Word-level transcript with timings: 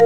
I 0.00 0.04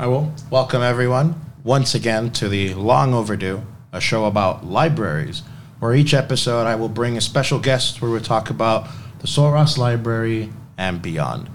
will 0.00 0.34
welcome 0.50 0.82
everyone 0.82 1.40
once 1.64 1.94
again 1.94 2.30
to 2.32 2.50
the 2.50 2.74
long 2.74 3.14
overdue, 3.14 3.62
a 3.90 4.02
show 4.02 4.26
about 4.26 4.66
libraries, 4.66 5.44
where 5.78 5.94
each 5.94 6.12
episode 6.12 6.66
I 6.66 6.74
will 6.74 6.90
bring 6.90 7.16
a 7.16 7.22
special 7.22 7.58
guest 7.58 8.02
where 8.02 8.10
we 8.10 8.20
talk 8.20 8.50
about 8.50 8.86
the 9.20 9.26
Sul 9.26 9.52
Ross 9.52 9.78
Library 9.78 10.50
and 10.76 11.00
beyond. 11.00 11.48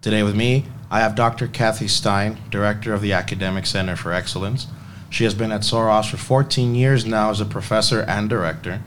Today 0.00 0.22
with 0.22 0.34
me, 0.34 0.64
I 0.90 1.00
have 1.00 1.14
Dr. 1.14 1.46
Kathy 1.46 1.88
Stein, 1.88 2.38
Director 2.48 2.94
of 2.94 3.02
the 3.02 3.12
Academic 3.12 3.66
Center 3.66 3.96
for 3.96 4.14
Excellence. 4.14 4.68
She 5.10 5.24
has 5.24 5.34
been 5.34 5.52
at 5.52 5.62
Sul 5.62 5.84
Ross 5.84 6.08
for 6.08 6.16
14 6.16 6.74
years 6.74 7.04
now 7.04 7.28
as 7.28 7.42
a 7.42 7.44
professor 7.44 8.00
and 8.00 8.30
director. 8.30 8.80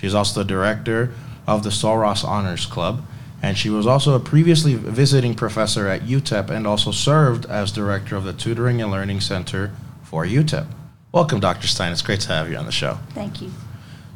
She's 0.00 0.14
also 0.14 0.40
the 0.40 0.46
director 0.46 1.12
of 1.46 1.62
the 1.62 1.70
Sul 1.70 1.98
Ross 1.98 2.24
Honors 2.24 2.64
Club, 2.64 3.02
and 3.42 3.56
she 3.58 3.68
was 3.68 3.86
also 3.86 4.14
a 4.14 4.20
previously 4.20 4.74
visiting 4.74 5.34
professor 5.34 5.88
at 5.88 6.02
UTEP 6.02 6.48
and 6.48 6.66
also 6.66 6.90
served 6.90 7.44
as 7.46 7.70
director 7.70 8.16
of 8.16 8.24
the 8.24 8.32
Tutoring 8.32 8.80
and 8.80 8.90
Learning 8.90 9.20
Center 9.20 9.72
for 10.02 10.24
UTEP. 10.24 10.66
Welcome, 11.12 11.38
Dr. 11.40 11.66
Stein. 11.66 11.92
It's 11.92 12.00
great 12.00 12.20
to 12.20 12.28
have 12.28 12.50
you 12.50 12.56
on 12.56 12.64
the 12.64 12.72
show. 12.72 12.98
Thank 13.10 13.42
you. 13.42 13.50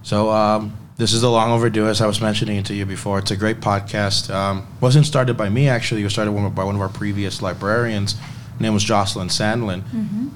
So, 0.02 0.30
um, 0.30 0.74
this 0.96 1.12
is 1.12 1.22
a 1.22 1.28
long 1.28 1.50
overdue, 1.50 1.86
as 1.88 2.00
I 2.00 2.06
was 2.06 2.20
mentioning 2.20 2.62
to 2.62 2.74
you 2.74 2.86
before. 2.86 3.18
It's 3.18 3.32
a 3.32 3.36
great 3.36 3.60
podcast. 3.60 4.32
Um, 4.32 4.66
wasn't 4.80 5.04
started 5.06 5.36
by 5.36 5.48
me 5.48 5.68
actually. 5.68 6.00
It 6.00 6.04
was 6.04 6.12
started 6.12 6.30
by 6.54 6.64
one 6.64 6.76
of 6.76 6.80
our 6.80 6.88
previous 6.88 7.42
librarians. 7.42 8.14
Her 8.14 8.60
name 8.60 8.72
was 8.72 8.84
Jocelyn 8.84 9.28
Sandlin, 9.28 9.82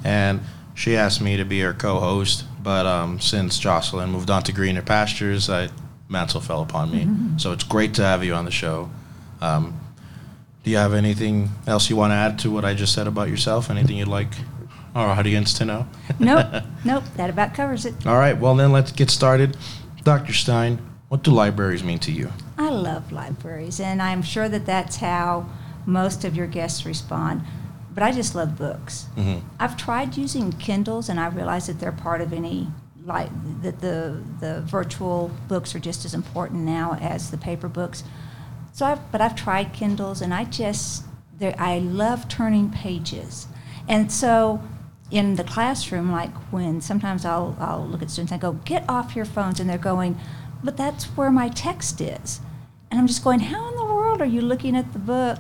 and 0.05 0.41
she 0.75 0.97
asked 0.97 1.21
me 1.21 1.37
to 1.37 1.45
be 1.45 1.61
her 1.61 1.73
co-host. 1.73 2.45
But 2.69 2.85
um, 2.85 3.19
since 3.19 3.59
Jocelyn 3.59 4.11
moved 4.11 4.29
on 4.29 4.43
to 4.43 4.53
greener 4.53 4.83
pastures, 4.83 5.49
I, 5.49 5.71
mantle 6.07 6.43
fell 6.43 6.61
upon 6.61 6.91
me. 6.91 7.09
So 7.39 7.53
it's 7.53 7.65
great 7.65 7.95
to 7.95 8.03
have 8.03 8.23
you 8.23 8.35
on 8.35 8.45
the 8.45 8.51
show. 8.51 8.91
Um, 9.41 9.81
do 10.65 10.71
you 10.71 10.77
have 10.77 10.93
anything 10.93 11.49
else 11.67 11.89
you 11.89 11.97
want 11.97 12.11
to 12.11 12.17
add 12.17 12.39
to 12.41 12.51
what 12.51 12.67
I 12.67 12.75
just 12.75 12.93
said 12.93 13.07
about 13.07 13.31
yourself? 13.31 13.71
Anything 13.71 13.97
you'd 13.97 14.09
like 14.09 14.29
our 14.95 15.09
audience 15.09 15.55
to 15.55 15.65
know? 15.65 15.89
Nope, 16.19 16.63
nope, 16.85 17.05
that 17.17 17.31
about 17.31 17.55
covers 17.55 17.87
it. 17.87 18.07
All 18.07 18.19
right, 18.19 18.37
well 18.37 18.55
then 18.55 18.71
let's 18.71 18.93
get 18.93 19.09
started. 19.09 19.57
Dr. 20.03 20.35
Stein, 20.35 20.79
what 21.09 21.23
do 21.23 21.31
libraries 21.31 21.83
mean 21.83 22.01
to 22.01 22.13
you? 22.13 22.31
I 22.59 22.69
love 22.69 23.11
libraries, 23.13 23.81
and 23.81 24.03
I'm 24.03 24.21
sure 24.21 24.47
that 24.47 24.67
that's 24.67 24.97
how 24.97 25.49
most 25.87 26.23
of 26.23 26.37
your 26.37 26.47
guests 26.47 26.85
respond. 26.85 27.41
But 27.95 28.03
I 28.03 28.13
just 28.13 28.35
love 28.35 28.57
books. 28.57 29.07
Mhm. 29.17 29.41
I've 29.59 29.77
tried 29.77 30.17
using 30.17 30.53
Kindles, 30.53 31.09
and 31.09 31.19
I 31.19 31.27
realize 31.29 31.67
that 31.67 31.81
they're 31.81 31.93
part 31.93 32.21
of 32.21 32.33
any 32.33 32.69
like 33.05 33.31
that 33.63 33.81
the 33.81 34.23
the 34.41 34.61
virtual 34.63 35.31
books 35.49 35.75
are 35.75 35.79
just 35.79 36.05
as 36.05 36.13
important 36.15 36.61
now 36.65 36.97
as 37.01 37.31
the 37.31 37.39
paper 37.39 37.69
books. 37.69 38.05
So, 38.73 38.87
I've, 38.87 39.11
but 39.11 39.21
I've 39.21 39.35
tried 39.35 39.73
Kindles, 39.73 40.21
and 40.21 40.33
I 40.35 40.45
just 40.45 41.05
I 41.59 41.79
love 41.79 42.29
turning 42.29 42.71
pages, 42.71 43.47
and 43.89 44.13
so 44.13 44.61
in 45.11 45.37
the 45.37 45.45
classroom, 45.45 46.13
like 46.13 46.35
when 46.53 46.81
sometimes 46.81 47.25
I'll 47.25 47.57
I'll 47.59 47.87
look 47.87 48.03
at 48.03 48.11
students, 48.11 48.31
and 48.33 48.39
I 48.41 48.43
go, 48.43 48.53
"Get 48.65 48.85
off 48.89 49.17
your 49.17 49.25
phones," 49.25 49.59
and 49.59 49.69
they're 49.71 49.79
going, 49.79 50.19
"But 50.63 50.77
that's 50.77 51.05
where 51.17 51.31
my 51.31 51.49
text 51.49 52.01
is," 52.01 52.41
and 52.91 53.01
I'm 53.01 53.07
just 53.07 53.25
going, 53.25 53.41
"How 53.41 53.69
in 53.71 53.77
the 53.77 53.85
world 53.87 54.21
are 54.21 54.27
you 54.27 54.43
looking 54.43 54.77
at 54.77 54.93
the 54.93 54.99
book 54.99 55.39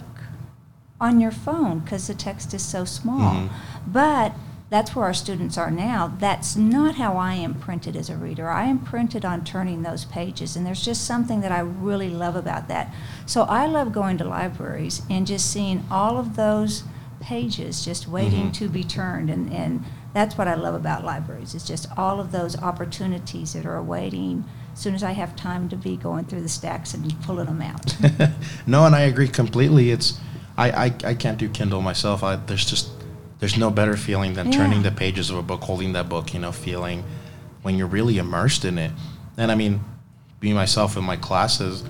on 1.01 1.21
your 1.21 1.31
phone 1.31 1.81
because 1.81 2.07
the 2.07 2.15
text 2.15 2.53
is 2.55 2.63
so 2.63 2.85
small?" 2.85 3.35
Mhm. 3.35 3.49
But 3.87 4.33
that's 4.71 4.95
where 4.95 5.07
our 5.07 5.15
students 5.15 5.57
are 5.57 5.71
now. 5.71 6.13
That's 6.19 6.55
not 6.55 6.97
how 6.97 7.17
I 7.17 7.35
am 7.35 7.55
printed 7.55 7.97
as 7.97 8.11
a 8.11 8.17
reader. 8.17 8.51
I 8.51 8.65
am 8.65 8.79
printed 8.79 9.25
on 9.25 9.43
turning 9.43 9.83
those 9.83 10.05
pages, 10.05 10.57
and 10.57 10.67
there's 10.67 10.85
just 10.85 11.07
something 11.07 11.41
that 11.41 11.53
I 11.53 11.61
really 11.61 12.11
love 12.11 12.37
about 12.37 12.69
that. 12.69 12.93
So 13.25 13.45
I 13.45 13.65
love 13.67 13.93
going 13.93 14.19
to 14.19 14.25
libraries 14.25 15.01
and 15.09 15.27
just 15.27 15.51
seeing 15.51 15.85
all 15.91 16.19
of 16.19 16.37
those 16.37 16.83
pages 17.21 17.83
just 17.85 18.07
waiting 18.09 18.49
Mhm. 18.51 18.53
to 18.55 18.69
be 18.69 18.85
turned, 18.85 19.31
and, 19.31 19.51
and 19.53 19.85
that's 20.13 20.37
what 20.39 20.47
I 20.49 20.55
love 20.55 20.75
about 20.75 21.03
libraries. 21.05 21.55
It's 21.55 21.67
just 21.67 21.87
all 21.97 22.21
of 22.21 22.31
those 22.31 22.57
opportunities 22.61 23.55
that 23.55 23.65
are 23.67 23.77
awaiting 23.77 24.45
as 24.75 24.81
soon 24.81 24.95
as 24.95 25.03
I 25.03 25.13
have 25.13 25.35
time 25.35 25.69
to 25.71 25.77
be 25.77 25.97
going 25.97 26.27
through 26.27 26.43
the 26.43 26.49
stacks 26.49 26.93
and 26.95 27.19
pulling 27.23 27.47
them 27.47 27.63
out. 27.63 27.97
no, 28.67 28.85
and 28.85 28.95
I 28.95 29.01
agree 29.01 29.29
completely. 29.29 29.91
It's 29.91 30.21
I, 30.59 30.71
I, 30.87 30.95
I 31.05 31.15
can't 31.15 31.39
do 31.39 31.49
Kindle 31.49 31.81
myself. 31.81 32.23
I, 32.23 32.37
there's 32.37 32.67
just 32.67 32.91
there's 33.41 33.57
no 33.57 33.71
better 33.71 33.97
feeling 33.97 34.35
than 34.35 34.51
turning 34.51 34.83
the 34.83 34.91
pages 34.91 35.31
of 35.31 35.37
a 35.39 35.43
book, 35.43 35.63
holding 35.63 35.93
that 35.95 36.09
book, 36.09 36.35
you 36.35 36.41
know, 36.41 36.51
feeling 36.53 37.05
when 37.63 37.79
you're 37.79 37.87
really 37.87 38.19
immersed 38.19 38.65
in 38.65 38.77
it. 38.79 38.91
And 39.37 39.53
I 39.53 39.55
mean, 39.55 39.81
me 40.43 40.53
myself 40.53 40.97
in 40.97 41.05
my 41.05 41.17
classes, 41.17 41.85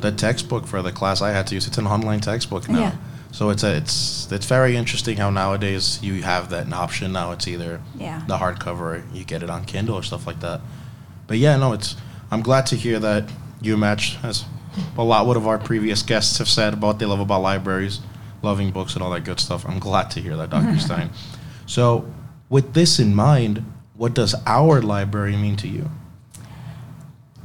the 0.00 0.10
textbook 0.10 0.66
for 0.66 0.80
the 0.82 0.92
class 0.92 1.20
I 1.20 1.30
had 1.32 1.46
to 1.48 1.54
use, 1.54 1.66
it's 1.66 1.76
an 1.78 1.86
online 1.86 2.20
textbook 2.20 2.68
now. 2.68 2.80
Yeah. 2.80 2.96
So 3.32 3.50
it's 3.50 3.62
a, 3.64 3.76
it's 3.76 4.32
it's 4.32 4.46
very 4.46 4.76
interesting 4.76 5.18
how 5.18 5.28
nowadays 5.28 5.98
you 6.02 6.22
have 6.22 6.48
that 6.50 6.72
option. 6.72 7.12
Now 7.12 7.32
it's 7.32 7.46
either 7.46 7.82
Yeah. 7.98 8.22
the 8.26 8.38
hardcover, 8.38 9.02
you 9.14 9.24
get 9.24 9.42
it 9.42 9.50
on 9.50 9.64
Kindle 9.66 9.96
or 9.96 10.02
stuff 10.02 10.26
like 10.26 10.40
that. 10.40 10.60
But 11.26 11.36
yeah, 11.38 11.56
no, 11.58 11.74
it's. 11.74 11.96
I'm 12.30 12.40
glad 12.42 12.64
to 12.66 12.76
hear 12.76 12.98
that 13.00 13.30
you 13.60 13.76
match 13.76 14.16
as 14.22 14.44
a 14.98 15.02
lot 15.04 15.26
what 15.26 15.36
of 15.36 15.46
our 15.46 15.58
previous 15.58 16.02
guests 16.02 16.38
have 16.38 16.48
said 16.48 16.74
about 16.74 16.86
what 16.86 16.98
they 16.98 17.06
love 17.06 17.20
about 17.20 17.42
libraries, 17.42 18.00
loving 18.42 18.70
books 18.70 18.94
and 18.94 19.02
all 19.02 19.10
that 19.10 19.24
good 19.24 19.40
stuff. 19.40 19.64
I'm 19.66 19.78
glad 19.78 20.10
to 20.12 20.20
hear 20.20 20.36
that, 20.36 20.50
Dr. 20.50 20.78
Stein. 20.86 21.10
So, 21.66 22.10
with 22.48 22.74
this 22.74 22.98
in 22.98 23.14
mind, 23.14 23.64
what 23.94 24.14
does 24.14 24.34
our 24.46 24.80
library 24.82 25.36
mean 25.36 25.56
to 25.56 25.68
you? 25.68 25.90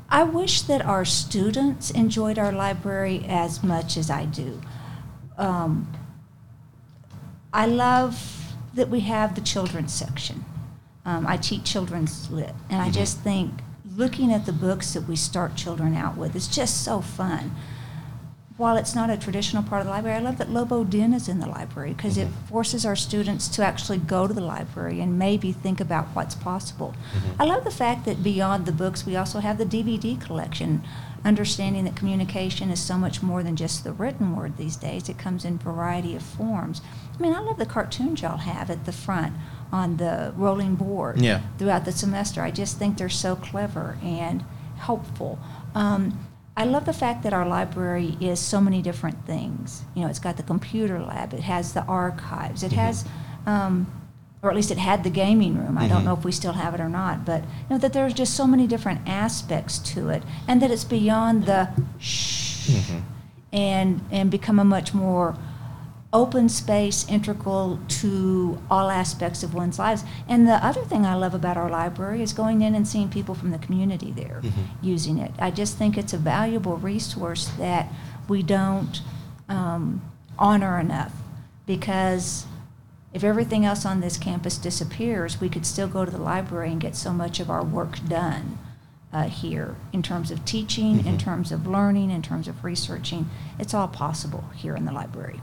I 0.09 0.23
wish 0.23 0.61
that 0.63 0.81
our 0.85 1.05
students 1.05 1.89
enjoyed 1.91 2.37
our 2.37 2.51
library 2.51 3.25
as 3.27 3.63
much 3.63 3.95
as 3.95 4.09
I 4.09 4.25
do. 4.25 4.61
Um, 5.37 5.87
I 7.53 7.65
love 7.65 8.53
that 8.73 8.89
we 8.89 9.01
have 9.01 9.35
the 9.35 9.41
children's 9.41 9.93
section. 9.93 10.43
Um, 11.05 11.25
I 11.25 11.37
teach 11.37 11.63
children's 11.63 12.29
lit, 12.29 12.53
and 12.69 12.81
I 12.81 12.89
Mhm. 12.89 12.93
just 12.93 13.19
think 13.19 13.61
looking 13.95 14.31
at 14.31 14.45
the 14.45 14.53
books 14.53 14.93
that 14.93 15.07
we 15.07 15.15
start 15.15 15.55
children 15.55 15.95
out 15.95 16.15
with 16.17 16.35
is 16.35 16.47
just 16.47 16.83
so 16.83 17.01
fun. 17.01 17.55
While 18.57 18.77
it's 18.77 18.93
not 18.93 19.09
a 19.09 19.17
traditional 19.17 19.63
part 19.63 19.81
of 19.81 19.87
the 19.87 19.91
library, 19.91 20.17
I 20.17 20.21
love 20.21 20.37
that 20.37 20.51
Lobo 20.51 20.83
Den 20.83 21.13
is 21.13 21.27
in 21.27 21.39
the 21.39 21.47
library 21.47 21.93
because 21.93 22.15
it 22.17 22.27
Mhm. 22.27 22.47
forces 22.47 22.85
our 22.85 22.95
students 22.95 23.47
to 23.49 23.65
actually 23.65 23.97
go 23.97 24.27
to 24.27 24.33
the 24.33 24.41
library 24.41 25.01
and 25.01 25.17
maybe 25.17 25.51
think 25.51 25.81
about 25.81 26.07
what's 26.13 26.35
possible. 26.35 26.93
Mhm. 27.13 27.35
I 27.39 27.45
love 27.45 27.63
the 27.63 27.71
fact 27.71 28.05
that 28.05 28.21
beyond 28.21 28.65
the 28.65 28.71
books, 28.71 29.05
we 29.05 29.15
also 29.15 29.39
have 29.39 29.57
the 29.57 29.65
DVD 29.65 30.15
collection, 30.15 30.83
understanding 31.25 31.85
that 31.85 31.95
communication 31.95 32.69
is 32.69 32.79
so 32.79 32.97
much 32.97 33.23
more 33.23 33.41
than 33.41 33.55
just 33.55 33.83
the 33.83 33.93
written 33.93 34.35
word 34.35 34.57
these 34.57 34.75
days. 34.75 35.09
It 35.09 35.17
comes 35.17 35.43
in 35.43 35.57
variety 35.57 36.15
of 36.15 36.21
forms. 36.21 36.81
I 37.17 37.21
mean, 37.21 37.33
I 37.33 37.39
love 37.39 37.57
the 37.57 37.65
cartoons 37.65 38.21
y'all 38.21 38.37
have 38.37 38.69
at 38.69 38.85
the 38.85 38.91
front 38.91 39.33
on 39.71 39.97
the 39.97 40.33
rolling 40.35 40.75
board 40.75 41.19
Yeah. 41.21 41.41
throughout 41.57 41.85
the 41.85 41.91
semester. 41.91 42.41
I 42.41 42.51
just 42.51 42.77
think 42.77 42.97
they're 42.97 43.09
so 43.09 43.35
clever 43.35 43.97
and 44.03 44.43
helpful. 44.77 45.39
Um, 45.75 46.17
I 46.57 46.65
love 46.65 46.85
the 46.85 46.93
fact 46.93 47.23
that 47.23 47.33
our 47.33 47.45
library 47.45 48.17
is 48.19 48.39
so 48.39 48.59
many 48.59 48.81
different 48.81 49.25
things. 49.25 49.83
You 49.95 50.03
know, 50.03 50.09
it's 50.09 50.19
got 50.19 50.35
the 50.37 50.43
computer 50.43 50.99
lab, 50.99 51.33
it 51.33 51.41
has 51.43 51.73
the 51.73 51.83
archives, 51.85 52.61
it 52.63 52.71
Mhm. 52.73 52.75
has, 52.75 53.05
um, 53.45 53.87
or 54.43 54.49
at 54.49 54.55
least 54.55 54.71
it 54.71 54.77
had 54.77 55.03
the 55.03 55.09
gaming 55.09 55.57
room. 55.57 55.77
I 55.77 55.85
Mhm. 55.85 55.89
don't 55.89 56.05
know 56.05 56.13
if 56.13 56.25
we 56.25 56.31
still 56.33 56.53
have 56.53 56.73
it 56.73 56.81
or 56.81 56.89
not, 56.89 57.25
but 57.25 57.41
you 57.43 57.69
know 57.69 57.77
that 57.77 57.93
there's 57.93 58.13
just 58.13 58.33
so 58.33 58.45
many 58.45 58.67
different 58.67 58.99
aspects 59.07 59.77
to 59.93 60.09
it, 60.09 60.23
and 60.47 60.61
that 60.61 60.71
it's 60.71 60.83
beyond 60.83 61.45
the 61.45 61.69
shh 61.99 62.69
Mhm. 62.71 63.01
and 63.53 64.01
and 64.11 64.29
become 64.29 64.59
a 64.59 64.63
much 64.65 64.93
more 64.93 65.35
open 66.13 66.49
space 66.49 67.05
integral 67.07 67.79
to 67.87 68.59
all 68.69 68.89
aspects 68.89 69.43
of 69.43 69.53
one's 69.53 69.79
lives. 69.79 70.03
And 70.27 70.45
the 70.47 70.63
other 70.65 70.81
thing 70.83 71.05
I 71.05 71.15
love 71.15 71.33
about 71.33 71.55
our 71.55 71.69
library 71.69 72.21
is 72.21 72.33
going 72.33 72.61
in 72.61 72.75
and 72.75 72.85
seeing 72.87 73.07
people 73.09 73.33
from 73.33 73.51
the 73.51 73.57
community 73.59 74.11
there 74.11 74.41
Mhm. 74.43 74.51
using 74.81 75.17
it. 75.19 75.31
I 75.39 75.51
just 75.51 75.77
think 75.77 75.97
it's 75.97 76.11
a 76.13 76.17
valuable 76.17 76.75
resource 76.77 77.47
that 77.57 77.91
we 78.27 78.43
don't 78.43 79.01
um, 79.49 80.01
honor 80.39 80.79
enough 80.79 81.11
because 81.65 82.45
if 83.13 83.21
everything 83.23 83.65
else 83.65 83.85
on 83.85 83.99
this 83.99 84.17
campus 84.17 84.57
disappears, 84.57 85.41
we 85.41 85.49
could 85.49 85.65
still 85.65 85.87
go 85.89 86.05
to 86.05 86.11
the 86.11 86.17
library 86.17 86.71
and 86.71 86.79
get 86.79 86.95
so 86.95 87.11
much 87.11 87.39
of 87.41 87.49
our 87.49 87.63
work 87.63 87.99
done 88.07 88.57
uh, 89.13 89.23
here 89.23 89.75
in 89.91 90.01
terms 90.01 90.31
of 90.31 90.45
teaching, 90.45 91.05
in 91.05 91.15
Mhm. 91.17 91.19
terms 91.19 91.51
of 91.51 91.67
learning, 91.67 92.09
in 92.11 92.21
terms 92.21 92.47
of 92.47 92.63
researching. 92.63 93.29
It's 93.59 93.73
all 93.73 93.89
possible 93.89 94.45
here 94.55 94.73
in 94.73 94.85
the 94.85 94.93
library. 94.93 95.41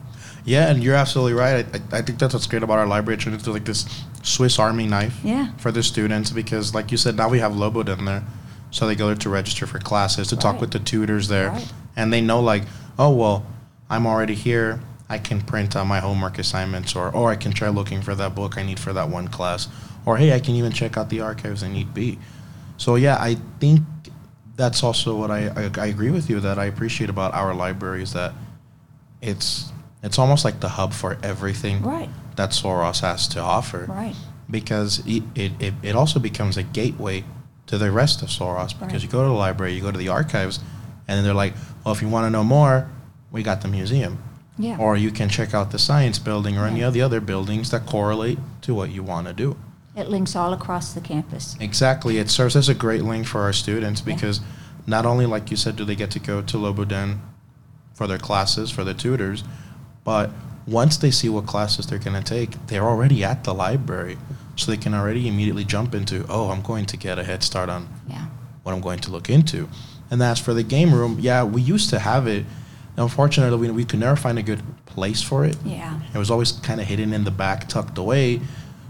Yeah, 0.49 0.71
and 0.71 0.83
you're 0.83 0.95
absolutely 0.95 1.35
right. 1.35 1.67
I, 1.93 1.99
I 1.99 2.03
think 2.03 2.19
that's 2.19 2.33
what's 2.33 2.47
great 2.47 2.63
about 2.63 2.79
our 2.79 2.87
library. 2.87 3.19
It 3.19 3.21
turns 3.21 3.37
into 3.37 3.53
like 3.53 3.65
this 3.67 3.85
Swiss 4.23 4.59
Army 4.59 4.87
knife 4.87 5.19
Yeah. 5.23 5.53
for 5.59 5.71
the 5.71 5.83
students 5.83 6.31
because, 6.31 6.75
like 6.75 6.91
you 6.91 6.97
said, 6.97 7.17
now 7.17 7.29
we 7.29 7.39
have 7.41 7.55
Lobo 7.55 7.81
in 7.81 8.05
there, 8.07 8.25
so 8.71 8.87
they 8.87 8.95
go 8.95 9.07
there 9.09 9.17
to 9.17 9.29
register 9.29 9.67
for 9.67 9.79
classes, 9.79 10.29
to 10.29 10.37
talk 10.37 10.61
with 10.61 10.71
the 10.71 10.79
tutors 10.79 11.29
there, 11.29 11.51
Right. 11.51 11.73
and 11.97 12.13
they 12.13 12.21
know 12.23 12.41
like, 12.41 12.63
oh 12.99 13.13
well, 13.15 13.45
I'm 13.91 14.07
already 14.07 14.35
here. 14.35 14.81
I 15.11 15.19
can 15.19 15.41
print 15.43 15.77
out 15.77 15.87
my 15.87 16.01
homework 16.01 16.39
assignments, 16.39 16.97
or 16.97 17.11
or 17.15 17.31
I 17.31 17.37
can 17.37 17.53
try 17.53 17.69
looking 17.69 18.01
for 18.03 18.15
that 18.15 18.35
book 18.35 18.57
I 18.59 18.63
need 18.63 18.79
for 18.81 18.93
that 18.95 19.09
one 19.11 19.29
class, 19.29 19.69
or 20.07 20.17
hey, 20.17 20.33
I 20.35 20.41
can 20.41 20.55
even 20.55 20.73
check 20.73 20.97
out 20.97 21.09
the 21.11 21.21
archives 21.21 21.63
I 21.63 21.69
need 21.69 21.93
be. 21.95 22.19
So 22.79 22.95
yeah, 22.97 23.17
I 23.21 23.37
think 23.61 23.81
that's 24.57 24.83
also 24.83 25.15
what 25.17 25.31
I, 25.31 25.49
I 25.49 25.71
I 25.79 25.87
agree 25.87 26.11
with 26.11 26.29
you 26.31 26.41
that 26.41 26.59
I 26.59 26.65
appreciate 26.67 27.11
about 27.11 27.33
our 27.35 27.55
library 27.55 28.03
is 28.03 28.13
that 28.15 28.33
it's 29.21 29.73
it's 30.03 30.19
almost 30.19 30.45
like 30.45 30.61
the 30.61 30.69
hub 30.71 30.93
for 30.93 31.19
everything 31.23 31.83
Right. 31.83 32.09
that 32.37 32.53
Sul 32.55 32.75
Ross 32.75 33.01
has 33.01 33.27
to 33.29 33.41
offer. 33.41 33.87
Right. 33.89 34.15
Because 34.51 35.03
it, 35.07 35.23
it, 35.35 35.75
it, 35.83 35.95
also 35.97 36.19
becomes 36.21 36.57
a 36.57 36.63
gateway 36.63 37.25
to 37.67 37.77
the 37.79 37.91
rest 37.91 38.23
of 38.23 38.31
Sul 38.31 38.53
Ross 38.55 38.73
because 38.73 38.93
Right. 38.95 39.03
you 39.03 39.09
go 39.09 39.23
to 39.23 39.29
the 39.29 39.35
library, 39.35 39.75
you 39.75 39.83
go 39.83 39.91
to 39.91 39.99
the 39.99 40.09
archives, 40.09 40.59
and 41.07 41.17
then 41.19 41.25
they're 41.25 41.35
like, 41.35 41.55
well, 41.85 41.95
if 41.95 42.01
you 42.01 42.09
want 42.09 42.27
to 42.27 42.31
know 42.31 42.45
more, 42.45 42.89
we 43.31 43.43
got 43.43 43.61
the 43.61 43.69
museum. 43.69 44.19
Yeah. 44.57 44.77
Or 44.79 44.97
you 44.97 45.11
can 45.11 45.29
check 45.29 45.55
out 45.55 45.71
the 45.71 45.79
science 45.79 46.19
building 46.19 46.59
or 46.59 46.67
any 46.67 46.83
of 46.83 46.93
the 46.93 47.03
other 47.03 47.21
buildings 47.21 47.71
that 47.71 47.87
correlate 47.87 48.39
to 48.63 48.75
what 48.75 48.91
you 48.91 49.03
want 49.03 49.27
to 49.29 49.33
do. 49.33 49.57
It 49.95 50.09
links 50.09 50.35
all 50.35 50.53
across 50.53 50.93
the 50.95 51.01
campus. 51.01 51.57
Exactly. 51.61 52.19
It 52.19 52.31
serves 52.31 52.57
as 52.57 52.69
a 52.69 52.75
great 52.75 53.03
link 53.03 53.27
for 53.27 53.43
our 53.43 53.53
students 53.53 54.01
Yeah. 54.05 54.15
because 54.15 54.41
not 54.87 55.05
only, 55.07 55.27
like 55.27 55.51
you 55.51 55.57
said, 55.57 55.77
do 55.77 55.85
they 55.85 55.95
get 55.95 56.11
to 56.13 56.19
go 56.19 56.41
to 56.43 56.59
Lobo 56.59 56.85
Den 56.85 57.21
for 57.95 58.07
their 58.07 58.19
classes, 58.19 58.71
for 58.71 58.85
their 58.85 58.95
tutors, 58.95 59.45
but 60.09 60.31
once 60.67 60.97
they 60.97 61.11
see 61.11 61.29
what 61.29 61.45
classes 61.45 61.87
they're 61.87 61.99
going 61.99 62.17
to 62.23 62.27
take, 62.37 62.51
they're 62.69 62.89
already 62.93 63.23
at 63.23 63.45
the 63.45 63.53
library. 63.53 64.17
So 64.57 64.71
they 64.73 64.79
can 64.79 64.95
already 64.95 65.29
immediately 65.29 65.65
jump 65.65 65.95
into, 65.95 66.25
oh, 66.31 66.49
I'm 66.49 66.63
going 66.63 66.87
to 66.87 66.97
get 66.97 67.19
a 67.19 67.25
head 67.25 67.43
start 67.43 67.69
on 67.69 67.83
Yeah. 68.09 68.25
what 68.63 68.73
I'm 68.75 68.81
going 68.81 69.01
to 69.01 69.11
look 69.11 69.29
into. 69.29 69.69
And 70.11 70.23
as 70.23 70.39
for 70.39 70.55
the 70.55 70.63
game 70.63 70.95
room, 70.95 71.19
yeah, 71.21 71.45
we 71.45 71.61
used 71.61 71.91
to 71.91 71.99
have 71.99 72.27
it. 72.27 72.47
Unfortunately, 72.97 73.59
we, 73.59 73.71
we 73.71 73.85
could 73.85 74.01
never 74.01 74.17
find 74.17 74.39
a 74.39 74.43
good 74.43 74.63
place 74.87 75.21
for 75.23 75.45
it. 75.45 75.59
Yeah. 75.63 76.01
It 76.15 76.19
was 76.19 76.31
always 76.31 76.53
kind 76.53 76.81
of 76.81 76.87
hidden 76.87 77.13
in 77.13 77.25
the 77.25 77.31
back, 77.31 77.69
tucked 77.69 77.99
away. 77.99 78.41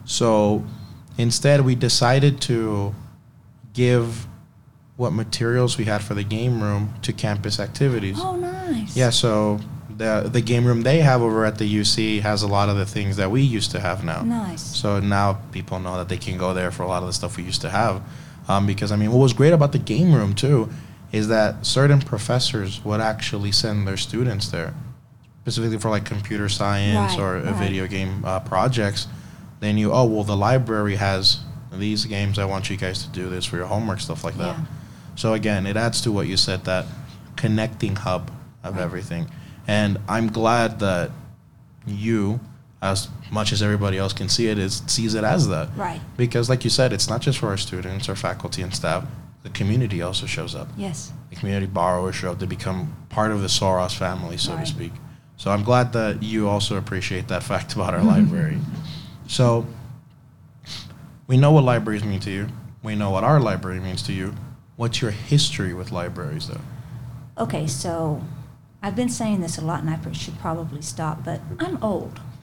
So 0.05 0.65
instead, 1.19 1.63
we 1.63 1.75
decided 1.75 2.41
to 2.43 2.95
give 3.73 4.29
what 4.97 5.13
materials 5.13 5.79
we 5.79 5.85
had 5.87 6.01
for 6.03 6.15
the 6.15 6.25
game 6.25 6.63
room 6.63 6.95
to 7.03 7.13
campus 7.13 7.59
activities. 7.59 8.19
Oh, 8.21 8.37
nice. 8.37 8.97
Yeah, 8.97 9.11
so 9.11 9.59
the 9.99 10.29
the 10.33 10.41
game 10.41 10.65
room 10.65 10.83
they 10.83 11.01
have 11.01 11.21
over 11.23 11.45
at 11.45 11.59
the 11.59 11.65
UC 11.81 12.21
has 12.23 12.43
a 12.43 12.47
lot 12.49 12.69
of 12.69 12.77
the 12.77 12.87
things 12.87 13.17
that 13.17 13.31
we 13.31 13.43
used 13.43 13.71
to 13.73 13.81
have 13.81 14.05
now. 14.05 14.23
Nice. 14.23 14.63
So 14.63 15.01
now 15.01 15.39
people 15.53 15.79
know 15.81 15.97
that 15.99 16.09
they 16.09 16.17
can 16.19 16.39
go 16.39 16.55
there 16.55 16.71
for 16.71 16.85
a 16.85 16.89
lot 16.89 17.03
of 17.03 17.09
the 17.09 17.13
stuff 17.13 17.37
we 17.37 17.43
used 17.45 17.61
to 17.63 17.71
have. 17.71 18.01
Um, 18.49 18.67
because 18.67 18.91
I 18.93 18.97
mean, 18.97 19.11
what 19.13 19.19
was 19.19 19.33
great 19.33 19.53
about 19.53 19.73
the 19.73 19.79
game 19.79 20.15
room 20.15 20.35
too 20.35 20.71
is 21.13 21.29
that 21.29 21.67
certain 21.67 22.01
professors 22.01 22.85
would 22.85 23.01
actually 23.01 23.51
send 23.53 23.87
their 23.89 23.97
students 23.97 24.49
there, 24.49 24.73
specifically 25.43 25.79
for 25.79 25.91
like 25.91 26.05
computer 26.05 26.49
science 26.49 27.13
Right, 27.17 27.21
or 27.21 27.41
right. 27.41 27.55
video 27.57 27.87
game 27.87 28.25
uh, 28.25 28.41
projects. 28.41 29.07
They 29.61 29.73
knew, 29.73 29.91
oh 29.93 30.05
well, 30.05 30.25
the 30.25 30.37
library 30.37 30.97
has 30.97 31.41
these 31.73 32.05
games. 32.05 32.39
I 32.39 32.45
want 32.45 32.71
you 32.71 32.77
guys 32.77 33.03
to 33.05 33.11
do 33.11 33.29
this 33.29 33.45
for 33.45 33.57
your 33.57 33.67
homework, 33.67 34.01
stuff 34.01 34.23
like 34.23 34.37
that. 34.37 34.57
Yeah. 34.57 34.65
So 35.17 35.35
again, 35.35 35.67
it 35.67 35.77
adds 35.77 36.01
to 36.03 36.13
what 36.13 36.27
you 36.29 36.37
said 36.37 36.65
that 36.65 36.87
connecting 37.37 37.97
hub 37.97 38.31
of 38.63 38.77
Right. 38.77 38.83
everything. 38.83 39.31
And 39.69 39.99
I'm 40.09 40.29
glad 40.33 40.81
that 40.81 41.11
you, 41.87 42.41
as 42.83 43.09
much 43.31 43.53
as 43.53 43.63
everybody 43.63 43.99
else 43.99 44.13
can 44.13 44.29
see 44.29 44.49
it, 44.49 44.59
is 44.59 44.83
sees 44.87 45.15
it 45.15 45.23
as 45.25 45.47
that. 45.49 45.69
Right. 45.77 46.01
Because 46.17 46.49
like 46.49 46.65
you 46.65 46.71
said, 46.71 46.93
it's 46.93 47.09
not 47.09 47.21
just 47.21 47.39
for 47.39 47.49
our 47.49 47.57
students 47.59 48.09
or 48.09 48.17
faculty 48.17 48.63
and 48.63 48.75
staff. 48.75 49.05
The 49.43 49.51
community 49.51 50.03
also 50.03 50.27
shows 50.27 50.55
up. 50.55 50.69
Yes. 50.77 51.13
The 51.31 51.37
community 51.37 51.67
borrowers 51.67 52.17
show 52.17 52.33
up. 52.33 52.39
They 52.39 52.47
become 52.47 52.97
part 53.11 53.31
of 53.31 53.43
the 53.43 53.49
Sul 53.49 53.75
Ross 53.75 53.95
family, 53.95 54.37
so 54.39 54.55
Right. 54.55 54.67
to 54.67 54.73
speak. 54.73 54.93
So 55.37 55.51
I'm 55.53 55.63
glad 55.63 55.93
that 55.93 56.23
you 56.23 56.49
also 56.49 56.77
appreciate 56.77 57.29
that 57.29 57.43
fact 57.53 57.75
about 57.75 57.95
our 57.95 58.03
library. 58.15 58.59
So 59.27 59.67
we 61.27 61.37
know 61.37 61.53
what 61.53 61.65
libraries 61.65 62.05
mean 62.05 62.21
to 62.21 62.31
you. 62.31 62.49
We 62.83 62.95
know 62.97 63.11
what 63.11 63.23
our 63.23 63.39
library 63.39 63.81
means 63.81 64.03
to 64.05 64.13
you. 64.13 64.35
What's 64.77 65.03
your 65.03 65.11
history 65.11 65.75
with 65.75 65.93
libraries, 65.93 66.49
though? 66.49 66.61
Okay, 67.37 67.67
so 67.67 68.23
I've 68.83 68.95
been 68.97 69.09
saying 69.09 69.41
this 69.41 69.59
a 69.59 69.65
lot 69.65 69.81
and 69.83 69.91
I 69.91 69.99
should 70.13 70.39
probably 70.39 70.83
stop, 70.83 71.25
but 71.25 71.41
I'm 71.59 71.83
old. 71.83 72.21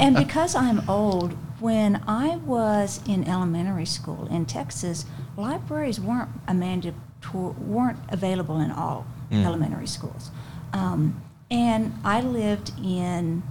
and 0.00 0.14
because 0.16 0.54
I'm 0.54 0.88
old, 0.88 1.32
when 1.60 2.02
I 2.06 2.36
was 2.36 3.00
in 3.08 3.26
elementary 3.26 3.86
school 3.86 4.26
in 4.30 4.44
Texas, 4.44 5.06
libraries 5.36 5.98
weren't 5.98 6.28
a 6.46 6.52
mandatory, 6.54 7.54
weren't 7.58 7.98
available 8.10 8.60
in 8.60 8.70
all 8.70 9.06
Mm. 9.32 9.44
elementary 9.44 9.88
schools. 9.88 10.30
Um, 10.72 11.20
and 11.50 11.92
I 12.04 12.20
lived 12.20 12.70
in 12.80 13.42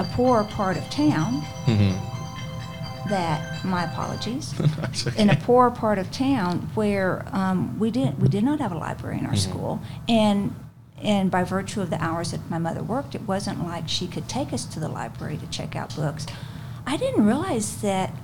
a 0.00 0.04
poorer 0.04 0.42
part 0.42 0.76
of 0.76 0.82
town 0.90 1.42
Mm-hmm. 1.66 3.08
that, 3.08 3.64
my 3.64 3.84
apologies, 3.84 4.52
That's 4.80 5.06
in 5.14 5.28
a 5.30 5.34
okay. 5.34 5.42
poor 5.44 5.70
part 5.70 5.98
of 6.00 6.10
town 6.10 6.68
where 6.74 7.24
um, 7.30 7.78
we 7.78 7.92
didn't 7.92 8.18
we 8.18 8.26
did 8.28 8.42
not 8.42 8.58
have 8.58 8.72
a 8.72 8.76
library 8.78 9.18
in 9.18 9.26
our 9.26 9.32
Mhm. 9.34 9.38
school 9.38 9.80
and 10.08 10.52
and 11.02 11.30
by 11.30 11.42
virtue 11.42 11.80
of 11.80 11.90
the 11.90 12.02
hours 12.02 12.30
that 12.30 12.48
my 12.50 12.58
mother 12.58 12.82
worked 12.82 13.14
it 13.14 13.22
wasn't 13.22 13.62
like 13.64 13.88
she 13.88 14.06
could 14.06 14.28
take 14.28 14.52
us 14.52 14.64
to 14.64 14.80
the 14.80 14.88
library 14.88 15.36
to 15.36 15.46
check 15.48 15.74
out 15.76 15.94
books. 15.96 16.26
I 16.86 16.96
didn't 16.96 17.26
realize 17.26 17.80
that 17.82 18.14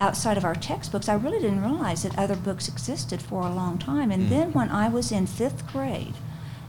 outside 0.00 0.36
of 0.36 0.44
our 0.44 0.54
textbooks 0.54 1.08
i 1.08 1.14
really 1.14 1.40
didn't 1.40 1.62
realize 1.62 2.04
that 2.04 2.16
other 2.18 2.36
books 2.36 2.68
existed 2.68 3.20
for 3.20 3.42
a 3.42 3.52
long 3.52 3.78
time. 3.78 4.10
And 4.10 4.26
Mm. 4.26 4.28
then 4.28 4.52
when 4.52 4.68
i 4.70 4.88
was 4.88 5.10
in 5.10 5.26
fifth 5.26 5.66
grade 5.72 6.14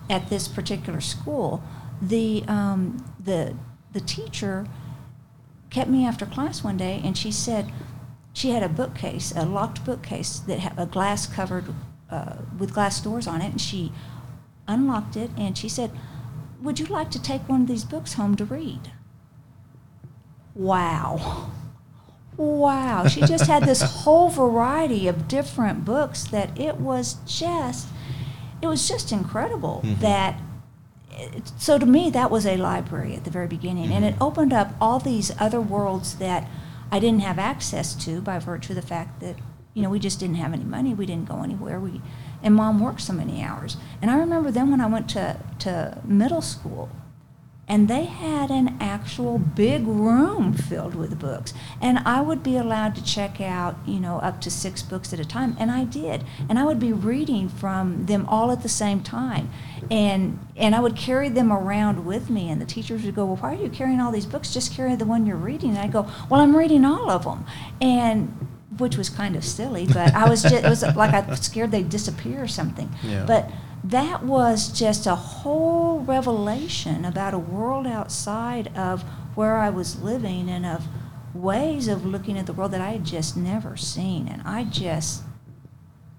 at 0.09 0.29
this 0.29 0.47
particular 0.47 1.01
school 1.01 1.61
the 2.01 2.43
um, 2.47 3.03
the 3.23 3.55
the 3.91 3.99
teacher 3.99 4.65
kept 5.69 5.89
me 5.89 6.05
after 6.05 6.25
class 6.25 6.63
one 6.63 6.77
day 6.77 7.01
and 7.03 7.17
she 7.17 7.31
said 7.31 7.71
she 8.33 8.51
had 8.51 8.63
a 8.63 8.69
bookcase, 8.69 9.33
a 9.35 9.45
locked 9.45 9.83
bookcase 9.83 10.39
that 10.39 10.59
had 10.59 10.73
a 10.77 10.85
glass 10.85 11.25
covered 11.27 11.65
uh, 12.09 12.35
with 12.57 12.73
glass 12.73 13.01
doors 13.01 13.27
on 13.27 13.41
it, 13.41 13.51
and 13.51 13.59
she 13.61 13.91
unlocked 14.69 15.17
it 15.17 15.31
and 15.37 15.57
she 15.57 15.67
said, 15.67 15.91
"Would 16.61 16.79
you 16.79 16.85
like 16.85 17.09
to 17.11 17.21
take 17.21 17.47
one 17.49 17.61
of 17.63 17.67
these 17.67 17.83
books 17.83 18.13
home 18.13 18.35
to 18.37 18.45
read?" 18.45 18.91
Wow. 20.55 21.51
Wow. 22.37 23.07
She 23.07 23.21
just 23.21 23.47
had 23.47 23.63
this 23.63 23.81
whole 24.03 24.29
variety 24.29 25.07
of 25.07 25.27
different 25.27 25.85
books 25.85 26.23
that 26.25 26.57
it 26.59 26.77
was 26.77 27.15
just 27.25 27.87
it 28.61 28.67
was 28.67 28.87
just 28.89 29.11
incredible 29.13 29.81
Mhm. 29.85 29.99
that 29.99 30.39
it- 31.17 31.51
so 31.57 31.77
to 31.77 31.85
me 31.85 32.09
that 32.09 32.29
was 32.29 32.45
a 32.45 32.57
library 32.57 33.15
at 33.15 33.23
the 33.23 33.31
very 33.31 33.47
beginning 33.47 33.91
and 33.93 34.03
it 34.03 34.15
Mhm. 34.15 34.21
opened 34.27 34.51
up 34.53 34.73
all 34.81 34.99
these 34.99 35.31
other 35.39 35.61
worlds 35.61 36.15
that 36.15 36.45
i 36.91 36.99
didn't 36.99 37.21
have 37.21 37.39
access 37.39 37.93
to 37.95 38.19
by 38.21 38.37
virtue 38.37 38.73
of 38.73 38.75
the 38.75 38.81
fact 38.95 39.21
that 39.21 39.37
you 39.73 39.81
know 39.81 39.89
we 39.89 39.97
just 39.99 40.19
didn't 40.19 40.35
have 40.35 40.51
any 40.53 40.65
money 40.65 40.93
we 40.93 41.05
didn't 41.05 41.27
go 41.29 41.41
anywhere 41.41 41.79
we 41.79 42.01
and 42.41 42.55
mom 42.55 42.79
worked 42.79 43.01
so 43.01 43.13
many 43.13 43.43
hours. 43.43 43.77
And 44.01 44.09
i 44.11 44.17
remember 44.17 44.51
then 44.51 44.71
when 44.71 44.81
i 44.81 44.87
went 44.87 45.09
to, 45.09 45.39
to 45.59 45.97
middle 46.03 46.41
school 46.41 46.89
and 47.69 47.87
they 47.87 48.05
had 48.05 48.49
an 48.49 48.75
actual 48.81 49.37
big 49.37 49.85
room 49.85 50.53
filled 50.53 50.95
with 50.95 51.19
books. 51.19 51.53
And 51.79 51.99
i 51.99 52.19
would 52.19 52.41
be 52.41 52.57
allowed 52.57 52.95
to 52.95 53.03
check 53.03 53.39
out 53.39 53.77
you 53.85 53.99
know 53.99 54.17
up 54.17 54.41
to 54.41 54.51
six 54.51 54.81
books 54.81 55.13
at 55.13 55.19
a 55.19 55.25
time. 55.25 55.55
And 55.59 55.69
i 55.69 55.83
did. 55.83 56.25
And 56.49 56.57
i 56.57 56.65
would 56.65 56.79
be 56.79 56.91
reading 56.91 57.47
from 57.47 58.07
them 58.07 58.25
all 58.27 58.51
at 58.51 58.63
the 58.63 58.69
same 58.69 59.03
time. 59.03 59.51
And 59.91 60.39
and 60.57 60.73
i 60.75 60.79
would 60.79 60.95
carry 60.95 61.29
them 61.29 61.53
around 61.53 62.05
with 62.05 62.29
me. 62.29 62.49
And 62.49 62.59
the 62.59 62.65
teachers 62.65 63.03
would 63.05 63.15
go 63.15 63.25
well 63.25 63.35
why 63.37 63.53
are 63.53 63.61
you 63.61 63.69
carrying 63.69 64.01
all 64.01 64.11
these 64.11 64.25
books? 64.25 64.51
Just 64.51 64.73
carry 64.73 64.95
the 64.95 65.05
one 65.05 65.27
you're 65.27 65.37
reading. 65.37 65.69
And 65.69 65.79
i 65.79 65.87
go 65.87 66.09
well 66.29 66.41
i'm 66.41 66.55
reading 66.55 66.83
all 66.83 67.11
of 67.11 67.23
them 67.23 67.45
and 67.79 68.48
which 68.79 68.97
was 68.97 69.09
kind 69.09 69.35
of 69.35 69.43
silly 69.43 69.85
but 69.87 70.13
i 70.15 70.27
was 70.29 70.41
just 70.43 70.55
it 70.55 70.63
was 70.69 70.81
like 70.95 71.13
i 71.13 71.21
was 71.29 71.39
scared 71.41 71.71
they'd 71.71 71.89
disappear 71.89 72.43
or 72.43 72.47
something 72.47 72.89
Yeah. 73.03 73.25
but 73.25 73.49
that 73.83 74.23
was 74.23 74.67
just 74.77 75.05
a 75.07 75.15
whole 75.15 75.99
revelation 76.01 77.05
about 77.05 77.33
a 77.33 77.39
world 77.39 77.87
outside 77.87 78.75
of 78.77 79.03
where 79.35 79.55
I 79.55 79.69
was 79.69 80.01
living 80.01 80.49
and 80.49 80.65
of 80.65 80.85
ways 81.33 81.87
of 81.87 82.05
looking 82.05 82.37
at 82.37 82.45
the 82.45 82.51
world 82.51 82.71
that 82.71 82.81
I 82.81 82.89
had 82.91 83.05
just 83.05 83.37
never 83.37 83.77
seen. 83.77 84.27
And 84.27 84.41
I 84.45 84.65
just, 84.65 85.23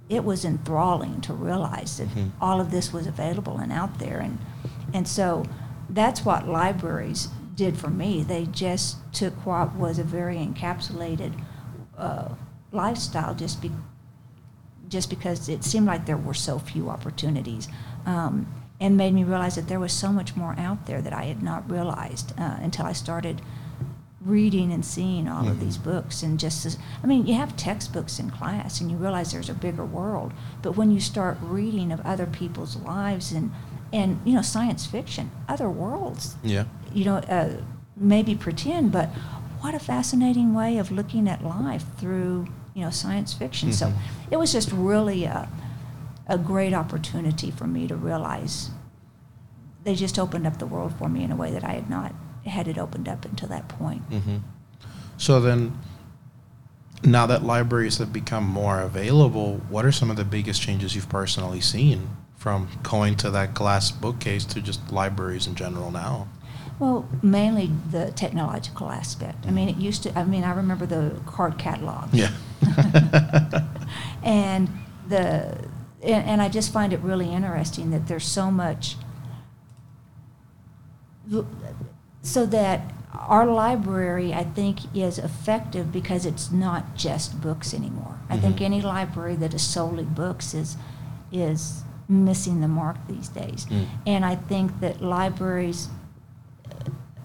it 0.08 0.24
was 0.24 0.42
enthralling 0.42 1.20
to 1.20 1.34
realize 1.34 1.98
that 1.98 2.08
Mhm. 2.08 2.30
all 2.40 2.62
of 2.62 2.70
this 2.70 2.94
was 2.94 3.06
available 3.06 3.58
and 3.58 3.70
out 3.70 3.98
there. 3.98 4.20
And, 4.20 4.38
and 4.94 5.06
so 5.06 5.44
that's 5.90 6.24
what 6.24 6.48
libraries 6.48 7.28
did 7.54 7.76
for 7.76 7.90
me. 7.90 8.22
They 8.22 8.46
just 8.46 8.96
took 9.12 9.34
what 9.44 9.74
was 9.76 9.98
a 9.98 10.04
very 10.04 10.36
encapsulated 10.38 11.32
uh, 11.98 12.30
lifestyle 12.72 13.34
just 13.34 13.60
be, 13.62 13.70
just 14.88 15.10
because 15.10 15.48
it 15.48 15.64
seemed 15.64 15.86
like 15.86 16.06
there 16.06 16.16
were 16.16 16.34
so 16.34 16.58
few 16.58 16.88
opportunities, 16.90 17.68
um, 18.06 18.46
and 18.80 18.96
made 18.96 19.12
me 19.12 19.24
realize 19.24 19.56
that 19.56 19.68
there 19.68 19.80
was 19.80 19.92
so 19.92 20.10
much 20.12 20.34
more 20.36 20.54
out 20.58 20.86
there 20.86 21.02
that 21.02 21.12
I 21.12 21.24
had 21.24 21.42
not 21.42 21.68
realized 21.70 22.32
uh, 22.38 22.56
until 22.60 22.86
I 22.86 22.92
started 22.92 23.42
reading 24.24 24.70
and 24.72 24.84
seeing 24.84 25.26
all 25.28 25.48
of 25.48 25.56
Mhm. 25.56 25.60
these 25.60 25.78
books. 25.78 26.22
And 26.22 26.38
just 26.38 26.66
as, 26.66 26.76
I 27.02 27.06
mean, 27.06 27.26
you 27.26 27.34
have 27.34 27.56
textbooks 27.56 28.18
in 28.18 28.30
class 28.30 28.80
and 28.80 28.90
you 28.90 28.96
realize 28.98 29.32
there's 29.32 29.48
a 29.48 29.54
bigger 29.54 29.84
world, 29.84 30.32
but 30.62 30.76
when 30.76 30.90
you 30.90 31.00
start 31.00 31.38
reading 31.42 31.90
of 31.90 32.00
other 32.02 32.26
people's 32.26 32.76
lives 32.76 33.32
and, 33.32 33.50
and 33.92 34.20
you 34.24 34.34
know, 34.34 34.42
science 34.42 34.84
fiction, 34.86 35.30
other 35.48 35.70
worlds, 35.70 36.36
Yeah. 36.42 36.64
you 36.92 37.04
know, 37.06 37.16
uh, 37.16 37.62
maybe 37.96 38.34
pretend, 38.34 38.92
but 38.92 39.08
what 39.62 39.74
a 39.74 39.78
fascinating 39.78 40.52
way 40.54 40.76
of 40.78 40.90
looking 40.90 41.26
at 41.28 41.42
life 41.44 41.84
through, 41.96 42.46
you 42.80 42.86
know, 42.86 42.90
science 42.90 43.34
fiction. 43.34 43.72
So 43.74 43.88
Mhm. 43.88 43.94
it 44.30 44.38
was 44.38 44.52
just 44.52 44.72
really 44.72 45.24
a, 45.24 45.48
a 46.26 46.38
great 46.38 46.72
opportunity 46.72 47.50
for 47.50 47.66
me 47.66 47.86
to 47.86 47.94
realize 47.94 48.70
they 49.84 49.94
just 49.94 50.18
opened 50.18 50.46
up 50.46 50.58
the 50.58 50.66
world 50.66 50.94
for 50.98 51.08
me 51.08 51.22
in 51.22 51.30
a 51.30 51.36
way 51.36 51.50
that 51.50 51.62
I 51.62 51.72
had 51.72 51.90
not 51.90 52.14
had 52.46 52.66
it 52.66 52.78
opened 52.78 53.06
up 53.06 53.26
until 53.26 53.48
that 53.50 53.68
point. 53.68 54.08
Mm-hmm. 54.10 54.38
So 55.18 55.40
then, 55.40 55.78
now 57.04 57.26
that 57.26 57.44
libraries 57.44 57.98
have 57.98 58.14
become 58.14 58.44
more 58.44 58.80
available, 58.80 59.60
what 59.68 59.84
are 59.84 59.92
some 59.92 60.10
of 60.10 60.16
the 60.16 60.24
biggest 60.24 60.62
changes 60.62 60.94
you've 60.94 61.08
personally 61.10 61.60
seen 61.60 62.08
from 62.36 62.68
going 62.82 63.16
to 63.16 63.30
that 63.30 63.52
glass 63.52 63.90
bookcase 63.90 64.46
to 64.46 64.62
just 64.62 64.90
libraries 64.90 65.46
in 65.46 65.54
general 65.54 65.90
now? 65.90 66.28
Well, 66.80 67.06
mainly 67.22 67.70
the 67.90 68.10
technological 68.12 68.90
aspect. 68.90 69.46
I 69.46 69.50
mean, 69.50 69.68
it 69.68 69.76
used 69.76 70.02
to, 70.04 70.18
I 70.18 70.24
mean, 70.24 70.44
I 70.44 70.52
remember 70.54 70.86
the 70.86 71.20
card 71.26 71.58
catalogs. 71.58 72.14
Yeah. 72.14 72.30
and 74.22 74.68
the, 75.06 75.58
and, 76.02 76.26
and 76.26 76.42
I 76.42 76.48
just 76.48 76.72
find 76.72 76.94
it 76.94 77.00
really 77.00 77.30
interesting 77.30 77.90
that 77.90 78.08
there's 78.08 78.24
so 78.24 78.50
much, 78.50 78.96
so 82.22 82.46
that 82.46 82.80
our 83.12 83.46
library, 83.46 84.32
I 84.32 84.44
think, 84.44 84.78
is 84.96 85.18
effective 85.18 85.92
because 85.92 86.24
it's 86.24 86.50
not 86.50 86.96
just 86.96 87.42
books 87.42 87.74
anymore. 87.74 88.18
I 88.30 88.38
think 88.38 88.56
Mhm. 88.56 88.62
any 88.64 88.80
library 88.80 89.36
that 89.36 89.52
is 89.52 89.62
solely 89.62 90.04
books 90.04 90.54
is, 90.54 90.76
is 91.30 91.84
missing 92.08 92.60
the 92.60 92.68
mark 92.68 92.96
these 93.06 93.28
days. 93.28 93.66
Mm. 93.68 93.86
And 94.06 94.24
I 94.24 94.34
think 94.36 94.80
that 94.80 95.02
libraries 95.02 95.88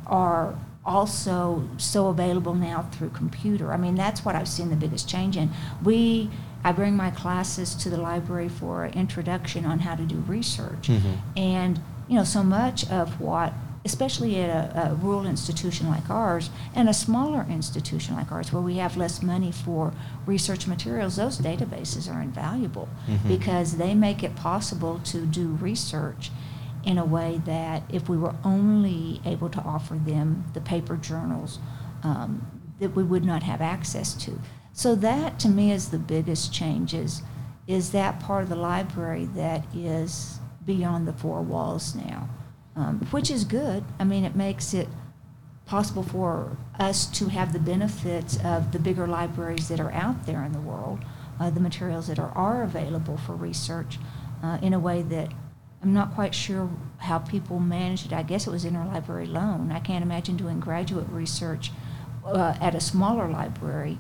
are 0.08 0.56
also 0.86 1.68
so 1.78 2.08
available 2.08 2.54
now 2.54 2.88
through 2.92 3.10
computer. 3.10 3.74
I 3.74 3.78
mean, 3.78 3.96
that's 3.96 4.24
what 4.24 4.36
I've 4.36 4.48
seen 4.48 4.70
the 4.70 4.76
biggest 4.76 5.10
change 5.10 5.36
in. 5.36 5.50
We, 5.84 6.30
I 6.64 6.72
bring 6.72 6.96
my 6.96 7.10
classes 7.12 7.74
to 7.76 7.90
the 7.90 7.98
library 7.98 8.50
for 8.50 8.86
an 8.86 8.94
introduction 8.94 9.66
on 9.66 9.80
how 9.80 9.96
to 9.96 10.04
do 10.04 10.18
research. 10.28 10.90
Mhm. 10.90 11.18
And, 11.36 11.80
you 12.08 12.16
know, 12.18 12.24
so 12.24 12.44
much 12.44 12.88
of 12.92 13.20
what, 13.20 13.54
especially 13.84 14.40
at 14.42 14.50
a, 14.76 14.92
a 14.92 14.96
rural 14.96 15.26
institution 15.26 15.88
like 15.90 16.08
ours 16.10 16.50
and 16.76 16.88
a 16.88 16.94
smaller 16.94 17.46
institution 17.50 18.16
like 18.16 18.32
ours 18.32 18.52
where 18.54 18.62
we 18.62 18.76
have 18.78 18.96
less 18.96 19.24
money 19.24 19.52
for 19.52 19.92
research 20.28 20.68
materials, 20.68 21.16
those 21.16 21.40
databases 21.40 22.12
are 22.14 22.22
invaluable 22.22 22.90
Mhm. 23.08 23.28
because 23.28 23.78
they 23.78 23.96
make 23.96 24.24
it 24.24 24.36
possible 24.36 25.00
to 25.06 25.26
do 25.26 25.48
research 25.62 26.32
in 26.86 26.98
a 26.98 27.06
way 27.06 27.42
that 27.46 27.84
if 27.90 28.08
we 28.08 28.18
were 28.18 28.36
only 28.44 29.22
able 29.26 29.50
to 29.50 29.62
offer 29.62 29.96
them 29.96 30.46
the 30.54 30.62
paper 30.62 30.96
journals, 30.96 31.60
um, 32.04 32.46
that 32.80 32.96
we 32.96 33.04
would 33.04 33.24
not 33.24 33.44
have 33.44 33.62
access 33.62 34.14
to. 34.14 34.40
So 34.74 34.96
that 34.96 35.40
to 35.40 35.50
me 35.50 35.72
is 35.72 35.90
the 35.90 35.98
biggest 35.98 36.54
changes, 36.54 37.22
is 37.68 37.92
that 37.92 38.20
part 38.20 38.44
of 38.44 38.50
the 38.50 38.56
library 38.56 39.26
that 39.36 39.66
is 39.74 40.40
beyond 40.66 41.08
the 41.08 41.14
four 41.14 41.42
walls 41.42 41.96
now, 41.96 42.30
um, 42.76 43.00
which 43.12 43.32
is 43.32 43.44
good. 43.44 43.84
I 44.00 44.04
mean, 44.04 44.26
it 44.26 44.36
makes 44.36 44.74
it 44.74 44.88
possible 45.66 46.04
for 46.04 46.58
us 46.78 47.08
to 47.08 47.28
have 47.30 47.54
the 47.54 47.60
benefits 47.60 48.38
of 48.44 48.72
the 48.72 48.80
bigger 48.80 49.08
libraries 49.08 49.68
that 49.70 49.80
are 49.80 49.92
out 49.92 50.26
there 50.26 50.44
in 50.44 50.52
the 50.52 50.60
world, 50.60 51.00
uh, 51.40 51.50
the 51.50 51.60
materials 51.60 52.08
that 52.08 52.20
are, 52.20 52.32
are 52.32 52.62
available 52.62 53.18
for 53.18 53.34
research 53.34 53.98
uh, 54.44 54.60
in 54.62 54.74
a 54.74 54.80
way 54.80 55.02
that 55.02 55.32
I'm 55.86 55.94
not 55.94 56.16
quite 56.16 56.34
sure 56.34 56.68
how 56.98 57.20
people 57.20 57.60
managed 57.60 58.08
it. 58.08 58.14
I 58.14 58.24
guess 58.24 58.48
it 58.48 58.50
was 58.50 58.66
interlibrary 58.66 59.32
loan. 59.32 59.72
I 59.72 59.80
can't 59.80 60.04
imagine 60.04 60.36
doing 60.36 60.60
graduate 60.60 61.06
research 61.12 61.72
uh, 62.26 62.56
at 62.60 62.74
a 62.74 62.82
smaller 62.82 63.30
library 63.30 64.00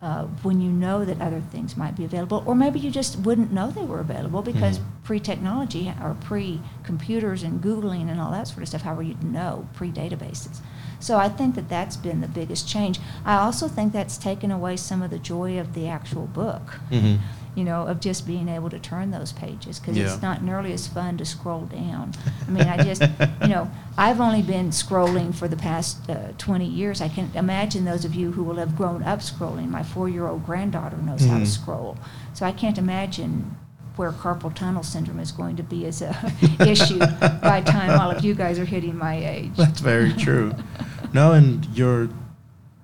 uh, 0.00 0.26
when 0.44 0.60
you 0.60 0.70
know 0.70 1.04
that 1.04 1.20
other 1.20 1.40
things 1.40 1.76
might 1.76 1.96
be 1.96 2.04
available, 2.04 2.44
or 2.46 2.54
maybe 2.54 2.78
you 2.78 2.90
just 2.90 3.18
wouldn't 3.20 3.50
know 3.52 3.70
they 3.72 3.82
were 3.82 3.98
available 3.98 4.42
because 4.42 4.78
Mhm. 4.78 4.82
pre-technology 5.02 5.92
or 6.00 6.14
pre-computers 6.20 7.42
and 7.42 7.60
googling 7.60 8.08
and 8.10 8.20
all 8.20 8.30
that 8.30 8.46
sort 8.46 8.62
of 8.62 8.68
stuff. 8.68 8.82
However, 8.82 9.02
you'd 9.02 9.24
know 9.24 9.66
pre-databases. 9.72 10.60
So 11.00 11.16
I 11.18 11.28
think 11.28 11.56
that 11.56 11.68
that's 11.68 11.96
been 11.96 12.20
the 12.20 12.28
biggest 12.28 12.68
change. 12.68 13.00
I 13.24 13.36
also 13.38 13.66
think 13.66 13.92
that's 13.92 14.16
taken 14.18 14.52
away 14.52 14.76
some 14.76 15.02
of 15.02 15.10
the 15.10 15.18
joy 15.18 15.58
of 15.58 15.74
the 15.74 15.88
actual 15.88 16.26
book. 16.26 16.78
Mhm. 16.92 17.18
You 17.54 17.62
know, 17.64 17.86
of 17.86 18.00
just 18.00 18.26
being 18.26 18.48
able 18.48 18.68
to 18.70 18.78
turn 18.80 19.12
those 19.12 19.30
pages 19.32 19.78
because 19.78 19.96
Yeah. 19.96 20.12
it's 20.12 20.20
not 20.22 20.42
nearly 20.42 20.72
as 20.72 20.88
fun 20.88 21.16
to 21.18 21.24
scroll 21.24 21.62
down. 21.66 22.12
I 22.46 22.50
mean, 22.50 22.66
I 22.66 22.82
just, 22.82 23.02
you 23.42 23.48
know, 23.48 23.70
I've 23.96 24.20
only 24.20 24.42
been 24.42 24.70
scrolling 24.70 25.32
for 25.32 25.46
the 25.46 25.56
past 25.56 26.10
uh, 26.10 26.32
20 26.38 26.66
years. 26.66 27.00
I 27.00 27.08
can 27.08 27.30
imagine 27.34 27.84
those 27.84 28.04
of 28.04 28.12
you 28.14 28.32
who 28.32 28.42
will 28.42 28.56
have 28.56 28.76
grown 28.76 29.04
up 29.04 29.20
scrolling. 29.20 29.68
My 29.68 29.84
four-year-old 29.84 30.44
granddaughter 30.44 30.96
knows 30.96 31.24
how 31.24 31.38
to 31.38 31.44
Mhm. 31.44 31.46
scroll, 31.46 31.96
so 32.32 32.44
I 32.44 32.50
can't 32.50 32.76
imagine 32.76 33.54
where 33.94 34.10
carpal 34.10 34.52
tunnel 34.52 34.82
syndrome 34.82 35.20
is 35.20 35.30
going 35.30 35.54
to 35.54 35.62
be 35.62 35.86
as 35.86 36.02
a 36.02 36.10
issue 36.66 36.98
by 36.98 37.60
the 37.60 37.70
time 37.70 38.00
all 38.00 38.10
of 38.10 38.24
you 38.24 38.34
guys 38.34 38.58
are 38.58 38.64
hitting 38.64 38.98
my 38.98 39.14
age. 39.14 39.52
That's 39.56 39.80
very 39.80 40.12
true. 40.12 40.52
No, 41.12 41.30
and 41.30 41.64
you're 41.72 42.08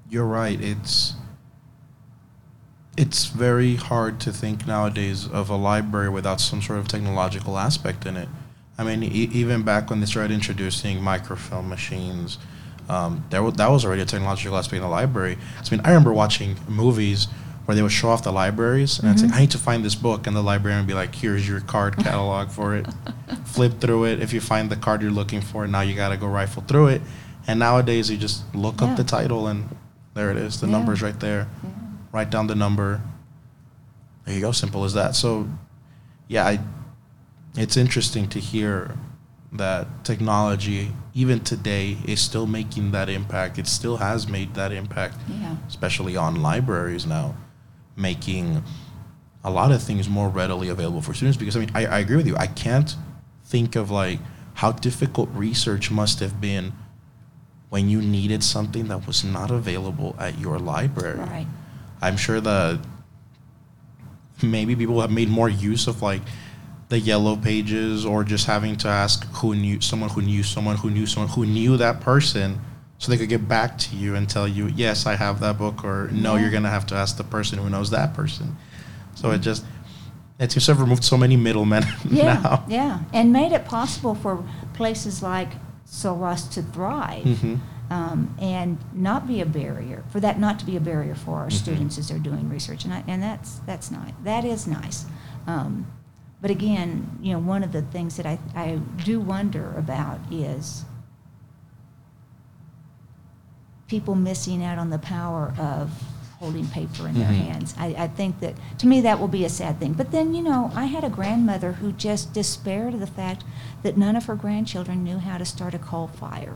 you're 0.09 0.25
right. 0.25 0.61
It's 0.61 1.15
it's 3.01 3.27
very 3.27 3.77
hard 3.77 4.21
to 4.21 4.31
think 4.33 4.67
nowadays 4.67 5.27
of 5.27 5.49
a 5.49 5.57
library 5.57 6.11
without 6.11 6.39
some 6.41 6.61
sort 6.61 6.79
of 6.79 6.87
technological 6.87 7.57
aspect 7.59 8.05
in 8.05 8.15
it. 8.17 8.29
I 8.77 8.85
mean, 8.85 9.03
e- 9.03 9.31
even 9.33 9.63
back 9.63 9.89
when 9.89 10.01
they 10.01 10.07
started 10.07 10.33
introducing 10.35 11.03
microfilm 11.03 11.67
machines, 11.69 12.37
um, 12.91 13.25
there 13.31 13.43
wa- 13.43 13.51
that 13.53 13.71
was 13.71 13.85
already 13.87 14.03
a 14.03 14.07
technological 14.07 14.57
aspect 14.59 14.77
in 14.77 14.83
the 14.83 14.89
library. 14.89 15.39
I 15.59 15.71
mean, 15.71 15.81
I 15.85 15.89
remember 15.89 16.13
watching 16.13 16.57
movies 16.69 17.27
where 17.65 17.75
they 17.75 17.83
would 17.83 17.93
show 17.93 18.11
off 18.11 18.23
the 18.23 18.33
libraries, 18.33 18.99
and 18.99 19.09
I'd 19.09 19.21
say, 19.21 19.27
Mhm. 19.29 19.35
"I 19.35 19.41
need 19.41 19.51
to 19.53 19.59
find 19.59 19.85
this 19.85 19.95
book," 19.95 20.27
and 20.27 20.35
the 20.37 20.43
librarian 20.43 20.83
would 20.83 20.89
be 20.89 20.95
like, 20.95 21.15
"Here's 21.15 21.49
your 21.49 21.61
card 21.61 21.97
catalog 22.05 22.51
for 22.51 22.75
it." 22.75 22.87
Flip 23.45 23.81
through 23.81 24.05
it. 24.05 24.21
If 24.21 24.33
you 24.35 24.41
find 24.41 24.69
the 24.71 24.77
card 24.77 25.01
you're 25.03 25.11
looking 25.21 25.41
for, 25.41 25.67
now 25.67 25.81
you 25.81 25.95
got 25.95 26.09
to 26.11 26.17
go 26.19 26.27
rifle 26.27 26.63
through 26.67 26.89
it. 26.89 27.03
And 27.47 27.59
nowadays, 27.61 28.11
you 28.11 28.17
just 28.19 28.43
look 28.55 28.81
Yeah. 28.81 28.89
up 28.89 28.97
the 28.97 29.05
title, 29.05 29.47
and 29.47 29.69
there 30.15 30.31
it 30.31 30.37
is. 30.37 30.61
The 30.61 30.67
Yeah. 30.67 30.73
number's 30.73 31.01
right 31.01 31.19
there. 31.21 31.47
Yeah. 31.63 31.71
Write 32.13 32.31
down 32.31 32.47
the 32.47 32.55
number. 32.55 33.01
There 34.25 34.35
you 34.35 34.41
go. 34.41 34.53
Simple 34.53 34.85
as 34.85 34.95
that. 34.95 35.15
So, 35.15 35.49
yeah, 36.29 36.47
I, 36.47 36.61
it's 37.57 37.77
interesting 37.77 38.29
to 38.31 38.41
hear 38.41 38.95
that 39.53 40.05
technology, 40.05 40.93
even 41.15 41.41
today, 41.41 41.97
is 42.07 42.21
still 42.21 42.47
making 42.47 42.93
that 42.93 43.09
impact. 43.09 43.59
It 43.59 43.67
still 43.67 43.97
has 43.97 44.29
made 44.29 44.55
that 44.55 44.73
impact, 44.73 45.17
Yeah. 45.29 45.57
especially 45.69 46.17
on 46.17 46.41
libraries 46.43 47.07
now, 47.07 47.35
making 47.97 48.63
a 49.43 49.51
lot 49.51 49.73
of 49.73 49.83
things 49.83 50.09
more 50.09 50.29
readily 50.29 50.69
available 50.69 51.03
for 51.03 51.15
students. 51.15 51.37
Because 51.37 51.57
I 51.57 51.61
mean, 51.61 51.71
I, 51.75 51.87
I 51.87 51.99
agree 52.01 52.17
with 52.17 52.27
you. 52.27 52.37
I 52.37 52.47
can't 52.47 52.95
think 53.45 53.75
of 53.75 53.91
like 53.91 54.21
how 54.55 54.73
difficult 54.73 55.29
research 55.33 55.91
must 55.91 56.21
have 56.21 56.41
been 56.41 56.73
when 57.71 57.89
you 57.89 58.03
needed 58.03 58.43
something 58.45 58.89
that 58.89 59.07
was 59.07 59.25
not 59.25 59.51
available 59.51 60.15
at 60.19 60.39
your 60.39 60.59
library. 60.59 61.19
Right. 61.19 61.47
I'm 62.03 62.17
sure 62.17 62.41
that 62.41 62.81
maybe 64.43 64.75
people 64.75 65.01
have 65.01 65.11
made 65.11 65.29
more 65.29 65.49
use 65.49 65.87
of 65.87 66.03
like 66.03 66.23
the 66.89 66.99
yellow 66.99 67.37
pages 67.37 68.05
or 68.07 68.25
just 68.25 68.47
having 68.47 68.77
to 68.77 68.89
ask 68.89 69.25
who 69.35 69.55
knew 69.55 69.81
someone 69.81 70.11
who 70.11 70.23
knew 70.23 70.43
someone 70.43 70.77
who 70.77 70.91
knew 70.91 71.07
someone 71.07 71.31
who 71.31 71.45
knew 71.47 71.77
that 71.77 72.01
person 72.01 72.59
so 72.99 73.11
they 73.13 73.19
could 73.19 73.29
get 73.29 73.47
back 73.47 73.79
to 73.79 73.95
you 73.97 74.15
and 74.17 74.29
tell 74.29 74.49
you 74.49 74.67
yes 74.69 75.07
i 75.07 75.15
have 75.15 75.41
that 75.41 75.57
book 75.57 75.85
or 75.85 76.09
no 76.13 76.35
Yeah. 76.35 76.43
you're 76.43 76.51
going 76.51 76.65
to 76.65 76.69
have 76.71 76.87
to 76.87 76.95
ask 76.97 77.17
the 77.17 77.23
person 77.25 77.59
who 77.59 77.71
knows 77.71 77.91
that 77.91 78.13
person 78.15 78.57
so 79.15 79.31
it 79.31 79.39
just 79.39 79.65
it 80.39 80.51
seems 80.51 80.65
to 80.67 80.73
have 80.73 80.81
removed 80.81 81.05
so 81.05 81.17
many 81.19 81.37
middlemen 81.37 81.85
Yeah, 82.11 82.41
now 82.43 82.65
yeah, 82.67 83.01
and 83.13 83.33
made 83.33 83.53
it 83.53 83.67
possible 83.67 84.15
for 84.15 84.43
places 84.73 85.23
like 85.23 85.51
Sul 85.85 86.17
Ross 86.17 86.49
to 86.55 86.63
thrive 86.63 87.25
Mhm. 87.25 87.61
Um, 87.91 88.35
and 88.41 88.79
not 88.95 89.27
be 89.27 89.41
a 89.41 89.47
barrier. 89.47 90.05
For 90.11 90.21
that 90.21 90.39
not 90.39 90.59
to 90.61 90.65
be 90.67 90.77
a 90.77 90.81
barrier 90.81 91.15
for 91.15 91.39
our 91.41 91.49
Mhm. 91.49 91.53
students 91.53 91.99
as 91.99 92.09
they're 92.09 92.19
doing 92.19 92.49
research, 92.49 92.85
and 92.85 92.95
I, 92.95 93.03
and 93.09 93.23
that's 93.23 93.61
that's 93.67 93.91
nice. 93.91 94.13
That 94.25 94.45
is 94.45 94.67
nice. 94.67 95.07
Um, 95.47 95.87
but 96.41 96.51
again, 96.51 97.19
you 97.21 97.33
know, 97.33 97.39
one 97.41 97.63
of 97.65 97.73
the 97.73 97.83
things 97.83 98.17
that 98.17 98.27
I 98.27 98.39
I 98.55 98.79
do 99.05 99.21
wonder 99.21 99.75
about 99.77 100.21
is 100.31 100.85
people 103.89 104.15
missing 104.15 104.63
out 104.65 104.79
on 104.79 104.91
the 104.91 104.99
power 104.99 105.53
of 105.59 105.91
holding 106.39 106.67
paper 106.69 107.07
in 107.09 107.15
their 107.15 107.29
Mhm. 107.29 107.45
hands. 107.45 107.75
I, 107.77 107.87
I 107.99 108.07
think 108.09 108.41
that, 108.41 108.55
to 108.79 108.87
me, 108.87 109.01
that 109.03 109.21
will 109.21 109.29
be 109.29 109.45
a 109.45 109.49
sad 109.51 109.79
thing. 109.79 109.93
But 109.93 110.11
then, 110.11 110.33
you 110.33 110.43
know, 110.43 110.71
I 110.75 110.85
had 110.87 111.05
a 111.05 111.11
grandmother 111.11 111.73
who 111.73 111.93
just 111.93 112.33
despaired 112.33 112.95
of 112.95 113.01
the 113.01 113.07
fact 113.07 113.45
that 113.83 113.99
none 113.99 114.17
of 114.17 114.25
her 114.27 114.37
grandchildren 114.37 115.05
knew 115.05 115.19
how 115.19 115.37
to 115.39 115.45
start 115.45 115.75
a 115.75 115.79
coal 115.79 116.07
fire. 116.07 116.55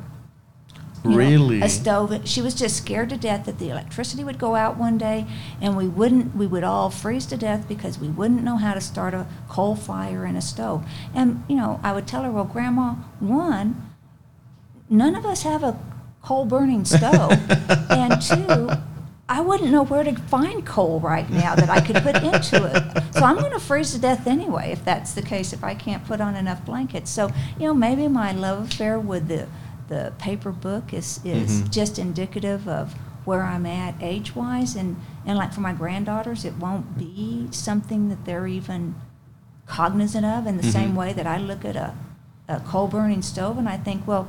You 1.04 1.10
know, 1.10 1.16
really 1.16 1.60
a 1.60 1.68
stove. 1.68 2.26
She 2.26 2.40
was 2.40 2.54
just 2.54 2.76
scared 2.76 3.10
to 3.10 3.18
death 3.18 3.44
that 3.44 3.58
the 3.58 3.68
electricity 3.68 4.24
would 4.24 4.38
go 4.38 4.54
out 4.54 4.78
one 4.78 4.96
day 4.96 5.26
and 5.60 5.76
we 5.76 5.86
wouldn't, 5.86 6.34
we 6.34 6.46
would 6.46 6.64
all 6.64 6.88
freeze 6.88 7.26
to 7.26 7.36
death 7.36 7.68
because 7.68 7.98
we 7.98 8.08
wouldn't 8.08 8.42
know 8.42 8.56
how 8.56 8.72
to 8.72 8.80
start 8.80 9.12
a 9.12 9.26
coal 9.48 9.76
fire 9.76 10.24
in 10.24 10.34
a 10.34 10.40
stove. 10.40 10.86
And, 11.14 11.44
you 11.46 11.56
know, 11.56 11.78
I 11.82 11.92
would 11.92 12.06
tell 12.06 12.22
her, 12.22 12.30
well, 12.30 12.44
Grandma, 12.44 12.94
one, 13.20 13.92
none 14.88 15.14
of 15.14 15.26
us 15.26 15.42
have 15.42 15.62
a 15.62 15.78
coal 16.22 16.46
burning 16.46 16.84
stove. 16.86 17.32
and 17.90 18.22
two, 18.22 18.70
I 19.28 19.40
wouldn't 19.40 19.70
know 19.70 19.84
where 19.84 20.04
to 20.04 20.14
find 20.14 20.66
coal 20.66 21.00
right 21.00 21.28
now 21.30 21.54
that 21.54 21.70
I 21.70 21.80
could 21.80 21.96
put 21.96 22.16
into 22.16 22.64
it. 22.64 23.14
So 23.14 23.24
I'm 23.24 23.36
going 23.36 23.52
to 23.52 23.60
freeze 23.60 23.92
to 23.92 23.98
death 23.98 24.26
anyway 24.26 24.72
if 24.72 24.84
that's 24.84 25.12
the 25.14 25.22
case, 25.22 25.52
if 25.52 25.64
I 25.64 25.74
can't 25.74 26.04
put 26.04 26.20
on 26.20 26.34
enough 26.34 26.64
blankets. 26.64 27.10
So, 27.10 27.30
you 27.58 27.66
know, 27.66 27.74
maybe 27.74 28.06
my 28.08 28.32
love 28.32 28.70
affair 28.70 28.98
with 28.98 29.28
the, 29.28 29.48
the 29.88 30.12
paper 30.18 30.50
book 30.52 30.92
is, 30.92 31.20
is 31.24 31.62
Mhm. 31.62 31.70
just 31.70 31.98
indicative 31.98 32.68
of 32.68 32.94
where 33.24 33.42
I'm 33.42 33.64
at 33.66 33.94
age 34.00 34.34
wise. 34.36 34.76
And, 34.76 34.96
and 35.26 35.38
like 35.38 35.52
for 35.52 35.60
my 35.60 35.72
granddaughters, 35.72 36.44
it 36.44 36.56
won't 36.58 36.98
be 36.98 37.48
something 37.50 38.08
that 38.10 38.24
they're 38.24 38.46
even 38.46 38.94
cognizant 39.66 40.26
of 40.26 40.46
in 40.46 40.56
the 40.56 40.62
same 40.62 40.92
Mhm. 40.92 40.96
way 40.96 41.12
that 41.14 41.26
I 41.26 41.38
look 41.38 41.64
at 41.64 41.76
a, 41.76 41.94
a 42.48 42.60
coal 42.60 42.86
burning 42.88 43.22
stove 43.22 43.56
and 43.58 43.68
I 43.68 43.76
think, 43.78 44.06
well, 44.06 44.26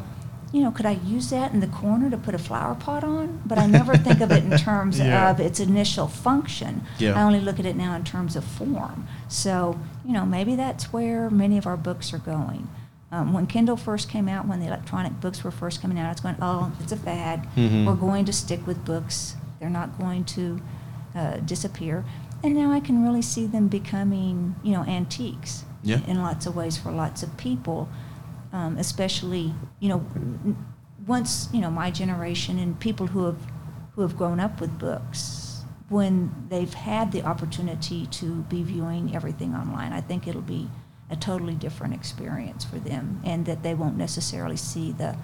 you 0.54 0.62
know, 0.62 0.72
could 0.72 0.86
I 0.86 0.92
use 0.92 1.30
that 1.32 1.52
in 1.54 1.60
the 1.60 1.68
corner 1.68 2.10
to 2.10 2.16
put 2.18 2.34
a 2.34 2.38
flower 2.38 2.76
pot 2.76 3.04
on? 3.04 3.42
But 3.46 3.58
I 3.58 3.66
never 3.66 3.98
think 3.98 4.22
of 4.22 4.32
it 4.32 4.44
in 4.46 4.52
terms 4.70 4.98
Yeah. 5.00 5.30
of 5.30 5.42
its 5.42 5.60
initial 5.60 6.08
function. 6.08 6.84
Yeah. 6.98 7.20
I 7.20 7.24
only 7.24 7.42
look 7.42 7.60
at 7.60 7.66
it 7.66 7.76
now 7.76 7.94
in 7.96 8.06
terms 8.06 8.38
of 8.38 8.46
form. 8.46 9.06
So, 9.28 9.78
you 10.06 10.14
know, 10.14 10.26
maybe 10.26 10.56
that's 10.56 10.94
where 10.94 11.30
many 11.30 11.58
of 11.58 11.68
our 11.68 11.76
books 11.76 12.14
are 12.14 12.20
going. 12.20 12.70
Um, 13.16 13.32
when 13.32 13.48
Kindle 13.48 13.78
first 13.78 14.10
came 14.10 14.28
out, 14.28 14.46
when 14.46 14.60
the 14.60 14.66
electronic 14.68 15.22
books 15.22 15.42
were 15.42 15.52
first 15.52 15.82
coming 15.82 15.98
out, 15.98 16.08
I 16.08 16.12
was 16.12 16.20
going, 16.20 16.36
oh, 16.42 16.72
it's 16.82 16.92
a 16.92 16.98
fad. 16.98 17.48
Mhm. 17.56 17.86
We're 17.86 17.96
going 17.96 18.26
to 18.26 18.34
stick 18.34 18.68
with 18.68 18.84
books. 18.84 19.38
They're 19.60 19.70
not 19.70 19.98
going 19.98 20.26
to 20.26 20.60
uh, 21.16 21.38
disappear. 21.38 22.04
And 22.44 22.54
now 22.56 22.74
I 22.74 22.82
can 22.82 23.02
really 23.02 23.22
see 23.22 23.46
them 23.46 23.70
becoming, 23.70 24.56
you 24.64 24.74
know, 24.74 24.84
antiques 24.84 25.64
Yeah. 25.82 26.02
in 26.06 26.22
lots 26.22 26.46
of 26.46 26.58
ways 26.58 26.76
for 26.76 26.92
lots 26.92 27.24
of 27.24 27.38
people, 27.38 27.88
um, 28.52 28.76
especially, 28.78 29.54
you 29.80 29.88
know, 29.88 30.04
once, 31.08 31.48
you 31.54 31.62
know, 31.62 31.72
my 31.72 31.90
generation 31.92 32.60
and 32.60 32.78
people 32.82 33.08
who 33.08 33.24
have, 33.28 33.38
who 33.94 34.02
have 34.02 34.18
grown 34.18 34.42
up 34.42 34.60
with 34.60 34.78
books, 34.78 35.64
when 35.88 36.32
they've 36.50 36.74
had 36.74 37.14
the 37.14 37.24
opportunity 37.24 38.08
to 38.08 38.42
be 38.50 38.62
viewing 38.62 39.16
everything 39.16 39.54
online, 39.56 39.94
I 39.94 40.02
think 40.02 40.28
it'll 40.28 40.42
be 40.42 40.68
a 41.10 41.16
totally 41.16 41.54
different 41.54 41.94
experience 41.94 42.66
for 42.66 42.78
them 42.80 43.22
and 43.24 43.46
that 43.46 43.62
they 43.64 43.74
won't 43.76 43.98
necessarily 43.98 44.58
see 44.58 44.92
the, 44.92 45.16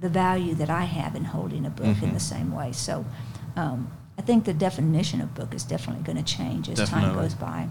the 0.00 0.08
value 0.08 0.54
that 0.54 0.70
I 0.70 0.82
have 0.84 1.14
in 1.16 1.24
holding 1.24 1.66
a 1.66 1.70
book 1.70 1.86
in 2.02 2.10
Mhm. 2.10 2.14
the 2.14 2.20
same 2.20 2.52
way. 2.52 2.72
So 2.72 3.04
um, 3.56 3.90
I 4.18 4.22
think 4.22 4.44
the 4.44 4.54
definition 4.54 5.20
of 5.20 5.34
book 5.34 5.52
is 5.54 5.64
definitely 5.64 6.04
going 6.04 6.22
to 6.22 6.34
change 6.36 6.68
as 6.68 6.88
time 6.88 7.14
goes 7.14 7.34
by. 7.34 7.68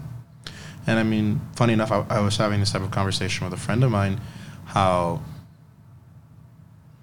And 0.86 0.98
I 0.98 1.02
mean, 1.02 1.40
funny 1.56 1.72
enough, 1.72 1.90
I, 1.90 2.04
I 2.10 2.20
was 2.20 2.36
having 2.36 2.60
this 2.60 2.72
type 2.72 2.82
of 2.82 2.90
conversation 2.90 3.44
with 3.46 3.54
a 3.54 3.62
friend 3.62 3.82
of 3.82 3.90
mine, 3.90 4.20
how 4.66 5.22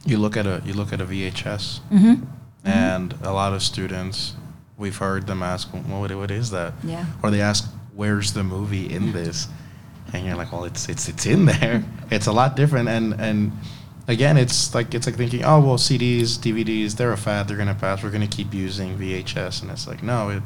you 0.06 0.18
look 0.18 0.38
at 0.38 0.46
a 0.48 0.62
you 0.66 0.74
look 0.74 0.94
at 0.94 1.02
a 1.02 1.06
VHS, 1.06 1.80
Mm-hmm. 1.92 2.24
and 2.66 3.14
a 3.24 3.32
lot 3.34 3.54
of 3.54 3.62
students, 3.64 4.36
we've 4.78 4.98
heard 4.98 5.26
them 5.28 5.42
ask, 5.44 5.72
well, 5.74 6.02
what, 6.02 6.12
what 6.16 6.32
is 6.32 6.52
that? 6.52 6.74
Yeah. 6.84 7.06
Or 7.24 7.32
they 7.32 7.42
ask, 7.42 7.68
where's 7.96 8.34
the 8.34 8.44
movie 8.44 8.92
in 8.92 9.12
this? 9.12 9.48
And 10.14 10.26
you're 10.26 10.36
like, 10.36 10.52
well, 10.52 10.66
it's 10.66 10.90
it's 10.90 11.08
it's 11.10 11.26
in 11.26 11.46
there. 11.46 11.84
It's 12.12 12.28
a 12.28 12.32
lot 12.34 12.56
different, 12.58 12.90
and 12.90 13.14
and 13.22 13.52
again, 14.10 14.36
it's 14.38 14.76
like 14.76 14.94
it's 14.94 15.06
like 15.08 15.16
thinking, 15.16 15.46
oh 15.46 15.62
well, 15.62 15.78
CDs, 15.78 16.38
DVDs, 16.38 16.98
they're 16.98 17.14
a 17.14 17.18
fad. 17.18 17.48
They're 17.48 17.58
gonna 17.58 17.74
pass. 17.76 18.04
We're 18.04 18.12
gonna 18.12 18.28
keep 18.28 18.54
using 18.54 18.98
VHS, 18.98 19.62
and 19.62 19.72
it's 19.72 19.88
like, 19.88 20.04
no. 20.04 20.30
It, 20.30 20.44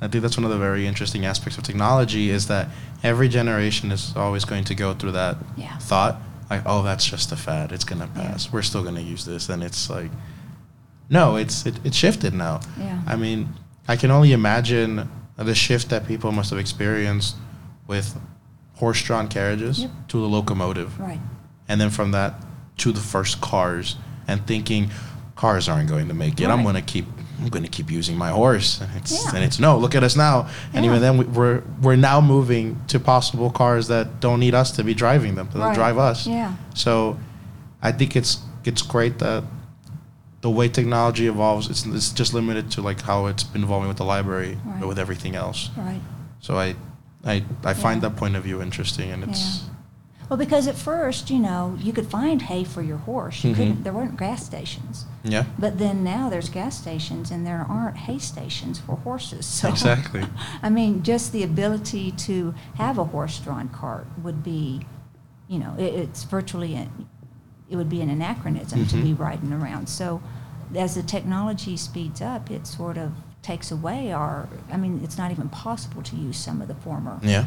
I 0.00 0.06
think 0.06 0.22
that's 0.22 0.36
one 0.36 0.44
of 0.44 0.50
the 0.52 0.58
very 0.58 0.86
interesting 0.86 1.26
aspects 1.26 1.58
of 1.58 1.64
technology 1.64 2.30
is 2.30 2.46
that 2.46 2.68
every 3.02 3.28
generation 3.28 3.90
is 3.90 4.14
always 4.14 4.44
going 4.44 4.62
to 4.66 4.74
go 4.76 4.94
through 4.94 5.10
that 5.12 5.36
Yeah. 5.56 5.76
thought, 5.78 6.20
like, 6.48 6.62
oh, 6.66 6.84
that's 6.84 7.04
just 7.04 7.32
a 7.32 7.36
fad. 7.36 7.72
It's 7.72 7.82
gonna 7.84 8.08
Yeah. 8.14 8.22
pass. 8.30 8.52
We're 8.52 8.62
still 8.62 8.84
gonna 8.84 9.00
use 9.00 9.24
this, 9.24 9.48
and 9.48 9.60
it's 9.64 9.90
like, 9.90 10.12
no, 11.10 11.34
it's 11.34 11.66
it, 11.66 11.80
it 11.84 11.94
shifted 11.94 12.32
now. 12.34 12.60
Yeah. 12.78 13.00
I 13.08 13.16
mean, 13.16 13.48
I 13.88 13.96
can 13.96 14.12
only 14.12 14.32
imagine 14.32 15.08
the 15.36 15.54
shift 15.56 15.88
that 15.88 16.06
people 16.06 16.30
must 16.30 16.50
have 16.50 16.60
experienced 16.60 17.34
with 17.88 18.16
horse-drawn 18.78 19.28
carriages 19.28 19.80
Yep. 19.80 19.90
to 20.08 20.20
the 20.20 20.28
locomotive, 20.28 20.98
Right. 20.98 21.20
and 21.68 21.80
then 21.80 21.90
from 21.90 22.12
that 22.12 22.34
to 22.78 22.92
the 22.92 23.00
first 23.00 23.40
cars, 23.40 23.96
and 24.26 24.46
thinking 24.46 24.90
cars 25.36 25.68
aren't 25.68 25.88
going 25.88 26.08
to 26.08 26.14
make 26.14 26.40
it. 26.40 26.48
I'm 26.48 26.62
going 26.62 26.74
to 26.76 26.82
keep. 26.82 27.06
I'm 27.40 27.48
going 27.50 27.62
to 27.62 27.70
keep 27.70 27.88
using 27.88 28.16
my 28.18 28.30
horse, 28.30 28.80
and 28.80 28.90
it's 28.96 29.12
Yeah. 29.12 29.30
and 29.36 29.44
it's 29.44 29.60
no. 29.60 29.78
Look 29.78 29.94
at 29.94 30.02
us 30.02 30.16
now, 30.16 30.46
and 30.74 30.84
Yeah. 30.84 30.90
even 30.90 31.00
then 31.00 31.18
we, 31.18 31.24
we're 31.26 31.62
we're 31.80 31.94
now 32.10 32.20
moving 32.20 32.80
to 32.88 32.98
possible 32.98 33.48
cars 33.50 33.86
that 33.88 34.18
don't 34.20 34.40
need 34.40 34.54
us 34.54 34.72
to 34.72 34.82
be 34.82 34.92
driving 34.94 35.36
them. 35.36 35.48
They'll 35.52 35.62
Right. 35.62 35.74
drive 35.74 35.98
us. 35.98 36.26
Yeah. 36.26 36.52
So, 36.74 37.16
I 37.80 37.92
think 37.92 38.16
it's 38.16 38.38
it's 38.64 38.82
great 38.82 39.18
that 39.20 39.44
the 40.40 40.50
way 40.50 40.68
technology 40.68 41.26
evolves, 41.28 41.68
it's, 41.70 41.86
it's 41.86 42.10
just 42.10 42.34
limited 42.34 42.70
to 42.72 42.82
like 42.82 43.00
how 43.02 43.26
it's 43.26 43.44
been 43.44 43.62
evolving 43.62 43.88
with 43.88 43.98
the 43.98 44.04
library, 44.04 44.58
Right. 44.64 44.80
but 44.80 44.88
with 44.88 44.98
everything 44.98 45.34
else. 45.36 45.70
Right. 45.76 46.00
So 46.40 46.58
I, 46.58 46.74
I, 47.24 47.42
I 47.64 47.74
find 47.74 48.02
Yeah. 48.02 48.08
that 48.08 48.16
point 48.16 48.36
of 48.36 48.44
view 48.44 48.62
interesting, 48.62 49.10
and 49.10 49.24
it's 49.24 49.64
Well, 50.28 50.36
because 50.38 50.66
at 50.68 50.74
first, 50.76 51.30
you 51.30 51.38
know, 51.38 51.74
you 51.80 51.90
could 51.94 52.06
find 52.06 52.42
hay 52.42 52.62
for 52.62 52.82
your 52.82 52.98
horse. 52.98 53.42
You 53.42 53.52
Mhm. 53.52 53.56
couldn't. 53.56 53.84
There 53.84 53.94
weren't 53.94 54.18
gas 54.18 54.44
stations. 54.44 55.06
yeah, 55.24 55.44
But 55.58 55.78
then 55.78 56.04
now 56.04 56.28
there's 56.28 56.50
gas 56.50 56.76
stations 56.78 57.30
and 57.30 57.46
there 57.46 57.64
aren't 57.68 57.96
hay 57.96 58.18
stations 58.18 58.78
for 58.78 58.96
horses. 58.96 59.46
So 59.60 59.68
Exactly. 59.70 60.24
I 60.62 60.68
mean, 60.68 61.02
just 61.02 61.32
the 61.32 61.42
ability 61.42 62.12
to 62.28 62.54
have 62.74 62.98
a 62.98 63.04
horse-drawn 63.04 63.70
cart 63.70 64.06
would 64.22 64.42
be, 64.44 64.86
you 65.48 65.58
know, 65.58 65.74
it, 65.78 65.94
it's 65.94 66.24
virtually 66.24 66.74
an, 66.74 66.90
it 67.70 67.76
would 67.76 67.88
be 67.88 68.02
an 68.02 68.10
anachronism 68.10 68.86
to 68.86 68.96
Mhm. 68.96 69.02
be 69.02 69.14
riding 69.14 69.52
around. 69.52 69.88
So 69.88 70.20
as 70.76 70.94
the 70.94 71.02
technology 71.02 71.76
speeds 71.78 72.20
up, 72.20 72.50
it 72.50 72.66
sort 72.66 72.98
of 72.98 73.12
takes 73.42 73.70
away 73.70 74.12
our. 74.12 74.48
I 74.72 74.76
mean, 74.76 75.00
it's 75.04 75.16
not 75.18 75.30
even 75.30 75.48
possible 75.48 76.02
to 76.02 76.16
use 76.16 76.36
some 76.36 76.60
of 76.60 76.68
the 76.68 76.74
former 76.74 77.18
yeah, 77.22 77.44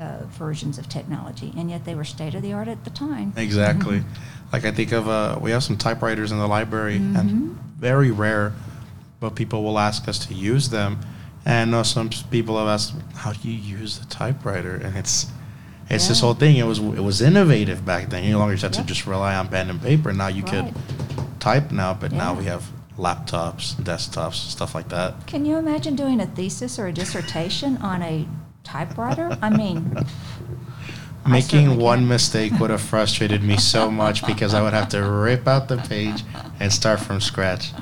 uh, 0.00 0.18
versions 0.28 0.78
of 0.78 0.88
technology, 0.88 1.52
and 1.56 1.70
yet 1.70 1.84
they 1.84 1.94
were 1.94 2.04
state 2.04 2.34
of 2.34 2.42
the 2.42 2.52
art 2.52 2.68
at 2.68 2.84
the 2.84 2.90
time. 2.90 3.32
exactly. 3.36 4.02
like 4.52 4.64
I 4.64 4.70
think 4.70 4.92
of 4.92 5.08
uh, 5.08 5.38
we 5.40 5.50
have 5.50 5.62
some 5.64 5.76
typewriters 5.76 6.30
in 6.32 6.38
the 6.38 6.46
library, 6.46 6.98
Mhm. 6.98 7.18
and 7.18 7.58
very 7.78 8.10
rare, 8.10 8.52
but 9.20 9.34
people 9.34 9.62
will 9.64 9.78
ask 9.78 10.08
us 10.08 10.18
to 10.26 10.34
use 10.34 10.68
them. 10.70 10.98
And 11.44 11.70
know 11.70 11.82
some 11.84 12.08
people 12.30 12.58
have 12.58 12.66
asked, 12.68 12.94
"How 13.14 13.32
do 13.32 13.48
you 13.48 13.56
use 13.78 13.98
the 13.98 14.06
typewriter?" 14.06 14.74
And 14.76 14.96
it's 14.96 15.26
it's 15.88 16.08
this 16.08 16.20
whole 16.20 16.34
thing. 16.34 16.56
It 16.56 16.66
was 16.66 16.78
it 16.80 17.02
was 17.04 17.20
innovative 17.20 17.84
back 17.84 18.10
then. 18.10 18.24
You 18.24 18.32
no 18.32 18.38
longer 18.40 18.54
just 18.56 18.62
had 18.64 18.72
to 18.74 18.82
just 18.94 19.06
rely 19.06 19.36
on 19.36 19.46
pen 19.48 19.70
and 19.70 19.80
paper. 19.80 20.12
Now 20.12 20.26
you 20.28 20.42
Right. 20.42 20.52
could 20.52 20.74
type 21.38 21.70
now, 21.70 21.94
but 21.94 22.10
now 22.12 22.34
we 22.34 22.46
have 22.46 22.64
laptops, 22.98 23.74
desktops, 23.74 24.34
stuff 24.34 24.74
like 24.74 24.88
that. 24.88 25.26
Can 25.26 25.44
you 25.44 25.56
imagine 25.56 25.96
doing 25.96 26.20
a 26.20 26.26
thesis 26.26 26.78
or 26.78 26.86
a 26.88 26.92
dissertation 26.92 27.76
on 27.78 28.02
a 28.02 28.26
typewriter? 28.64 29.36
I 29.42 29.50
mean, 29.50 29.94
Making 31.28 31.48
certainly 31.66 31.76
one 31.84 32.06
mistake 32.08 32.52
would 32.60 32.70
have 32.70 32.80
frustrated 32.80 33.42
me 33.42 33.56
so 33.56 33.90
much 33.90 34.24
because 34.26 34.54
I 34.54 34.62
would 34.62 34.72
have 34.72 34.88
to 34.90 35.00
rip 35.02 35.48
out 35.48 35.66
the 35.68 35.76
page 35.76 36.22
and 36.60 36.72
start 36.72 37.00
from 37.00 37.20
scratch. 37.20 37.72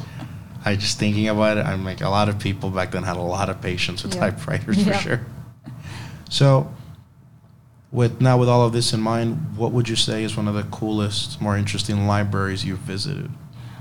I 0.64 0.77
just 0.77 0.98
thinking 0.98 1.29
about 1.29 1.59
it, 1.59 1.66
I'm 1.66 1.85
like 1.85 2.00
a 2.00 2.09
lot 2.09 2.31
of 2.31 2.38
people 2.38 2.70
back 2.70 2.92
then 2.92 3.03
had 3.03 3.18
a 3.18 3.20
lot 3.22 3.50
of 3.50 3.61
patience 3.61 4.03
with 4.03 4.14
Yeah. 4.14 4.20
typewriters 4.22 4.79
Yeah. 4.79 4.96
for 4.96 4.98
sure. 5.03 5.20
So, 6.31 6.72
with 7.92 8.20
now 8.22 8.38
with 8.38 8.48
all 8.48 8.62
of 8.66 8.72
this 8.72 8.94
in 8.94 9.00
mind, 9.00 9.57
what 9.57 9.72
would 9.72 9.90
you 9.90 9.96
say 9.96 10.24
is 10.24 10.38
one 10.38 10.48
of 10.48 10.55
the 10.55 10.62
coolest, 10.64 11.38
more 11.40 11.57
interesting 11.57 12.07
libraries 12.07 12.64
you've 12.64 12.79
visited? 12.79 13.31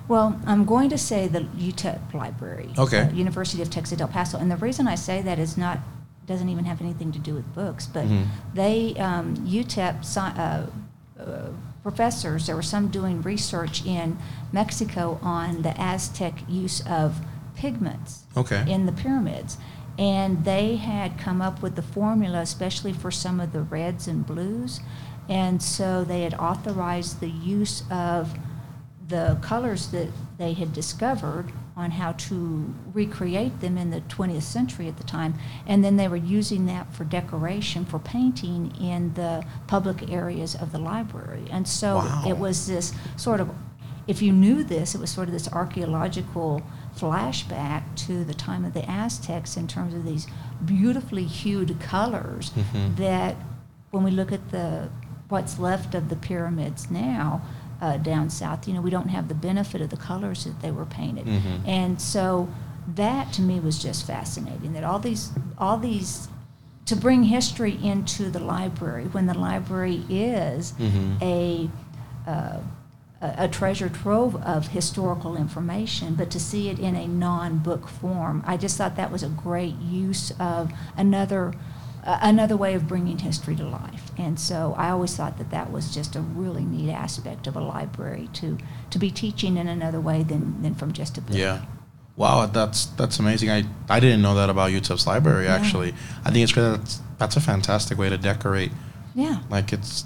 Well, 0.08 0.40
I'm 0.46 0.66
going 0.66 0.90
to 0.90 0.98
say 0.98 1.28
the 1.28 1.42
UTEP 1.42 2.14
Library. 2.14 2.70
Okay. 2.78 3.10
University 3.14 3.62
of 3.62 3.70
Texas 3.70 3.94
at 3.94 4.02
El 4.02 4.08
Paso. 4.08 4.38
And 4.38 4.50
the 4.52 4.58
reason 4.58 4.88
I 4.88 4.96
say 4.96 5.22
that 5.22 5.40
is 5.40 5.58
not, 5.58 5.80
doesn't 6.26 6.50
even 6.50 6.66
have 6.66 6.82
anything 6.82 7.12
to 7.14 7.20
do 7.20 7.34
with 7.34 7.54
books, 7.56 7.86
but 7.88 8.06
Mhm. 8.06 8.26
they, 8.54 8.96
um, 8.96 9.36
UTEP 9.46 10.04
uh, 10.18 11.22
uh, 11.22 11.50
professors, 11.84 12.48
there 12.48 12.56
were 12.56 12.62
some 12.62 12.88
doing 12.88 13.22
research 13.22 13.86
in 13.86 14.18
Mexico 14.52 15.20
on 15.22 15.62
the 15.62 15.80
Aztec 15.80 16.34
use 16.48 16.82
of 16.88 17.22
pigments. 17.56 18.24
Okay. 18.36 18.64
in 18.68 18.86
the 18.88 18.92
pyramids. 18.92 19.58
And 20.00 20.44
they 20.44 20.78
had 20.78 21.20
come 21.20 21.40
up 21.40 21.62
with 21.62 21.76
the 21.76 21.84
formula, 21.84 22.40
especially 22.42 22.94
for 22.94 23.12
some 23.12 23.40
of 23.40 23.54
the 23.54 23.62
reds 23.62 24.08
and 24.08 24.26
blues. 24.26 24.80
And 25.30 25.62
so 25.62 26.04
they 26.04 26.24
had 26.24 26.34
authorized 26.34 27.20
the 27.20 27.30
use 27.30 27.84
of 27.92 28.34
the 29.14 29.38
colors 29.42 29.88
that 29.90 30.08
they 30.40 30.54
had 30.54 30.74
discovered 30.74 31.52
on 31.78 31.92
how 31.92 32.14
to 32.14 32.74
recreate 32.94 33.60
them 33.62 33.78
in 33.78 33.92
the 33.92 34.02
20th 34.02 34.42
century 34.42 34.88
at 34.88 34.98
the 34.98 35.04
time. 35.04 35.36
And 35.68 35.84
then 35.84 35.98
they 35.98 36.08
were 36.08 36.16
using 36.40 36.66
that 36.66 36.92
for 36.96 37.04
decoration, 37.04 37.86
for 37.86 38.00
painting 38.00 38.74
in 38.82 39.14
the 39.14 39.46
public 39.68 40.12
areas 40.12 40.56
of 40.56 40.72
the 40.72 40.80
library. 40.80 41.46
And 41.52 41.68
so 41.68 41.98
Wow. 41.98 42.24
it 42.28 42.38
was 42.40 42.66
this 42.66 42.92
sort 43.16 43.40
of 43.40 43.50
if 44.06 44.22
you 44.22 44.34
knew 44.34 44.66
this, 44.66 44.96
it 44.96 45.00
was 45.00 45.10
sort 45.10 45.30
of 45.30 45.34
this 45.34 45.48
archaeological 45.54 46.62
flashback 47.00 47.84
to 47.96 48.26
the 48.26 48.34
time 48.34 48.66
of 48.66 48.74
the 48.74 48.84
Aztecs 48.90 49.56
in 49.56 49.66
terms 49.66 49.94
of 49.94 50.04
these 50.04 50.28
beautifully 50.66 51.24
hued 51.24 51.80
colors 51.80 52.52
Mhm. 52.52 52.98
that 52.98 53.36
when 53.92 54.04
we 54.04 54.12
look 54.12 54.32
at 54.34 54.50
the 54.52 54.90
what's 55.30 55.58
left 55.58 55.96
of 55.96 56.10
the 56.10 56.16
pyramids 56.18 56.92
now 56.92 57.42
uh, 57.84 57.98
down 57.98 58.30
south, 58.30 58.66
you 58.66 58.74
know, 58.74 58.80
we 58.82 58.90
don't 58.90 59.10
have 59.10 59.28
the 59.28 59.36
benefit 59.36 59.82
of 59.82 59.90
the 59.90 59.98
colors 59.98 60.46
that 60.46 60.62
they 60.62 60.72
were 60.72 60.86
painted. 60.86 61.26
Mhm. 61.26 61.68
And 61.68 62.00
so 62.02 62.48
that 62.96 63.34
to 63.34 63.42
me 63.42 63.60
was 63.60 63.78
just 63.78 64.08
fascinating. 64.08 64.72
That 64.74 64.86
all 64.86 65.00
these 65.00 65.32
all 65.58 65.78
these 65.78 66.30
to 66.86 66.96
bring 66.96 67.24
history 67.24 67.78
into 67.84 68.30
the 68.30 68.40
library 68.40 69.06
when 69.12 69.26
the 69.26 69.34
library 69.34 70.06
is 70.10 70.74
Mhm. 70.80 71.22
a 71.22 71.70
uh, 72.30 72.60
a 73.22 73.34
a 73.46 73.48
treasure 73.48 73.90
trove 73.90 74.36
of 74.38 74.68
historical 74.70 75.36
information, 75.36 76.16
but 76.16 76.30
to 76.30 76.40
see 76.40 76.70
it 76.70 76.78
in 76.80 76.96
a 76.96 77.08
non-book 77.08 77.88
form, 77.88 78.44
I 78.46 78.56
just 78.58 78.78
thought 78.78 78.96
that 78.96 79.12
was 79.12 79.24
a 79.24 79.30
great 79.30 79.76
use 79.80 80.32
of 80.40 80.72
another 80.98 81.54
uh, 82.06 82.20
another 82.22 82.58
way 82.58 82.74
of 82.74 82.88
bringing 82.88 83.20
history 83.20 83.56
to 83.56 83.64
life. 83.64 84.12
And 84.18 84.40
so 84.40 84.76
I 84.78 84.90
always 84.90 85.16
thought 85.16 85.38
that 85.38 85.52
that 85.52 85.72
was 85.72 85.94
just 85.94 86.16
a 86.16 86.22
really 86.22 86.64
neat 86.64 86.92
aspect 86.92 87.48
of 87.48 87.56
a 87.56 87.62
library 87.62 88.30
to 88.34 88.58
to 88.90 89.00
be 89.00 89.10
teaching 89.12 89.58
in 89.58 89.68
another 89.68 90.00
way 90.02 90.24
than 90.24 90.62
than 90.62 90.76
from 90.76 90.92
just 90.94 91.18
a 91.18 91.22
book. 91.22 91.36
Yeah. 91.38 91.62
Wow, 92.16 92.46
that's 92.46 92.86
that's 92.98 93.20
amazing. 93.20 93.50
I, 93.50 93.64
I 93.90 94.00
didn't 94.00 94.22
know 94.22 94.36
that 94.36 94.50
about 94.50 94.72
UTEP's 94.72 95.08
library 95.08 95.46
Yeah. 95.46 95.56
actually. 95.56 95.94
I 96.26 96.30
think 96.32 96.44
it's 96.44 96.52
great. 96.52 96.70
That's, 96.78 97.02
that's 97.18 97.36
a 97.38 97.42
fantastic 97.42 97.98
way 97.98 98.10
to 98.10 98.18
decorate. 98.18 98.72
Yeah. 99.16 99.40
Like 99.50 99.74
it's 99.74 100.06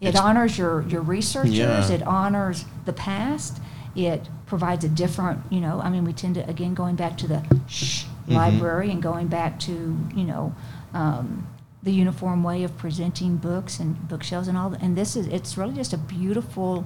It 0.00 0.08
It's- 0.08 0.22
honors 0.22 0.58
your, 0.58 0.82
your 0.88 1.02
researchers. 1.02 1.52
Yeah. 1.54 1.88
It 1.90 2.02
honors 2.02 2.64
the 2.84 2.92
past. 2.92 3.60
It 3.94 4.28
provides 4.46 4.84
a 4.84 4.88
different, 4.88 5.40
you 5.50 5.60
know, 5.60 5.80
I 5.80 5.88
mean, 5.88 6.04
we 6.04 6.12
tend 6.12 6.34
to, 6.34 6.46
again, 6.48 6.74
going 6.74 6.96
back 6.96 7.16
to 7.18 7.26
the 7.28 7.42
shh 7.68 8.04
Mhm. 8.28 8.34
library 8.34 8.90
and 8.90 9.00
going 9.02 9.28
back 9.28 9.58
to, 9.60 9.72
you 10.14 10.24
know, 10.24 10.52
um, 10.94 11.46
the 11.82 11.92
uniform 11.92 12.42
way 12.42 12.64
of 12.64 12.76
presenting 12.76 13.36
books 13.36 13.78
and 13.78 14.08
bookshelves 14.08 14.48
and 14.48 14.56
all. 14.58 14.70
that. 14.70 14.82
And 14.82 14.96
this 14.96 15.14
is, 15.16 15.26
it's 15.28 15.56
really 15.56 15.74
just 15.74 15.92
a 15.92 15.98
beautiful 15.98 16.84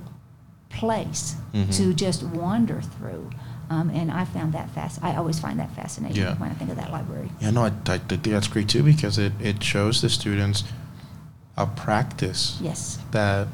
place 0.68 1.36
Mhm. 1.54 1.74
to 1.76 1.94
just 1.94 2.22
wander 2.22 2.80
through. 2.80 3.30
Um, 3.70 3.88
and 3.90 4.10
I 4.10 4.24
found 4.24 4.52
that 4.54 4.70
fast. 4.70 4.98
I 5.02 5.14
always 5.16 5.38
find 5.38 5.58
that 5.60 5.70
fascinating 5.74 6.22
Yeah. 6.22 6.34
when 6.36 6.50
I 6.50 6.54
think 6.54 6.70
of 6.70 6.76
that 6.76 6.90
library. 6.92 7.30
yeah 7.40 7.50
no 7.50 7.64
I, 7.64 7.72
I 7.86 7.98
think 7.98 8.22
that's 8.24 8.48
great 8.48 8.68
too 8.68 8.82
because 8.82 9.16
it, 9.18 9.32
it 9.40 9.62
shows 9.62 10.00
the 10.02 10.08
students 10.08 10.64
a 11.56 11.66
practice 11.66 12.58
Yes. 12.60 12.98
that 13.12 13.48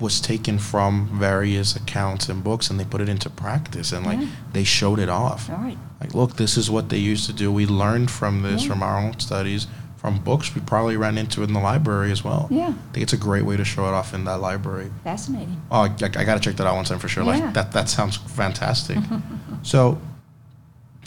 was 0.00 0.20
taken 0.20 0.58
from 0.58 1.08
various 1.18 1.74
accounts 1.74 2.28
and 2.28 2.44
books 2.44 2.70
and 2.70 2.78
they 2.78 2.84
put 2.84 3.00
it 3.00 3.08
into 3.08 3.28
practice 3.28 3.90
and 3.92 4.06
like 4.06 4.20
Yeah. 4.20 4.26
they 4.52 4.62
showed 4.64 4.98
it 5.00 5.08
off 5.08 5.48
right. 5.48 5.76
like 6.00 6.14
look 6.14 6.36
this 6.36 6.56
is 6.56 6.70
what 6.70 6.88
they 6.88 6.98
used 6.98 7.26
to 7.26 7.32
do 7.32 7.50
we 7.50 7.66
learned 7.66 8.10
from 8.10 8.42
this 8.42 8.62
Yeah. 8.62 8.68
from 8.68 8.82
our 8.84 8.96
own 8.98 9.18
studies 9.18 9.66
from 9.96 10.20
books 10.20 10.54
we 10.54 10.60
probably 10.60 10.96
ran 10.96 11.18
into 11.18 11.42
in 11.42 11.52
the 11.52 11.58
library 11.58 12.12
as 12.12 12.22
well 12.22 12.46
Yeah. 12.48 12.68
i 12.68 12.92
think 12.92 13.02
it's 13.02 13.12
a 13.12 13.16
great 13.16 13.44
way 13.44 13.56
to 13.56 13.64
show 13.64 13.86
it 13.86 13.92
off 13.94 14.14
in 14.14 14.24
that 14.26 14.40
library 14.40 14.92
Fascinating. 15.02 15.60
oh 15.72 15.80
i, 15.80 15.86
I 15.86 16.24
gotta 16.24 16.38
check 16.40 16.54
that 16.56 16.66
out 16.68 16.76
one 16.76 16.84
time 16.84 17.00
for 17.00 17.08
sure 17.08 17.24
Yeah. 17.24 17.30
like 17.46 17.54
that 17.54 17.72
that 17.72 17.88
sounds 17.88 18.16
fantastic 18.16 18.98
so 19.62 19.98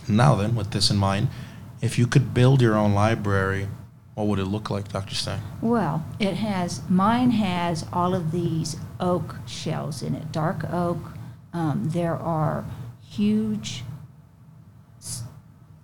now 0.08 0.36
then 0.36 0.54
with 0.56 0.72
this 0.72 0.92
in 0.92 0.98
mind 0.98 1.30
if 1.82 1.98
you 1.98 2.08
could 2.08 2.34
build 2.34 2.62
your 2.62 2.76
own 2.76 2.94
library 2.94 3.68
what 4.16 4.28
would 4.28 4.40
it 4.40 4.46
look 4.46 4.70
like 4.70 4.88
dr 4.92 5.14
stein 5.16 5.40
Well, 5.62 6.04
it 6.20 6.36
has, 6.36 6.82
mine 6.90 7.32
has 7.32 7.86
all 7.94 8.14
of 8.14 8.32
these 8.32 8.76
oak 9.00 9.36
shells 9.48 10.02
in 10.04 10.16
it, 10.16 10.32
dark 10.32 10.72
oak. 10.72 11.00
Um, 11.54 11.90
there 11.90 12.16
are 12.16 12.64
huge 13.02 13.84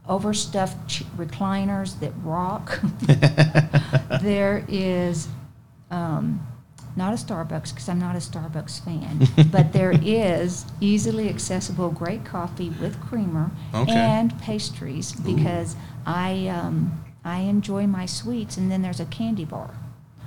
overstuffed 0.08 0.88
ch- 0.88 1.04
recliners 1.18 2.00
that 2.00 2.14
rock. 2.24 2.80
there 4.22 4.64
is, 4.68 5.28
um, 5.92 6.46
not 6.96 7.14
a 7.14 7.18
Starbucks, 7.18 7.70
because 7.74 7.90
I'm 7.90 8.00
not 8.00 8.16
a 8.16 8.20
Starbucks 8.20 8.84
fan, 8.84 9.50
but 9.52 9.74
there 9.74 9.92
is 10.02 10.66
easily 10.80 11.30
accessible 11.30 11.90
great 11.92 12.24
coffee 12.26 12.70
with 12.82 13.00
creamer 13.02 13.52
Okay. 13.74 13.92
and 13.94 14.38
pastries 14.40 15.12
because 15.12 15.76
I, 16.06 16.48
um, 16.48 17.04
I 17.28 17.40
enjoy 17.40 17.88
my 17.88 18.06
sweets, 18.06 18.56
and 18.56 18.72
then 18.72 18.82
there's 18.82 19.02
a 19.02 19.06
candy 19.06 19.44
bar. 19.44 19.76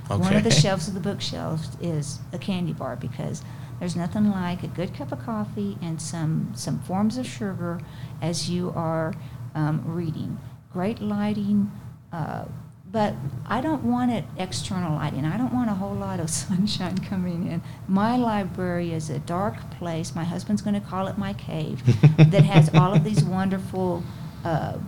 One 0.08 0.36
of 0.36 0.44
the 0.44 0.50
shelves 0.50 0.86
of 0.86 0.92
the 0.92 1.00
bookshelves 1.00 1.76
is 1.80 2.18
a 2.32 2.38
candy 2.38 2.74
bar 2.74 2.96
because 2.96 3.42
there's 3.78 3.96
nothing 3.96 4.30
like 4.30 4.62
a 4.62 4.66
good 4.66 4.92
cup 4.92 5.10
of 5.10 5.24
coffee 5.24 5.78
and 5.80 6.02
some, 6.02 6.52
some 6.54 6.80
forms 6.80 7.16
of 7.16 7.26
sugar 7.26 7.80
as 8.20 8.50
you 8.50 8.70
are 8.76 9.14
um, 9.54 9.82
reading. 9.86 10.38
Great 10.72 11.00
lighting, 11.00 11.70
uh, 12.12 12.44
but 12.90 13.14
I 13.46 13.62
don't 13.62 13.84
want 13.84 14.10
it 14.10 14.24
external 14.36 14.96
lighting. 14.96 15.24
I 15.24 15.38
don't 15.38 15.54
want 15.54 15.70
a 15.70 15.74
whole 15.74 15.94
lot 15.94 16.20
of 16.20 16.28
sunshine 16.44 16.98
coming 16.98 17.46
in. 17.46 17.62
My 17.88 18.16
library 18.16 18.92
is 18.92 19.08
a 19.08 19.20
dark 19.20 19.70
place. 19.78 20.14
My 20.14 20.24
husband's 20.24 20.60
going 20.60 20.78
to 20.78 20.86
call 20.86 21.06
it 21.06 21.16
my 21.16 21.32
cave 21.32 21.82
that 22.18 22.44
has 22.44 22.68
all 22.74 22.92
of 22.92 23.04
these 23.04 23.24
wonderful. 23.24 24.02
Uh, 24.44 24.78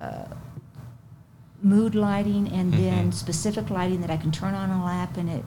uh, 0.00 0.26
mood 1.64 1.94
lighting 1.94 2.48
and 2.52 2.72
then 2.74 3.10
Mhm. 3.10 3.14
specific 3.14 3.70
lighting 3.70 4.00
that 4.02 4.10
I 4.10 4.16
can 4.16 4.30
turn 4.30 4.54
on 4.54 4.70
a 4.70 4.84
lamp 4.84 5.16
and 5.16 5.28
it 5.28 5.44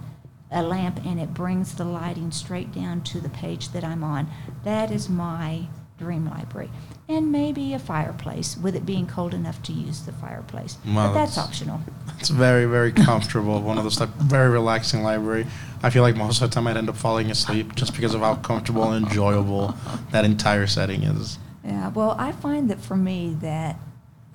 a 0.49 0.61
lamp 0.61 0.97
and 1.05 1.19
it 1.19 1.33
brings 1.33 1.73
the 1.73 1.83
lighting 1.83 2.31
straight 2.31 2.73
down 2.73 3.01
to 3.01 3.19
the 3.19 3.27
page 3.27 3.69
that 3.73 3.83
I'm 3.83 4.01
on. 4.01 4.27
That 4.63 4.91
is 4.91 5.09
my 5.09 5.67
dream 5.99 6.29
library. 6.29 6.69
And 7.09 7.33
maybe 7.33 7.73
a 7.73 7.79
fireplace 7.79 8.55
with 8.57 8.73
it 8.73 8.85
being 8.85 9.07
cold 9.07 9.33
enough 9.33 9.61
to 9.63 9.73
use 9.73 9.99
the 10.01 10.13
fireplace. 10.13 10.77
Wow, 10.85 11.07
but 11.07 11.13
that's 11.15 11.35
that's- 11.35 11.37
optional. 11.49 11.81
It's 12.19 12.29
very, 12.29 12.63
very 12.65 12.93
comfortable. 12.93 13.61
One 13.61 13.77
of 13.77 13.83
those 13.83 13.97
type, 13.97 14.15
very 14.19 14.49
relaxing 14.49 15.03
library. 15.03 15.47
I 15.83 15.89
feel 15.89 16.01
like 16.01 16.15
most 16.15 16.41
of 16.41 16.49
the 16.49 16.53
time 16.55 16.65
I'd 16.67 16.77
end 16.77 16.87
up 16.87 16.95
falling 16.95 17.29
asleep 17.29 17.75
just 17.75 17.93
because 17.93 18.13
of 18.13 18.21
how 18.21 18.35
comfortable 18.35 18.89
and 18.93 19.05
enjoyable 19.05 19.75
that 20.11 20.23
entire 20.23 20.65
setting 20.67 21.03
is. 21.03 21.39
Yeah, 21.65 21.89
well, 21.89 22.15
I 22.17 22.31
find 22.31 22.69
that 22.69 22.79
for 22.79 22.95
me 22.95 23.35
that, 23.41 23.77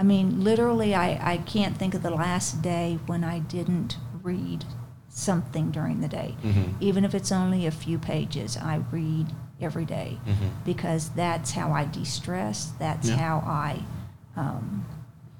I 0.02 0.04
mean, 0.04 0.42
literally, 0.42 0.96
I, 0.96 1.34
I 1.34 1.36
can't 1.36 1.76
think 1.76 1.94
of 1.94 2.02
the 2.02 2.10
last 2.10 2.60
day 2.60 2.98
when 3.06 3.22
I 3.22 3.38
didn't 3.38 3.98
read 4.20 4.64
something 5.08 5.70
during 5.70 6.00
the 6.00 6.08
day. 6.08 6.34
Mhm. 6.42 6.74
Even 6.80 7.04
if 7.04 7.14
it's 7.14 7.30
only 7.30 7.66
a 7.66 7.70
few 7.70 8.00
pages, 8.00 8.56
I 8.56 8.80
read 8.90 9.28
every 9.60 9.84
day 9.84 10.18
Mhm. 10.26 10.50
because 10.64 11.10
that's 11.10 11.52
how 11.52 11.70
I 11.72 11.84
de-stress. 11.84 12.72
That's 12.80 13.10
Yeah. 13.10 13.16
how 13.16 13.44
I, 13.46 13.84
um, 14.34 14.84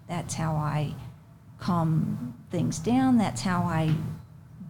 that's 0.07 0.35
how 0.35 0.55
I 0.55 0.95
calm 1.59 2.35
things 2.53 2.79
down. 2.79 3.19
That's 3.19 3.43
how 3.43 3.65
I 3.65 3.97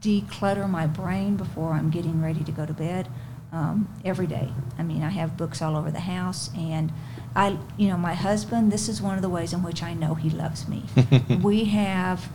declutter 0.00 0.70
my 0.70 0.87
brain 0.87 1.37
before 1.37 1.74
I'm 1.74 1.90
getting 1.90 2.22
ready 2.22 2.42
to 2.44 2.52
go 2.52 2.64
to 2.64 2.72
bed. 2.72 3.09
Um, 3.52 3.88
every 4.02 4.26
day. 4.26 4.50
I 4.78 4.83
mean, 4.83 5.02
I 5.02 5.11
have 5.11 5.37
books 5.37 5.61
all 5.61 5.76
over 5.76 5.90
the 5.90 6.00
house, 6.00 6.48
and 6.57 6.90
I, 7.35 7.59
you 7.77 7.88
know, 7.88 7.97
my 7.97 8.14
husband. 8.14 8.71
This 8.73 8.88
is 8.88 9.01
one 9.01 9.16
of 9.16 9.23
the 9.23 9.29
ways 9.29 9.53
in 9.53 9.62
which 9.62 9.83
I 9.83 9.95
know 9.95 10.14
he 10.14 10.31
loves 10.31 10.68
me. 10.68 10.85
we 11.42 11.64
have 11.66 12.29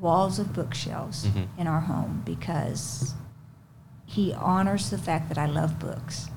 walls 0.00 0.38
of 0.38 0.52
bookshelves 0.52 1.26
Mhm. 1.26 1.46
in 1.58 1.66
our 1.66 1.80
home 1.80 2.22
because 2.24 3.14
he 4.04 4.32
honors 4.32 4.90
the 4.90 4.98
fact 4.98 5.28
that 5.28 5.38
I 5.38 5.46
love 5.46 5.78
books. 5.78 6.30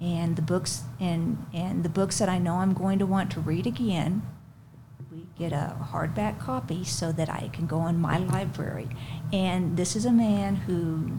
And 0.00 0.36
the 0.36 0.42
books 0.42 0.82
and 1.00 1.46
and 1.54 1.82
the 1.84 1.88
books 1.88 2.18
that 2.18 2.28
I 2.28 2.38
know 2.38 2.56
I'm 2.56 2.74
going 2.74 2.98
to 2.98 3.06
want 3.06 3.30
to 3.32 3.40
read 3.40 3.66
again, 3.66 4.22
we 5.12 5.26
get 5.38 5.52
a 5.52 5.76
hardback 5.92 6.38
copy 6.40 6.82
so 6.84 7.12
that 7.12 7.28
I 7.30 7.48
can 7.52 7.66
go 7.66 7.86
in 7.86 8.00
my 8.00 8.18
library. 8.18 8.88
And 9.32 9.76
this 9.76 9.94
is 9.96 10.04
a 10.04 10.12
man 10.12 10.56
who 10.56 11.18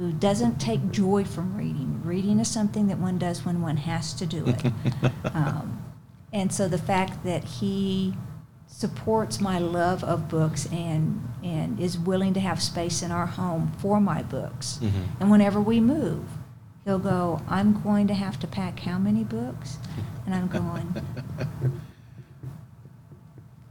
who 0.00 0.10
doesn't 0.12 0.58
take 0.58 0.90
joy 0.90 1.22
from 1.22 1.54
reading. 1.54 2.00
Reading 2.02 2.40
is 2.40 2.48
something 2.48 2.86
that 2.86 2.96
one 2.96 3.18
does 3.18 3.44
when 3.44 3.60
one 3.60 3.76
has 3.76 4.14
to 4.14 4.24
do 4.24 4.46
it. 4.46 4.72
um, 5.34 5.84
and 6.32 6.50
so 6.50 6.68
the 6.68 6.78
fact 6.78 7.22
that 7.24 7.44
he 7.44 8.14
supports 8.66 9.42
my 9.42 9.58
love 9.58 10.02
of 10.02 10.26
books 10.26 10.66
and 10.72 11.28
and 11.44 11.78
is 11.78 11.98
willing 11.98 12.32
to 12.32 12.40
have 12.40 12.62
space 12.62 13.02
in 13.02 13.10
our 13.10 13.26
home 13.26 13.72
for 13.76 14.00
my 14.00 14.22
books. 14.22 14.78
Mhm. 14.80 14.90
And 15.20 15.30
whenever 15.30 15.60
we 15.60 15.80
move, 15.80 16.24
he'll 16.86 16.98
go, 16.98 17.42
"I'm 17.46 17.82
going 17.82 18.06
to 18.06 18.14
have 18.14 18.40
to 18.40 18.46
pack 18.46 18.80
how 18.80 18.98
many 18.98 19.22
books?" 19.22 19.76
And 20.24 20.34
I'm 20.34 20.48
going, 20.48 20.94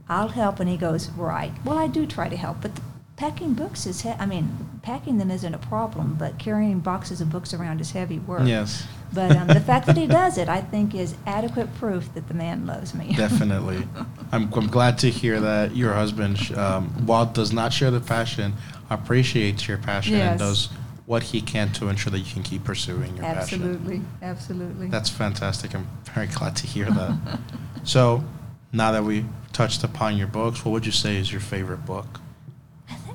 "I'll 0.08 0.28
help." 0.28 0.60
And 0.60 0.70
he 0.70 0.76
goes, 0.76 1.10
"Right." 1.10 1.54
Well, 1.64 1.78
I 1.78 1.88
do 1.88 2.06
try 2.06 2.28
to 2.28 2.36
help, 2.36 2.60
but 2.60 2.76
the 2.76 2.82
packing 3.20 3.52
books 3.52 3.84
is 3.84 4.00
he- 4.00 4.18
I 4.18 4.24
mean, 4.24 4.48
packing 4.80 5.18
them 5.18 5.30
isn't 5.30 5.52
a 5.52 5.58
problem, 5.58 6.16
but 6.18 6.38
carrying 6.38 6.80
boxes 6.80 7.20
of 7.20 7.28
books 7.28 7.52
around 7.52 7.78
is 7.82 7.90
heavy 7.90 8.18
work. 8.18 8.46
Yes. 8.46 8.86
But 9.12 9.36
um, 9.36 9.46
the 9.46 9.60
fact 9.60 9.84
that 9.86 9.98
he 9.98 10.06
does 10.20 10.38
it, 10.38 10.48
I 10.48 10.62
think, 10.62 10.94
is 10.94 11.14
adequate 11.26 11.68
proof 11.74 12.14
that 12.14 12.28
the 12.28 12.34
man 12.34 12.66
loves 12.66 12.94
me. 12.94 13.12
Definitely. 13.14 13.86
I'm, 14.32 14.50
I'm 14.54 14.68
glad 14.68 14.96
to 15.00 15.10
hear 15.10 15.38
that 15.38 15.76
your 15.76 15.92
husband, 15.92 16.38
um, 16.56 16.88
while 17.04 17.26
does 17.26 17.52
not 17.52 17.74
share 17.74 17.90
the 17.90 18.00
passion, 18.00 18.54
appreciates 18.88 19.68
your 19.68 19.76
passion 19.76 20.14
and 20.14 20.38
does 20.38 20.70
what 21.04 21.22
he 21.22 21.42
can 21.42 21.70
to 21.72 21.88
ensure 21.88 22.10
that 22.12 22.20
you 22.20 22.32
can 22.32 22.42
keep 22.42 22.64
pursuing 22.64 23.16
your 23.16 23.24
passion. 23.26 23.62
absolutely, 23.62 24.02
absolutely. 24.22 24.88
That's 24.88 25.10
fantastic. 25.10 25.74
I'm 25.74 25.86
very 26.14 26.28
glad 26.28 26.56
to 26.56 26.66
hear 26.66 26.86
that. 26.86 27.38
so, 27.84 28.24
now 28.72 28.92
that 28.92 29.04
we 29.04 29.26
touched 29.52 29.84
upon 29.84 30.16
your 30.16 30.28
books, 30.28 30.64
what 30.64 30.72
would 30.72 30.86
you 30.86 30.92
say 30.92 31.18
is 31.18 31.30
your 31.30 31.42
favorite 31.42 31.84
book? 31.84 32.20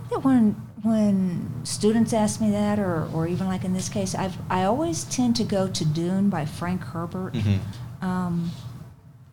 That 0.09 0.23
when 0.23 0.55
when 0.83 1.49
students 1.63 2.13
ask 2.13 2.39
me 2.39 2.51
that, 2.51 2.77
or, 2.77 3.07
or 3.11 3.27
even 3.27 3.47
like 3.47 3.63
in 3.63 3.73
this 3.73 3.89
case, 3.89 4.13
I've, 4.13 4.37
I 4.51 4.65
always 4.65 5.03
tend 5.05 5.35
to 5.37 5.43
go 5.43 5.67
to 5.67 5.83
Dune 5.83 6.29
by 6.29 6.45
Frank 6.45 6.81
Herbert. 6.83 7.33
Mhm. 7.33 7.57
Um, 8.03 8.51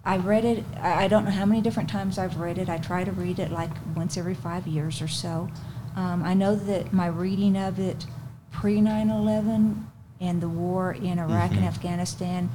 I 0.02 0.16
read 0.16 0.46
it, 0.46 0.64
I 0.80 1.08
don't 1.08 1.26
know 1.26 1.30
how 1.30 1.44
many 1.44 1.60
different 1.60 1.90
times 1.90 2.16
I've 2.18 2.38
read 2.38 2.56
it. 2.56 2.70
I 2.70 2.78
try 2.78 3.04
to 3.04 3.12
read 3.12 3.38
it 3.38 3.50
like 3.52 3.70
once 3.94 4.16
every 4.16 4.32
five 4.34 4.66
years 4.66 5.02
or 5.02 5.08
so. 5.08 5.48
Um, 5.94 6.22
I 6.24 6.32
know 6.32 6.56
that 6.56 6.92
my 6.94 7.06
reading 7.06 7.54
of 7.56 7.78
it 7.78 8.06
pre 8.50 8.80
9 8.80 9.10
11 9.10 9.86
and 10.22 10.40
the 10.40 10.48
war 10.48 10.92
in 10.92 11.18
Iraq 11.18 11.50
and 11.50 11.60
Mhm. 11.60 11.66
Afghanistan 11.68 12.48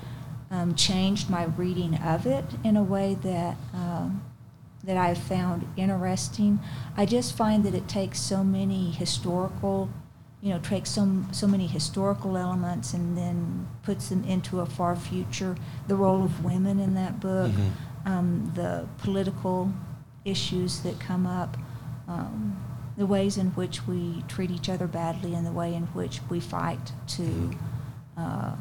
um, 0.49 0.73
changed 0.73 1.29
my 1.29 1.43
reading 1.43 1.95
of 1.97 2.25
it 2.25 2.45
in 2.63 2.75
a 2.77 2.83
way 2.83 3.13
that, 3.21 3.57
um, 3.75 4.21
that 4.87 4.97
I've 4.97 5.17
found 5.17 5.67
interesting. 5.75 6.59
I 6.95 7.05
just 7.05 7.35
find 7.35 7.63
that 7.65 7.75
it 7.75 7.87
takes 7.87 8.19
so 8.19 8.43
many 8.43 8.89
historical 8.91 9.89
you 10.39 10.53
know, 10.53 10.59
takes 10.59 10.91
so, 10.91 11.23
so 11.31 11.47
many 11.47 11.65
historical 11.65 12.37
elements 12.37 12.93
and 12.93 13.17
then 13.17 13.67
puts 13.81 14.09
them 14.09 14.23
into 14.23 14.59
a 14.59 14.67
far 14.67 14.95
future. 14.95 15.55
The 15.87 15.95
role 15.95 16.23
of 16.23 16.45
women 16.45 16.79
in 16.79 16.93
that 16.93 17.19
book, 17.19 17.51
Mhm. 17.51 17.71
um, 18.05 18.51
the 18.53 18.85
political 18.99 19.71
issues 20.25 20.81
that 20.81 20.99
come 20.99 21.25
up, 21.25 21.57
um, 22.07 22.55
the 22.97 23.07
ways 23.07 23.37
in 23.37 23.47
which 23.55 23.87
we 23.87 24.23
treat 24.27 24.51
each 24.51 24.69
other 24.69 24.85
badly, 24.85 25.33
and 25.33 25.45
the 25.45 25.51
way 25.51 25.73
in 25.73 25.87
which 25.87 26.21
we 26.29 26.39
fight 26.39 26.93
to 27.07 27.51
uh, 28.15 28.51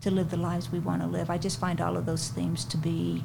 to 0.00 0.10
live 0.10 0.30
the 0.30 0.36
lives 0.38 0.72
we 0.72 0.78
want 0.78 1.02
to 1.02 1.06
live. 1.06 1.28
I 1.28 1.36
just 1.36 1.60
find 1.60 1.80
all 1.80 1.96
of 1.98 2.06
those 2.06 2.28
themes 2.30 2.64
to 2.64 2.78
be 2.78 3.24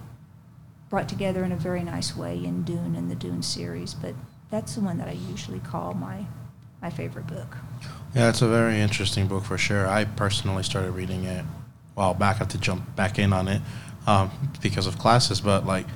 brought 0.89 1.09
together 1.09 1.43
in 1.43 1.51
a 1.51 1.55
very 1.55 1.83
nice 1.83 2.15
way 2.15 2.43
in 2.43 2.63
Dune 2.63 2.95
and 2.95 3.09
the 3.09 3.15
Dune 3.15 3.41
series. 3.41 3.93
But 3.93 4.15
that's 4.49 4.75
the 4.75 4.81
one 4.81 4.97
that 4.99 5.07
I 5.07 5.13
usually 5.13 5.59
call 5.59 5.93
my 5.93 6.25
my 6.81 6.89
favorite 6.89 7.27
book. 7.27 7.57
Yeah, 8.13 8.29
it's 8.29 8.41
a 8.41 8.47
very 8.47 8.79
interesting 8.79 9.27
book 9.27 9.43
for 9.43 9.57
sure. 9.57 9.87
I 9.87 10.05
personally 10.05 10.63
started 10.63 10.91
reading 10.91 11.23
it 11.25 11.41
a 11.41 11.45
while 11.95 12.13
back. 12.13 12.35
I 12.35 12.39
have 12.39 12.47
to 12.49 12.57
jump 12.59 12.95
back 12.95 13.17
in 13.19 13.33
on 13.33 13.47
it 13.47 13.61
um, 14.07 14.31
because 14.61 14.85
of 14.87 14.97
classes, 14.99 15.41
but 15.41 15.65
like, 15.65 15.87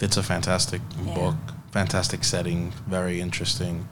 it's 0.00 0.16
a 0.16 0.22
fantastic 0.22 0.82
Yeah. 1.04 1.14
book, 1.14 1.36
fantastic 1.70 2.24
setting, 2.24 2.72
very 2.86 3.20
interesting. 3.20 3.86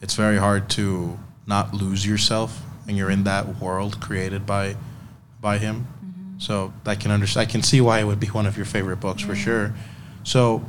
It's 0.00 0.14
very 0.14 0.38
hard 0.38 0.68
to 0.70 1.18
not 1.46 1.74
lose 1.74 2.06
yourself 2.06 2.62
when 2.84 2.96
you're 2.96 3.10
in 3.10 3.24
that 3.24 3.60
world 3.60 4.00
created 4.00 4.46
by 4.46 4.76
by 5.40 5.58
him. 5.58 5.86
So 6.38 6.72
I 6.84 6.94
can 6.96 7.10
understand. 7.10 7.48
I 7.48 7.50
can 7.50 7.62
see 7.62 7.80
why 7.80 8.00
it 8.00 8.04
would 8.04 8.20
be 8.20 8.26
one 8.28 8.46
of 8.46 8.56
your 8.56 8.66
favorite 8.66 8.98
books 8.98 9.22
for 9.22 9.34
sure. 9.34 9.74
So, 10.22 10.64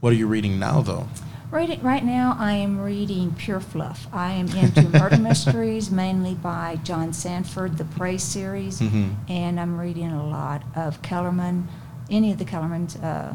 what 0.00 0.12
are 0.12 0.16
you 0.16 0.26
reading 0.26 0.58
now, 0.58 0.82
though? 0.82 1.08
Right, 1.50 1.82
right 1.82 2.04
now, 2.04 2.36
I 2.38 2.52
am 2.52 2.78
reading 2.80 3.34
Pure 3.34 3.60
Fluff. 3.60 4.06
I 4.12 4.32
am 4.32 4.46
into 4.56 4.88
murder 4.88 5.16
mysteries, 5.20 5.90
mainly 5.90 6.34
by 6.34 6.76
John 6.84 7.12
Sandford, 7.12 7.76
the 7.76 7.84
Prey 7.84 8.18
series, 8.18 8.78
Mhm. 8.80 9.14
and 9.28 9.58
I'm 9.58 9.76
reading 9.76 10.12
a 10.12 10.24
lot 10.28 10.62
of 10.76 11.02
Kellerman, 11.02 11.66
any 12.08 12.30
of 12.30 12.38
the 12.38 12.44
Kellermans, 12.44 13.02
uh, 13.02 13.34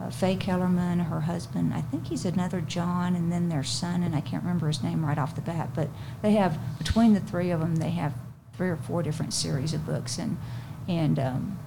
uh, 0.00 0.10
Faye 0.10 0.36
Kellerman, 0.36 1.00
her 1.00 1.22
husband, 1.22 1.74
I 1.74 1.80
think 1.80 2.06
he's 2.06 2.24
another 2.24 2.60
John, 2.60 3.16
and 3.16 3.32
then 3.32 3.48
their 3.48 3.64
son, 3.64 4.02
and 4.04 4.14
I 4.14 4.20
can't 4.20 4.42
remember 4.44 4.68
his 4.68 4.82
name 4.82 5.04
right 5.04 5.18
off 5.18 5.34
the 5.34 5.40
bat, 5.40 5.70
but 5.74 5.88
they 6.22 6.32
have, 6.32 6.56
between 6.78 7.14
the 7.14 7.20
three 7.20 7.50
of 7.50 7.58
them, 7.60 7.76
they 7.76 7.90
have 7.90 8.12
three 8.56 8.68
or 8.68 8.76
four 8.76 9.02
different 9.02 9.32
series 9.32 9.74
of 9.74 9.84
books, 9.86 10.18
and, 10.18 10.36
and 10.88 11.18
um, 11.18 11.58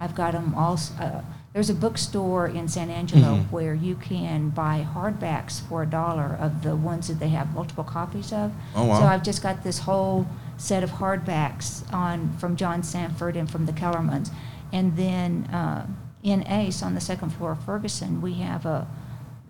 I've 0.00 0.14
got 0.14 0.32
them 0.32 0.54
all, 0.54 0.78
uh, 1.00 1.22
there's 1.52 1.70
a 1.70 1.74
bookstore 1.74 2.46
in 2.46 2.68
San 2.68 2.90
Angelo 2.90 3.36
Mhm. 3.38 3.50
where 3.50 3.74
you 3.74 3.96
can 3.96 4.50
buy 4.50 4.86
hardbacks 4.94 5.60
for 5.60 5.82
a 5.82 5.86
dollar 5.86 6.36
of 6.40 6.62
the 6.62 6.76
ones 6.76 7.08
that 7.08 7.18
they 7.18 7.30
have 7.30 7.52
multiple 7.54 7.84
copies 7.84 8.32
of. 8.32 8.52
Oh, 8.76 8.84
wow. 8.84 9.00
So 9.00 9.06
I've 9.06 9.22
just 9.22 9.42
got 9.42 9.64
this 9.64 9.80
whole 9.80 10.26
set 10.56 10.82
of 10.84 10.90
hardbacks 10.92 11.90
on, 11.92 12.32
from 12.38 12.54
John 12.56 12.82
Sandford 12.82 13.36
and 13.36 13.50
from 13.50 13.66
the 13.66 13.72
Kellermans. 13.72 14.30
And 14.72 14.96
then 14.96 15.44
uh, 15.46 15.86
in 16.22 16.46
Ace, 16.46 16.82
on 16.82 16.94
the 16.94 17.00
second 17.00 17.30
floor 17.30 17.52
of 17.52 17.64
Ferguson, 17.64 18.20
we 18.20 18.34
have 18.34 18.66
a, 18.66 18.86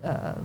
uh, 0.03 0.07
uh, 0.07 0.35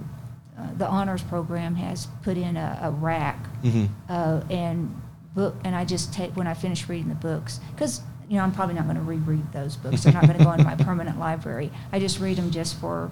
the 0.76 0.86
honors 0.86 1.22
program 1.22 1.76
has 1.76 2.08
put 2.22 2.36
in 2.36 2.56
a, 2.56 2.78
a 2.82 2.90
rack 2.90 3.46
Mhm. 3.62 3.88
uh, 4.08 4.40
and 4.50 4.94
book, 5.34 5.56
and 5.64 5.74
I 5.74 5.84
just 5.84 6.12
take 6.12 6.36
when 6.36 6.46
I 6.46 6.54
finish 6.54 6.88
reading 6.88 7.08
the 7.08 7.14
books 7.14 7.60
because 7.74 8.00
you 8.28 8.36
know 8.36 8.42
I'm 8.44 8.52
probably 8.52 8.74
not 8.74 8.84
going 8.84 8.96
to 8.96 9.02
reread 9.02 9.52
those 9.52 9.76
books. 9.76 10.02
They're 10.04 10.12
not 10.12 10.26
going 10.26 10.38
to 10.38 10.44
go 10.44 10.52
into 10.52 10.64
my 10.64 10.74
permanent 10.88 11.18
library. 11.18 11.70
I 11.92 11.98
just 11.98 12.20
read 12.20 12.36
them 12.36 12.50
just 12.50 12.78
for 12.80 13.10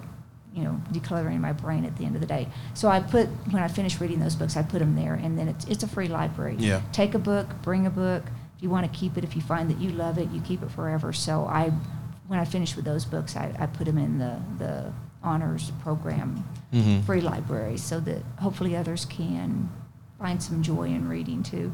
you 0.53 0.63
know 0.63 0.81
decluttering 0.91 1.39
my 1.39 1.53
brain 1.53 1.85
at 1.85 1.97
the 1.97 2.05
end 2.05 2.15
of 2.15 2.21
the 2.21 2.27
day. 2.27 2.47
So 2.73 2.87
I 2.87 2.99
put 2.99 3.27
when 3.51 3.61
I 3.63 3.67
finish 3.67 3.99
reading 3.99 4.19
those 4.19 4.35
books, 4.35 4.55
I 4.57 4.63
put 4.63 4.79
them 4.79 4.95
there, 4.95 5.13
and 5.15 5.37
then 5.37 5.47
it's 5.47 5.65
it's 5.65 5.83
a 5.83 5.87
free 5.87 6.07
library. 6.07 6.55
Yeah. 6.59 6.81
Take 6.91 7.13
a 7.13 7.19
book, 7.19 7.47
bring 7.61 7.85
a 7.85 7.89
book. 7.91 8.23
If 8.57 8.63
you 8.63 8.69
want 8.69 8.91
to 8.91 8.97
keep 8.99 9.17
it, 9.17 9.23
if 9.23 9.35
you 9.35 9.41
find 9.41 9.69
that 9.69 9.79
you 9.79 9.89
love 9.91 10.17
it, 10.17 10.29
you 10.31 10.39
keep 10.41 10.63
it 10.63 10.71
forever. 10.71 11.11
So 11.11 11.45
I, 11.45 11.71
when 12.27 12.39
I 12.39 12.45
finish 12.45 12.75
with 12.77 12.85
those 12.85 13.03
books, 13.03 13.35
I, 13.35 13.53
I 13.59 13.65
put 13.65 13.85
them 13.85 13.97
in 13.97 14.19
the 14.19 14.39
the 14.57 14.93
honors 15.21 15.71
program 15.81 16.43
Mhm. 16.73 17.01
free 17.05 17.21
library 17.21 17.77
so 17.77 17.99
that 18.01 18.21
hopefully 18.39 18.75
others 18.75 19.05
can 19.05 19.69
find 20.23 20.41
some 20.41 20.63
joy 20.63 20.83
in 20.83 21.09
reading 21.09 21.43
too. 21.43 21.69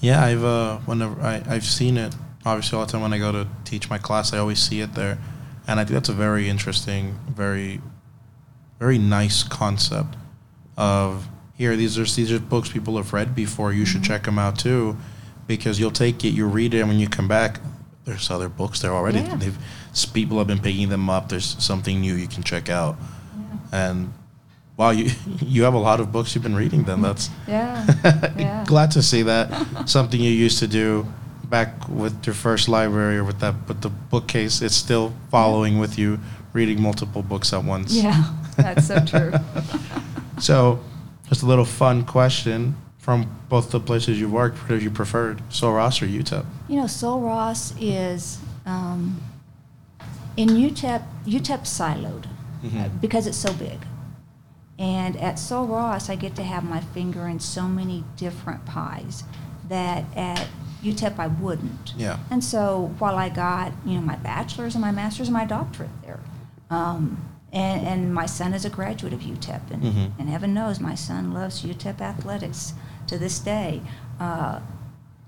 Yeah, 0.00 0.22
I've 0.22 0.44
uh, 0.44 0.76
whenever 0.80 1.18
I, 1.22 1.42
I've 1.48 1.64
seen 1.64 1.96
it. 1.96 2.14
Obviously, 2.44 2.78
all 2.78 2.84
the 2.84 2.92
time 2.92 3.00
when 3.00 3.14
I 3.14 3.18
go 3.18 3.32
to 3.32 3.48
teach 3.64 3.88
my 3.88 3.96
class, 3.96 4.34
I 4.34 4.38
always 4.38 4.58
see 4.58 4.80
it 4.80 4.92
there, 4.92 5.16
and 5.66 5.80
I 5.80 5.84
think 5.84 5.94
that's 5.94 6.10
a 6.10 6.12
very 6.12 6.50
interesting, 6.50 7.18
very, 7.30 7.80
very 8.78 8.98
nice 8.98 9.42
concept. 9.42 10.16
Of 10.76 11.26
here, 11.54 11.76
these 11.76 11.98
are 11.98 12.04
these 12.04 12.30
are 12.30 12.38
books 12.38 12.68
people 12.68 12.98
have 12.98 13.14
read 13.14 13.34
before. 13.34 13.72
You 13.72 13.86
should 13.86 14.02
Mhm. 14.02 14.08
check 14.10 14.24
them 14.24 14.38
out 14.38 14.58
too, 14.58 14.98
because 15.46 15.80
you'll 15.80 15.90
take 16.06 16.22
it, 16.26 16.34
you 16.34 16.46
read 16.46 16.74
it, 16.74 16.80
and 16.80 16.88
when 16.90 16.98
you 16.98 17.08
come 17.08 17.26
back, 17.26 17.60
there's 18.04 18.30
other 18.30 18.50
books 18.50 18.80
there 18.82 18.92
already. 18.92 19.20
Yeah. 19.20 19.36
They've 19.36 19.58
people 20.12 20.36
have 20.38 20.46
been 20.48 20.58
picking 20.58 20.90
them 20.90 21.08
up. 21.08 21.30
There's 21.30 21.56
something 21.58 22.02
new 22.02 22.14
you 22.16 22.28
can 22.28 22.42
check 22.42 22.68
out, 22.68 22.98
and 23.72 24.12
wow, 24.76 24.90
you 24.90 25.10
you 25.40 25.62
have 25.64 25.74
a 25.74 25.78
lot 25.78 26.00
of 26.00 26.10
books 26.12 26.34
you've 26.34 26.42
been 26.44 26.56
reading. 26.56 26.84
Then 26.84 27.02
that's 27.02 27.30
Yeah, 27.48 27.86
yeah. 28.38 28.64
Glad 28.66 28.90
to 28.92 29.02
see 29.02 29.22
that. 29.22 29.88
Something 29.88 30.20
you 30.20 30.30
used 30.30 30.58
to 30.60 30.66
do 30.68 31.06
back 31.50 31.88
with 31.88 32.26
your 32.26 32.34
first 32.34 32.68
library 32.68 33.16
or 33.18 33.24
with 33.24 33.38
that 33.40 33.54
with 33.68 33.80
the 33.82 33.90
bookcase, 33.90 34.62
it's 34.62 34.74
still 34.76 35.12
following 35.30 35.78
with 35.78 35.98
you, 35.98 36.18
reading 36.52 36.80
multiple 36.80 37.22
books 37.22 37.52
at 37.52 37.62
once. 37.64 37.92
Yeah, 37.94 38.24
that's 38.56 38.86
so 38.88 39.04
true. 39.04 39.32
So, 40.40 40.80
just 41.28 41.42
a 41.42 41.46
little 41.46 41.64
fun 41.64 42.04
question 42.04 42.74
from 42.98 43.26
both 43.48 43.70
the 43.70 43.78
places 43.78 44.18
you've 44.18 44.32
worked, 44.32 44.56
what 44.62 44.70
have 44.70 44.82
you 44.82 44.90
preferred, 44.90 45.40
Sul 45.50 45.72
Ross 45.72 46.00
or 46.02 46.06
UTEP? 46.06 46.44
You 46.68 46.76
know, 46.76 46.86
Sul 46.86 47.20
Ross 47.20 47.74
is 47.78 48.38
um, 48.66 49.20
in 50.36 50.48
UTEP. 50.48 51.02
UTEP's 51.26 51.70
siloed 51.78 52.24
uh, 52.26 52.66
Mhm. 52.66 53.00
because 53.00 53.26
it's 53.26 53.36
so 53.36 53.52
big, 53.52 53.78
and 54.78 55.16
at 55.16 55.38
Sul 55.38 55.66
Ross, 55.66 56.08
I 56.10 56.16
get 56.16 56.34
to 56.36 56.42
have 56.42 56.64
my 56.64 56.80
finger 56.80 57.26
in 57.28 57.38
so 57.40 57.68
many 57.68 58.04
different 58.16 58.64
pies 58.66 59.24
that 59.68 60.04
at 60.16 60.46
UTEP 60.82 61.18
I 61.18 61.28
wouldn't. 61.28 61.94
Yeah. 61.96 62.18
And 62.30 62.42
so 62.44 62.94
while 62.98 63.16
I 63.16 63.28
got 63.28 63.72
you 63.86 63.94
know 63.94 64.00
my 64.02 64.16
bachelor's 64.16 64.74
and 64.74 64.82
my 64.82 64.90
master's 64.92 65.28
and 65.28 65.32
my 65.34 65.44
doctorate 65.44 65.90
there, 66.02 66.20
um, 66.70 67.24
and, 67.52 67.86
and 67.86 68.14
my 68.14 68.26
son 68.26 68.52
is 68.52 68.64
a 68.64 68.70
graduate 68.70 69.12
of 69.12 69.20
UTEP, 69.20 69.70
and, 69.70 69.82
Mhm. 69.82 70.10
and 70.18 70.28
heaven 70.28 70.52
knows 70.52 70.80
my 70.80 70.94
son 70.96 71.32
loves 71.32 71.62
UTEP 71.62 72.00
athletics 72.00 72.74
to 73.06 73.16
this 73.16 73.38
day, 73.38 73.80
uh, 74.18 74.58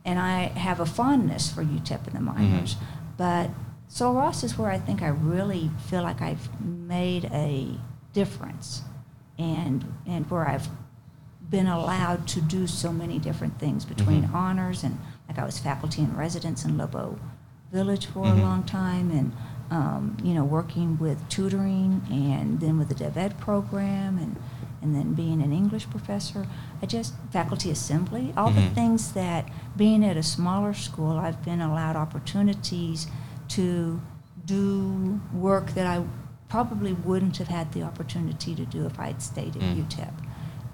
and 0.05 0.19
I 0.19 0.49
have 0.59 0.81
a 0.81 0.87
fondness 0.87 1.49
for 1.51 1.63
UTEP 1.63 2.09
in 2.09 2.15
the 2.15 2.21
minors. 2.21 2.75
Mhm. 2.75 2.79
But 3.17 3.51
Sul 3.89 4.13
Ross 4.13 4.43
is 4.43 4.59
where 4.59 4.71
I 4.71 4.79
think 4.79 5.03
I 5.03 5.09
really 5.09 5.71
feel 5.87 6.03
like 6.03 6.21
I've 6.21 6.49
made 6.61 7.27
a 7.33 7.79
difference, 8.13 8.83
and 9.39 9.85
and 10.07 10.29
where 10.31 10.49
I've 10.49 10.69
been 11.49 11.67
allowed 11.67 12.27
to 12.29 12.41
do 12.41 12.67
so 12.67 12.93
many 12.93 13.19
different 13.19 13.59
things 13.59 13.85
between 13.85 14.25
Mhm. 14.25 14.35
honors 14.35 14.83
and 14.83 14.99
like 15.29 15.39
I 15.39 15.45
was 15.45 15.59
faculty 15.59 16.03
in 16.03 16.17
residence 16.17 16.65
in 16.65 16.77
Lobo 16.77 17.19
Village 17.73 18.07
for 18.07 18.25
Mhm. 18.25 18.39
a 18.39 18.43
long 18.43 18.63
time 18.63 19.11
and 19.11 19.33
um, 19.71 20.17
you 20.23 20.33
know 20.33 20.45
working 20.45 20.97
with 20.99 21.29
tutoring 21.29 22.01
and 22.11 22.61
then 22.61 22.79
with 22.79 22.89
the 22.89 22.95
DevEd 22.95 23.37
program 23.39 24.17
and 24.19 24.37
and 24.83 24.95
then 24.95 25.15
being 25.15 25.43
an 25.43 25.53
English 25.53 25.89
professor. 25.91 26.47
I 26.81 26.87
just 26.87 27.15
faculty 27.33 27.71
assembly, 27.71 28.33
all 28.37 28.51
the 28.53 28.61
Mhm. 28.61 28.75
things 28.75 29.13
that 29.13 29.49
being 29.77 30.05
at 30.05 30.17
a 30.17 30.23
smaller 30.23 30.73
school, 30.75 31.19
I've 31.19 31.43
been 31.45 31.61
allowed 31.61 31.97
opportunities 31.97 33.09
to 33.49 34.01
do 34.45 35.21
work 35.33 35.73
that 35.75 35.87
I 35.87 36.05
probably 36.49 36.93
wouldn't 36.93 37.37
have 37.39 37.49
had 37.49 37.73
the 37.73 37.83
opportunity 37.83 38.55
to 38.55 38.65
do 38.67 38.87
if 38.87 38.99
I'd 39.01 39.21
stayed 39.23 39.57
at 39.57 39.63
Mm. 39.63 39.85
UTEP. 39.87 40.13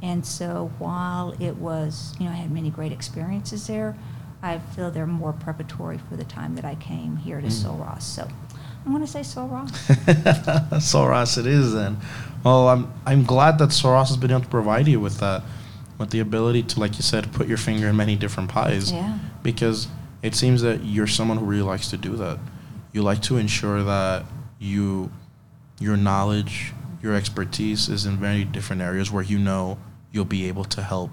And 0.02 0.26
so 0.26 0.70
while 0.78 1.34
it 1.40 1.56
was, 1.56 2.14
you 2.18 2.26
know, 2.26 2.32
I 2.32 2.36
had 2.36 2.50
many 2.50 2.70
great 2.70 2.92
experiences 2.92 3.66
there, 3.68 3.94
I 4.42 4.58
feel 4.58 4.90
they're 4.90 5.06
more 5.06 5.32
preparatory 5.32 5.98
for 6.08 6.16
the 6.16 6.24
time 6.24 6.56
that 6.56 6.64
I 6.64 6.74
came 6.74 7.16
here 7.16 7.40
to 7.40 7.46
Mm. 7.46 7.52
Sul 7.52 7.76
Ross. 7.76 8.04
So 8.04 8.26
I'm 8.84 8.92
going 8.92 9.04
to 9.04 9.10
say 9.10 9.22
Sul 9.22 9.46
Ross. 9.46 9.70
Sul 10.84 11.06
Ross 11.08 11.38
it 11.38 11.46
is 11.46 11.72
then. 11.72 11.96
Well, 12.44 12.68
I'm 12.68 12.92
I'm 13.06 13.24
glad 13.24 13.58
that 13.58 13.72
Sul 13.72 13.92
Ross 13.92 14.08
has 14.08 14.16
been 14.16 14.32
able 14.32 14.40
to 14.40 14.48
provide 14.48 14.88
you 14.88 14.98
with 15.00 15.18
that 15.18 15.42
with 15.98 16.10
the 16.10 16.18
ability 16.18 16.64
to, 16.64 16.80
like 16.80 16.96
you 16.96 17.02
said, 17.02 17.32
put 17.32 17.46
your 17.46 17.58
finger 17.58 17.86
in 17.88 17.96
many 17.96 18.16
different 18.16 18.50
pies. 18.50 18.90
Yeah. 18.90 19.18
Because 19.44 19.86
it 20.22 20.34
seems 20.34 20.62
that 20.62 20.82
you're 20.82 21.06
someone 21.06 21.36
who 21.38 21.44
really 21.44 21.62
likes 21.62 21.88
to 21.90 21.96
do 21.96 22.16
that. 22.16 22.38
You 22.92 23.02
like 23.02 23.22
to 23.22 23.36
ensure 23.36 23.84
that 23.84 24.24
you, 24.58 25.10
your 25.80 25.96
knowledge, 25.96 26.72
your 27.02 27.14
expertise 27.14 27.88
is 27.88 28.06
in 28.06 28.16
very 28.16 28.44
different 28.44 28.82
areas 28.82 29.10
where 29.10 29.22
you 29.22 29.38
know 29.38 29.78
you'll 30.12 30.24
be 30.24 30.46
able 30.48 30.64
to 30.64 30.82
help 30.82 31.10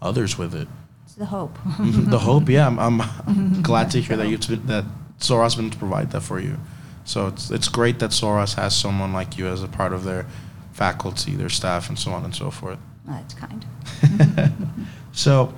others 0.00 0.36
with 0.36 0.54
it. 0.54 0.68
It's 1.04 1.14
the 1.14 1.26
hope. 1.26 1.58
Mhm, 1.78 2.10
the 2.10 2.18
hope, 2.18 2.48
yeah, 2.48 2.66
I'm, 2.66 2.78
I'm 2.78 3.62
glad 3.62 3.90
to 3.92 4.00
hear 4.00 4.16
that 4.16 4.28
you 4.28 4.36
that 4.38 4.84
Sul 5.18 5.38
Ross 5.38 5.54
been 5.54 5.70
to 5.70 5.78
provide 5.78 6.10
that 6.10 6.22
for 6.22 6.40
you. 6.40 6.58
So 7.04 7.26
it's 7.28 7.50
it's 7.50 7.68
great 7.68 7.98
that 7.98 8.12
Sul 8.12 8.32
Ross 8.34 8.54
has 8.54 8.74
someone 8.74 9.12
like 9.12 9.38
you 9.38 9.46
as 9.46 9.62
a 9.62 9.68
part 9.68 9.92
of 9.92 10.04
their 10.04 10.26
faculty, 10.72 11.34
their 11.36 11.48
staff, 11.50 11.88
and 11.88 11.98
so 11.98 12.12
on 12.12 12.24
and 12.24 12.34
so 12.34 12.50
forth. 12.50 12.78
That's 13.04 13.34
kind. 13.34 13.64
So, 15.14 15.52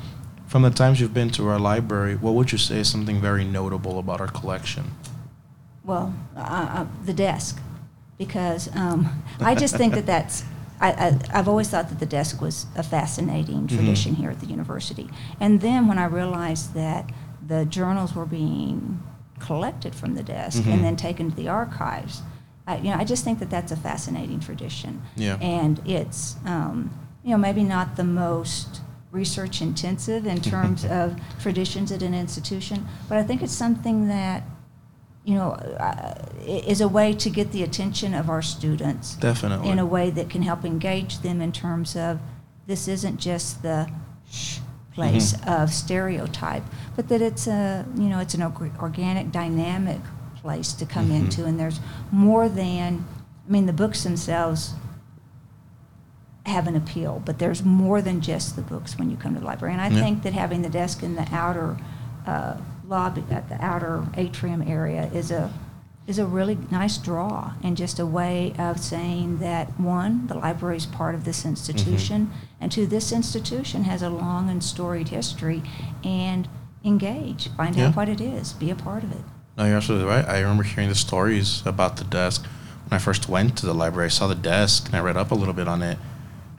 from 0.49 0.63
the 0.63 0.71
times 0.71 1.01
you've 1.01 1.15
been 1.15 1.31
to 1.31 1.47
our 1.49 1.61
library, 1.61 2.17
what 2.17 2.35
would 2.35 2.51
you 2.51 2.59
say 2.59 2.81
is 2.81 2.89
something 2.91 3.21
very 3.21 3.45
notable 3.45 4.01
about 4.01 4.21
our 4.21 4.27
collection? 4.27 4.85
Well, 5.85 6.13
uh, 6.37 6.41
uh, 6.41 6.87
the 7.05 7.13
desk, 7.13 7.61
because 8.19 8.75
um, 8.77 9.23
I 9.41 9.55
just 9.55 9.77
think 9.77 9.95
that 9.95 10.07
that's. 10.07 10.45
I, 10.81 10.91
I, 10.91 11.19
I've 11.39 11.49
always 11.49 11.71
thought 11.71 11.89
that 11.89 12.01
the 12.01 12.07
desk 12.07 12.41
was 12.41 12.67
a 12.77 12.83
fascinating 12.83 13.67
Mhm. 13.69 13.77
tradition 13.77 14.15
here 14.17 14.31
at 14.31 14.41
the 14.41 14.47
university, 14.47 15.09
and 15.41 15.61
then 15.61 15.87
when 15.87 15.99
I 15.99 16.05
realized 16.07 16.75
that 16.75 17.11
the 17.47 17.65
journals 17.65 18.15
were 18.15 18.27
being 18.27 19.01
collected 19.39 19.95
from 19.95 20.15
the 20.15 20.23
desk 20.23 20.63
Mhm. 20.65 20.73
and 20.75 20.85
then 20.85 20.97
taken 20.97 21.31
to 21.31 21.37
the 21.37 21.49
archives, 21.49 22.23
I, 22.67 22.77
you 22.79 22.91
know, 22.91 22.97
I 22.97 23.05
just 23.05 23.25
think 23.25 23.39
that 23.41 23.51
that's 23.51 23.73
a 23.73 23.77
fascinating 23.77 24.41
tradition. 24.41 25.03
Yeah. 25.17 25.37
And 25.37 25.81
it's, 25.87 26.37
um, 26.47 26.91
you 27.23 27.31
know, 27.31 27.37
maybe 27.39 27.63
not 27.63 27.97
the 27.97 28.05
most 28.05 28.81
research 29.13 29.61
intensive 29.63 30.27
in 30.27 30.41
terms 30.41 30.85
of 31.01 31.15
traditions 31.41 31.93
at 31.93 32.03
an 32.03 32.15
institution, 32.15 32.87
but 33.09 33.19
I 33.19 33.23
think 33.23 33.43
it's 33.43 33.53
something 33.53 34.09
that, 34.09 34.43
you 35.25 35.35
know, 35.35 35.53
uh, 35.53 36.15
is 36.47 36.81
a 36.81 36.89
way 36.89 37.13
to 37.15 37.31
get 37.31 37.51
the 37.53 37.63
attention 37.63 38.13
of 38.15 38.29
our 38.29 38.43
students 38.43 39.15
Definitely. 39.15 39.71
in 39.71 39.79
a 39.79 39.87
way 39.87 40.11
that 40.11 40.29
can 40.29 40.43
help 40.43 40.65
engage 40.65 41.21
them 41.21 41.41
in 41.41 41.51
terms 41.51 41.97
of 41.97 42.21
this 42.67 42.89
isn't 42.89 43.19
just 43.19 43.63
the 43.63 43.89
shh 44.31 44.59
place 44.93 45.33
Mhm. 45.33 45.63
of 45.63 45.73
stereotype, 45.73 46.63
but 46.95 47.09
that 47.09 47.21
it's 47.21 47.47
a 47.49 47.85
you 47.97 48.09
know 48.09 48.21
it's 48.21 48.35
an 48.35 48.43
organic, 48.43 49.33
dynamic 49.33 50.01
place 50.37 50.73
to 50.75 50.87
come 50.87 51.09
Mhm. 51.09 51.17
into, 51.21 51.45
and 51.47 51.59
there's 51.59 51.81
more 52.13 52.49
than 52.49 53.05
I 53.49 53.53
mean 53.53 53.67
the 53.67 53.73
books 53.73 54.05
themselves 54.05 54.75
have 56.47 56.67
an 56.69 56.77
appeal, 56.77 57.23
but 57.25 57.39
there's 57.39 57.65
more 57.65 58.03
than 58.03 58.21
just 58.21 58.55
the 58.55 58.63
books 58.63 58.99
when 58.99 59.11
you 59.11 59.17
come 59.17 59.35
to 59.35 59.41
the 59.41 59.47
library. 59.47 59.73
And 59.73 59.83
I 59.83 59.89
Yeah. 59.89 60.01
think 60.03 60.23
that 60.23 60.35
having 60.35 60.63
the 60.63 60.69
desk 60.69 61.03
in 61.03 61.17
the 61.17 61.27
outer 61.35 61.77
uh, 62.27 62.55
lobby, 62.87 63.25
at 63.31 63.49
the 63.49 63.63
outer 63.65 64.05
atrium 64.17 64.63
area, 64.63 65.11
is 65.13 65.31
a 65.31 65.53
is 66.07 66.19
a 66.19 66.27
really 66.27 66.59
nice 66.71 66.99
draw 66.99 67.55
and 67.63 67.79
just 67.79 67.99
a 67.99 68.05
way 68.05 68.53
of 68.59 68.79
saying 68.79 69.39
that 69.39 69.81
one, 69.81 70.27
the 70.27 70.35
library 70.35 70.77
is 70.77 70.85
part 70.85 71.15
of 71.15 71.25
this 71.25 71.47
institution, 71.47 72.27
mm-hmm. 72.27 72.35
and 72.61 72.71
two, 72.71 72.87
this 72.87 73.11
institution 73.11 73.85
has 73.85 74.03
a 74.03 74.11
long 74.11 74.51
and 74.51 74.63
storied 74.63 75.09
history, 75.09 75.63
and 76.05 76.47
engage, 76.85 77.49
find 77.57 77.75
Yeah. 77.75 77.89
out 77.89 77.97
what 77.97 78.11
it 78.11 78.21
is, 78.21 78.53
be 78.53 78.71
a 78.71 78.75
part 78.75 79.03
of 79.03 79.13
it. 79.13 79.25
No, 79.57 79.65
you're 79.65 79.77
absolutely 79.77 80.07
right. 80.07 80.29
I 80.29 80.41
remember 80.41 80.65
hearing 80.65 80.91
the 80.91 80.95
stories 80.95 81.63
about 81.65 81.97
the 81.97 82.05
desk 82.05 82.45
when 82.89 82.97
I 82.97 82.99
first 82.99 83.29
went 83.29 83.57
to 83.59 83.67
the 83.67 83.75
library. 83.75 84.07
I 84.07 84.11
saw 84.11 84.27
the 84.27 84.35
desk 84.35 84.87
and 84.87 84.97
I 84.97 85.01
read 85.01 85.17
up 85.17 85.31
a 85.31 85.35
little 85.35 85.55
bit 85.55 85.69
on 85.69 85.81
it. 85.83 85.97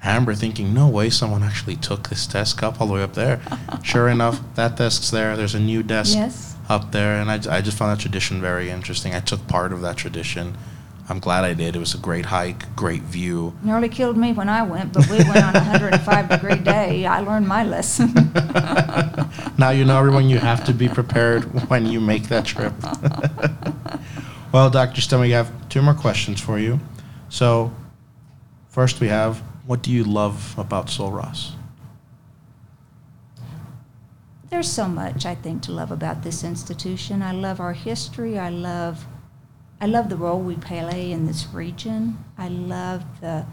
I 0.06 0.10
remember 0.10 0.36
thinking, 0.36 0.74
no 0.74 0.88
way 0.88 1.10
someone 1.10 1.42
actually 1.42 1.76
took 1.78 2.10
this 2.10 2.28
desk 2.28 2.62
up 2.62 2.80
all 2.80 2.88
the 2.88 2.94
way 2.94 3.04
up 3.04 3.14
there. 3.14 3.42
sure 3.84 4.08
enough, 4.08 4.40
that 4.56 4.78
desk's 4.78 5.10
there. 5.10 5.36
There's 5.36 5.56
a 5.56 5.60
new 5.60 5.82
desk 5.82 6.16
Yes. 6.16 6.56
up 6.70 6.92
there, 6.92 7.20
and 7.20 7.32
I, 7.32 7.58
I 7.58 7.62
just 7.62 7.78
found 7.78 7.92
that 7.98 8.02
tradition 8.02 8.40
very 8.40 8.70
interesting. 8.70 9.16
I 9.16 9.20
took 9.20 9.48
part 9.48 9.74
of 9.74 9.82
that 9.82 9.98
tradition. 9.98 10.56
I'm 11.08 11.20
glad 11.20 11.44
I 11.44 11.54
did. 11.54 11.76
It 11.76 11.80
was 11.80 11.94
a 11.94 12.00
great 12.00 12.26
hike, 12.26 12.76
great 12.76 13.02
view. 13.04 13.56
Nearly 13.64 13.90
killed 13.90 14.18
me 14.18 14.34
when 14.34 14.50
I 14.50 14.64
went, 14.64 14.94
but 14.94 15.08
we 15.10 15.18
went 15.18 15.38
on 15.44 15.56
a 15.56 15.60
105 15.60 16.30
degree 16.30 16.56
day. 16.56 17.06
I 17.06 17.20
learned 17.20 17.48
my 17.48 17.64
lesson. 17.64 18.12
now 19.58 19.70
you 19.70 19.86
know 19.86 20.00
everyone 20.00 20.30
you 20.30 20.40
have 20.40 20.64
to 20.66 20.74
be 20.74 20.88
prepared 20.90 21.44
when 21.70 21.86
you 21.86 22.02
make 22.02 22.24
that 22.30 22.46
trip. 22.46 22.74
well, 24.52 24.70
Dr. 24.72 25.02
Stein, 25.02 25.20
we 25.20 25.32
have 25.32 25.52
two 25.70 25.82
more 25.84 25.94
questions 25.94 26.42
for 26.42 26.58
you. 26.58 26.80
So, 27.30 27.72
first 28.70 29.00
we 29.00 29.08
have 29.08 29.44
what 29.66 29.82
do 29.82 29.92
you 29.92 30.04
love 30.04 30.56
about 30.58 30.90
Sul 30.90 31.12
Ross? 31.12 31.54
There's 34.50 34.72
so 34.72 34.88
much 34.88 35.26
I 35.26 35.36
think 35.36 35.64
to 35.64 35.72
love 35.72 35.92
about 35.92 36.24
this 36.24 36.44
institution. 36.44 37.22
I 37.22 37.32
love 37.32 37.60
our 37.60 37.74
history. 37.74 38.38
I 38.38 38.50
love 38.50 39.06
I 39.82 39.88
love 39.88 40.10
the 40.10 40.16
role 40.16 40.40
we 40.40 40.56
play 40.56 41.12
in 41.12 41.26
this 41.26 41.48
region. 41.52 42.24
I 42.38 42.48
love 42.48 43.04
the 43.20 43.46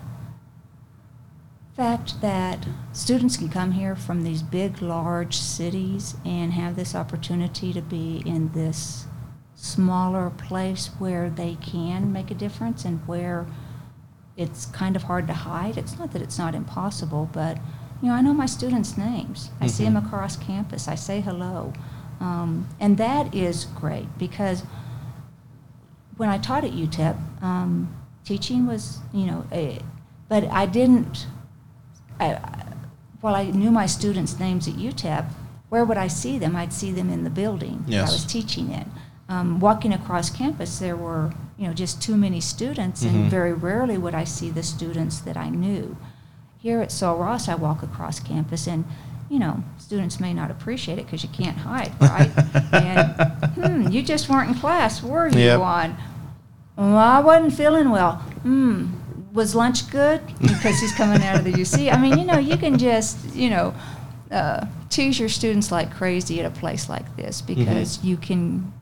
fact 1.74 2.20
that 2.20 2.64
students 2.92 3.36
can 3.36 3.48
come 3.48 3.72
here 3.72 3.96
from 3.96 4.22
these 4.22 4.42
big, 4.42 4.80
large 4.80 5.36
cities 5.36 6.14
and 6.24 6.52
have 6.52 6.76
this 6.76 6.94
opportunity 6.94 7.72
to 7.72 7.80
be 7.80 8.22
in 8.24 8.52
this 8.52 9.06
smaller 9.56 10.30
place 10.30 10.90
where 10.98 11.28
they 11.28 11.56
can 11.56 12.12
make 12.12 12.30
a 12.30 12.34
difference 12.34 12.84
and 12.84 13.00
where 13.08 13.46
it's 14.36 14.66
kind 14.66 14.96
of 14.96 15.04
hard 15.04 15.26
to 15.28 15.32
hide. 15.34 15.76
It's 15.76 15.98
not 15.98 16.12
that 16.12 16.22
it's 16.22 16.38
not 16.38 16.54
impossible, 16.54 17.28
but 17.32 17.58
you 18.00 18.08
know, 18.08 18.14
I 18.14 18.20
know 18.22 18.32
my 18.34 18.46
students' 18.46 18.96
names. 18.98 19.50
I 19.60 19.66
see 19.68 19.84
them 19.84 19.94
Mhm. 19.94 20.06
across 20.06 20.36
campus. 20.36 20.88
I 20.88 20.94
say 20.96 21.20
hello, 21.20 21.72
um, 22.20 22.66
and 22.80 22.96
that 22.98 23.32
is 23.34 23.66
great 23.76 24.08
because 24.18 24.64
when 26.16 26.28
I 26.28 26.38
taught 26.38 26.64
at 26.64 26.72
UTEP, 26.72 27.16
um, 27.42 27.88
teaching 28.24 28.66
was 28.66 29.00
you 29.12 29.26
know, 29.26 29.44
a, 29.52 29.80
but 30.28 30.44
I 30.50 30.66
didn't. 30.66 31.26
I, 32.20 32.38
while 33.20 33.34
I 33.34 33.44
knew 33.50 33.70
my 33.70 33.86
students' 33.86 34.38
names 34.38 34.66
at 34.66 34.74
UTEP, 34.74 35.26
where 35.68 35.84
would 35.84 35.96
I 35.96 36.08
see 36.08 36.38
them? 36.38 36.56
I'd 36.56 36.72
see 36.72 36.90
them 36.92 37.08
in 37.10 37.24
the 37.24 37.30
building 37.30 37.84
that 37.86 37.92
Yes. 37.92 38.08
I 38.10 38.12
was 38.12 38.24
teaching 38.24 38.70
in. 38.72 38.90
Um, 39.28 39.60
walking 39.60 39.92
across 39.92 40.28
campus, 40.28 40.78
there 40.80 40.96
were 40.96 41.32
you 41.62 41.68
know 41.68 41.74
just 41.74 42.02
too 42.02 42.16
many 42.16 42.40
students, 42.40 43.04
Mhm. 43.04 43.08
and 43.10 43.30
very 43.30 43.52
rarely 43.52 43.96
would 43.96 44.14
I 44.16 44.24
see 44.24 44.50
the 44.50 44.64
students 44.64 45.20
that 45.20 45.36
I 45.36 45.48
knew. 45.48 45.96
Here 46.58 46.80
at 46.80 46.90
Sul 46.90 47.16
Ross, 47.16 47.48
I 47.48 47.54
walk 47.54 47.84
across 47.84 48.18
campus, 48.18 48.66
and 48.66 48.84
you 49.30 49.38
know 49.38 49.62
students 49.78 50.18
may 50.18 50.34
not 50.34 50.50
appreciate 50.50 50.98
it 50.98 51.06
because 51.06 51.22
you 51.22 51.28
can't 51.28 51.56
hide, 51.58 51.92
right? 52.00 52.30
and 52.72 53.14
hmm, 53.54 53.92
you 53.92 54.02
just 54.02 54.28
weren't 54.28 54.48
in 54.50 54.54
class, 54.56 55.02
were 55.04 55.28
you, 55.28 55.38
Yep. 55.38 55.60
Juan? 55.60 55.96
Well, 56.76 56.96
I 56.96 57.20
wasn't 57.20 57.52
feeling 57.54 57.90
well. 57.90 58.14
Hmm. 58.42 58.86
Was 59.32 59.54
lunch 59.54 59.88
good? 59.90 60.20
Because 60.40 60.80
he's 60.80 60.92
coming 60.94 61.22
out 61.22 61.36
of 61.38 61.44
the 61.44 61.52
UC. 61.52 61.90
I 61.90 61.96
mean, 61.96 62.18
you 62.18 62.24
know, 62.24 62.38
you 62.38 62.56
can 62.58 62.76
just, 62.76 63.16
you 63.34 63.48
know, 63.50 63.72
uh, 64.30 64.66
tease 64.90 65.18
your 65.18 65.28
students 65.30 65.70
like 65.70 65.94
crazy 65.94 66.40
at 66.40 66.44
a 66.46 66.50
place 66.50 66.88
like 66.88 67.16
this 67.16 67.40
because 67.40 68.02
you 68.04 68.16
can 68.18 68.72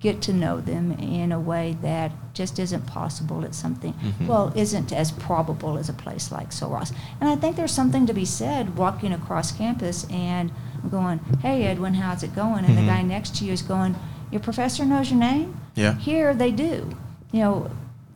get 0.00 0.20
to 0.22 0.32
know 0.32 0.60
them 0.60 0.92
in 0.92 1.32
a 1.32 1.40
way 1.40 1.76
that 1.82 2.12
just 2.34 2.58
isn't 2.58 2.86
possible 2.86 3.42
at 3.44 3.54
something, 3.54 3.94
Mhm. 3.94 4.26
well, 4.26 4.52
isn't 4.54 4.92
as 4.92 5.10
probable 5.10 5.78
as 5.78 5.88
a 5.88 5.92
place 5.94 6.30
like 6.30 6.52
Sul 6.52 6.70
Ross. 6.70 6.92
And 7.20 7.30
I 7.30 7.36
think 7.36 7.56
there's 7.56 7.72
something 7.72 8.06
to 8.06 8.12
be 8.12 8.24
said 8.26 8.76
walking 8.76 9.12
across 9.12 9.52
campus 9.52 10.04
and 10.10 10.50
going, 10.90 11.20
hey, 11.40 11.64
Edwin, 11.64 11.94
how's 11.94 12.22
it 12.22 12.34
going? 12.36 12.64
And 12.66 12.76
Mhm. 12.76 12.80
the 12.82 12.86
guy 12.86 13.02
next 13.02 13.36
to 13.36 13.44
you 13.46 13.52
is 13.52 13.62
going, 13.62 13.94
your 14.30 14.40
professor 14.40 14.84
knows 14.84 15.10
your 15.10 15.18
name? 15.18 15.56
Yeah. 15.74 15.94
Here 15.94 16.34
they 16.34 16.50
do. 16.52 16.90
You 17.32 17.40
know, 17.40 17.66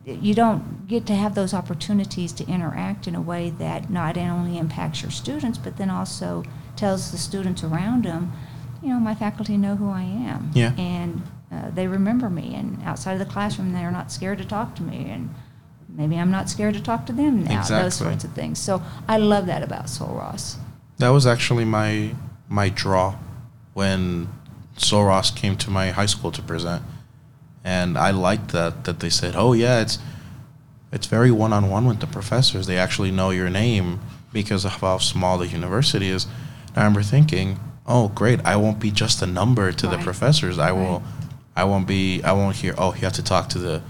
you 0.05 0.33
don't 0.33 0.87
get 0.87 1.05
to 1.07 1.15
have 1.15 1.35
those 1.35 1.53
opportunities 1.53 2.31
to 2.33 2.47
interact 2.47 3.07
in 3.07 3.15
a 3.15 3.21
way 3.21 3.49
that 3.57 3.89
not 3.89 4.17
only 4.17 4.57
impacts 4.57 5.01
your 5.01 5.11
students, 5.11 5.57
but 5.57 5.77
then 5.77 5.89
also 5.89 6.43
tells 6.75 7.11
the 7.11 7.17
students 7.17 7.63
around 7.63 8.03
them, 8.05 8.31
you 8.83 8.89
know, 8.89 8.99
my 8.99 9.15
faculty 9.15 9.57
know 9.57 9.75
who 9.75 9.89
I 9.89 10.01
am. 10.03 10.51
Yeah. 10.53 10.71
And 10.77 11.21
uh, 11.51 11.69
they 11.71 11.87
remember 11.87 12.29
me. 12.29 12.55
And 12.55 12.81
outside 12.83 13.13
of 13.13 13.19
the 13.19 13.25
classroom, 13.25 13.73
they're 13.73 13.91
not 13.91 14.11
scared 14.11 14.37
to 14.37 14.45
talk 14.45 14.75
to 14.75 14.83
me. 14.83 15.09
And 15.09 15.33
maybe 15.89 16.17
I'm 16.17 16.31
not 16.31 16.49
scared 16.49 16.73
to 16.75 16.81
talk 16.81 17.05
to 17.07 17.13
them 17.13 17.43
now. 17.43 17.63
Those 17.67 17.95
sorts 17.95 18.23
of 18.23 18.31
things. 18.33 18.59
So 18.59 18.81
I 19.07 19.17
love 19.17 19.45
that 19.47 19.63
about 19.63 19.89
Sul 19.89 20.13
Ross. 20.15 20.57
That 20.97 21.09
was 21.09 21.25
actually 21.25 21.65
my 21.65 22.15
my 22.47 22.69
draw 22.69 23.15
when 23.73 24.27
Sul 24.77 25.05
Ross 25.05 25.31
came 25.31 25.55
to 25.57 25.71
my 25.71 25.91
high 25.91 26.05
school 26.05 26.31
to 26.31 26.41
present, 26.41 26.83
and 27.63 27.97
I 27.97 28.11
liked 28.11 28.49
that 28.51 28.83
that 28.83 28.99
they 28.99 29.09
said, 29.09 29.35
"Oh 29.35 29.53
yeah, 29.53 29.81
it's 29.81 29.99
it's 30.91 31.07
very 31.07 31.31
one 31.31 31.53
on 31.53 31.69
one 31.69 31.85
with 31.85 31.99
the 32.01 32.07
professors. 32.07 32.67
They 32.67 32.77
actually 32.77 33.11
know 33.11 33.31
your 33.31 33.49
name 33.49 33.99
because 34.31 34.63
of 34.65 34.73
how 34.73 34.97
small 34.99 35.37
the 35.37 35.47
university 35.47 36.09
is." 36.09 36.25
And 36.69 36.77
I 36.77 36.81
remember 36.81 37.01
thinking, 37.03 37.59
"Oh 37.87 38.09
great, 38.09 38.39
I 38.45 38.55
won't 38.55 38.79
be 38.79 38.91
just 38.91 39.21
a 39.21 39.27
number 39.27 39.71
to 39.71 39.87
the 39.87 39.97
professors. 39.97 40.59
I 40.59 40.71
will, 40.71 40.99
Right. 40.99 41.30
I 41.61 41.65
won't 41.65 41.87
be. 41.87 42.21
I 42.23 42.31
won't 42.33 42.55
hear. 42.55 42.73
Oh, 42.77 42.93
you 42.95 43.01
have 43.01 43.13
to 43.13 43.23
talk 43.23 43.49
to 43.49 43.59
the 43.59 43.81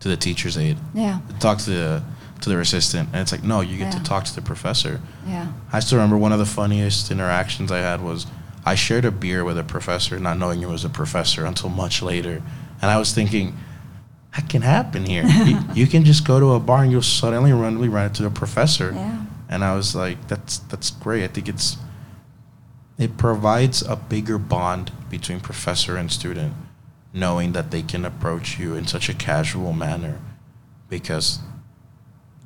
to 0.00 0.08
the 0.08 0.16
teacher's 0.16 0.56
aide." 0.56 0.78
Yeah. 0.94 1.20
talk 1.38 1.58
to 1.58 1.70
the 1.70 2.02
to 2.40 2.48
their 2.48 2.60
assistant, 2.60 3.10
and 3.12 3.20
it's 3.20 3.32
like, 3.32 3.44
no, 3.44 3.60
you 3.60 3.76
get 3.76 3.92
Yeah. 3.92 3.98
to 3.98 4.02
talk 4.02 4.24
to 4.24 4.34
the 4.34 4.40
professor. 4.52 4.94
Yeah. 5.26 5.46
I 5.76 5.80
still 5.80 5.98
remember 5.98 6.16
one 6.16 6.32
of 6.32 6.38
the 6.38 6.46
funniest 6.60 7.10
interactions 7.10 7.70
I 7.70 7.80
had 7.90 8.00
was 8.00 8.26
I 8.64 8.74
shared 8.76 9.04
a 9.04 9.10
beer 9.10 9.44
with 9.44 9.58
a 9.58 9.62
professor, 9.62 10.18
not 10.18 10.38
knowing 10.38 10.62
it 10.62 10.68
was 10.68 10.84
a 10.84 10.88
professor 10.88 11.44
until 11.44 11.68
much 11.68 12.00
later, 12.02 12.42
and 12.80 12.90
I 12.90 12.96
was 12.98 13.12
thinking. 13.12 13.56
That 14.36 14.48
can 14.48 14.62
happen 14.62 15.06
here. 15.06 15.24
you, 15.50 15.58
you 15.74 15.86
can 15.88 16.04
just 16.04 16.24
go 16.24 16.38
to 16.38 16.52
a 16.54 16.60
bar 16.60 16.82
and 16.84 16.92
you'll 16.92 17.02
suddenly 17.02 17.52
randomly 17.52 17.88
run 17.88 18.06
into 18.06 18.24
a 18.24 18.30
professor. 18.30 18.92
Yeah. 18.94 19.24
And 19.48 19.64
I 19.64 19.74
was 19.74 19.96
like, 19.96 20.18
that's 20.28 20.58
that's 20.70 20.88
great. 21.04 21.24
I 21.24 21.28
think 21.34 21.48
it's 21.48 21.76
it 22.96 23.16
provides 23.16 23.82
a 23.82 23.96
bigger 23.96 24.38
bond 24.38 24.92
between 25.10 25.40
professor 25.40 25.96
and 25.96 26.12
student, 26.12 26.54
knowing 27.12 27.52
that 27.52 27.70
they 27.70 27.82
can 27.82 28.04
approach 28.04 28.58
you 28.58 28.74
in 28.74 28.86
such 28.86 29.08
a 29.08 29.14
casual 29.14 29.72
manner, 29.72 30.18
because 30.88 31.38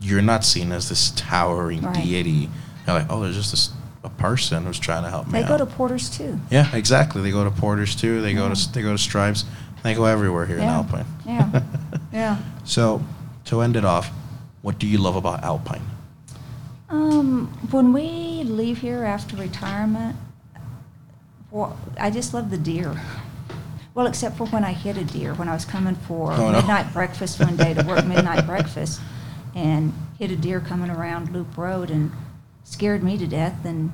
you're 0.01 0.23
not 0.23 0.45
seen 0.45 0.73
as 0.73 0.89
this 0.89 1.11
towering 1.17 1.83
Right. 1.83 1.95
deity. 1.95 2.49
You're 2.87 2.99
like, 2.99 3.07
oh, 3.11 3.21
there's 3.23 3.37
just 3.37 3.51
this 3.51 3.71
a 4.03 4.11
person 4.11 4.67
who's 4.67 4.79
trying 4.79 5.03
to 5.03 5.09
help 5.11 5.27
me. 5.29 5.41
They 5.41 5.49
go 5.49 5.55
out. 5.55 5.59
to 5.59 5.67
Porter's 5.67 6.11
too. 6.11 6.39
yeah, 6.51 6.75
exactly. 6.77 7.23
They 7.23 7.31
go 7.31 7.43
to 7.45 7.51
Porters 7.51 7.97
too. 7.97 8.21
They 8.21 8.35
go 8.35 8.53
to 8.53 8.73
they 8.73 8.83
go 8.83 8.93
to 8.93 8.99
Stripes. 8.99 9.45
They 9.83 9.95
go 9.95 10.05
everywhere 10.05 10.45
here 10.47 10.57
in 10.59 10.65
Alpine. 10.65 11.07
Yeah. 11.27 11.63
Yeah. 12.13 12.39
So, 12.65 13.03
to 13.47 13.61
end 13.61 13.75
it 13.77 13.85
off, 13.85 14.09
what 14.63 14.79
do 14.79 14.87
you 14.87 14.99
love 14.99 15.17
about 15.17 15.43
Alpine? 15.43 15.83
Um, 16.89 17.49
when 17.73 17.93
we 17.93 18.45
leave 18.45 18.79
here 18.79 19.03
after 19.03 19.35
retirement, 19.37 20.15
well, 21.51 21.77
I 21.99 22.11
just 22.11 22.33
love 22.33 22.51
the 22.51 22.57
deer. 22.57 23.01
Well, 23.95 24.07
except 24.07 24.37
for 24.37 24.47
when 24.47 24.65
I 24.65 24.73
hit 24.73 24.97
a 24.97 25.05
deer 25.05 25.35
when 25.35 25.49
I 25.49 25.55
was 25.55 25.65
coming 25.65 25.95
for 25.95 26.33
Oh, 26.33 26.51
no. 26.51 26.53
midnight 26.59 26.93
breakfast 26.93 27.39
one 27.41 27.57
day 27.57 27.75
to 27.75 27.83
work 27.85 28.05
midnight 28.07 28.45
breakfast, 28.47 29.01
and 29.55 29.93
hit 30.19 30.31
a 30.33 30.37
deer 30.37 30.61
coming 30.61 30.91
around 30.91 31.33
Loop 31.33 31.57
Road 31.57 31.91
and 31.91 32.11
scared 32.65 33.03
me 33.05 33.17
to 33.19 33.27
death. 33.27 33.65
And 33.65 33.93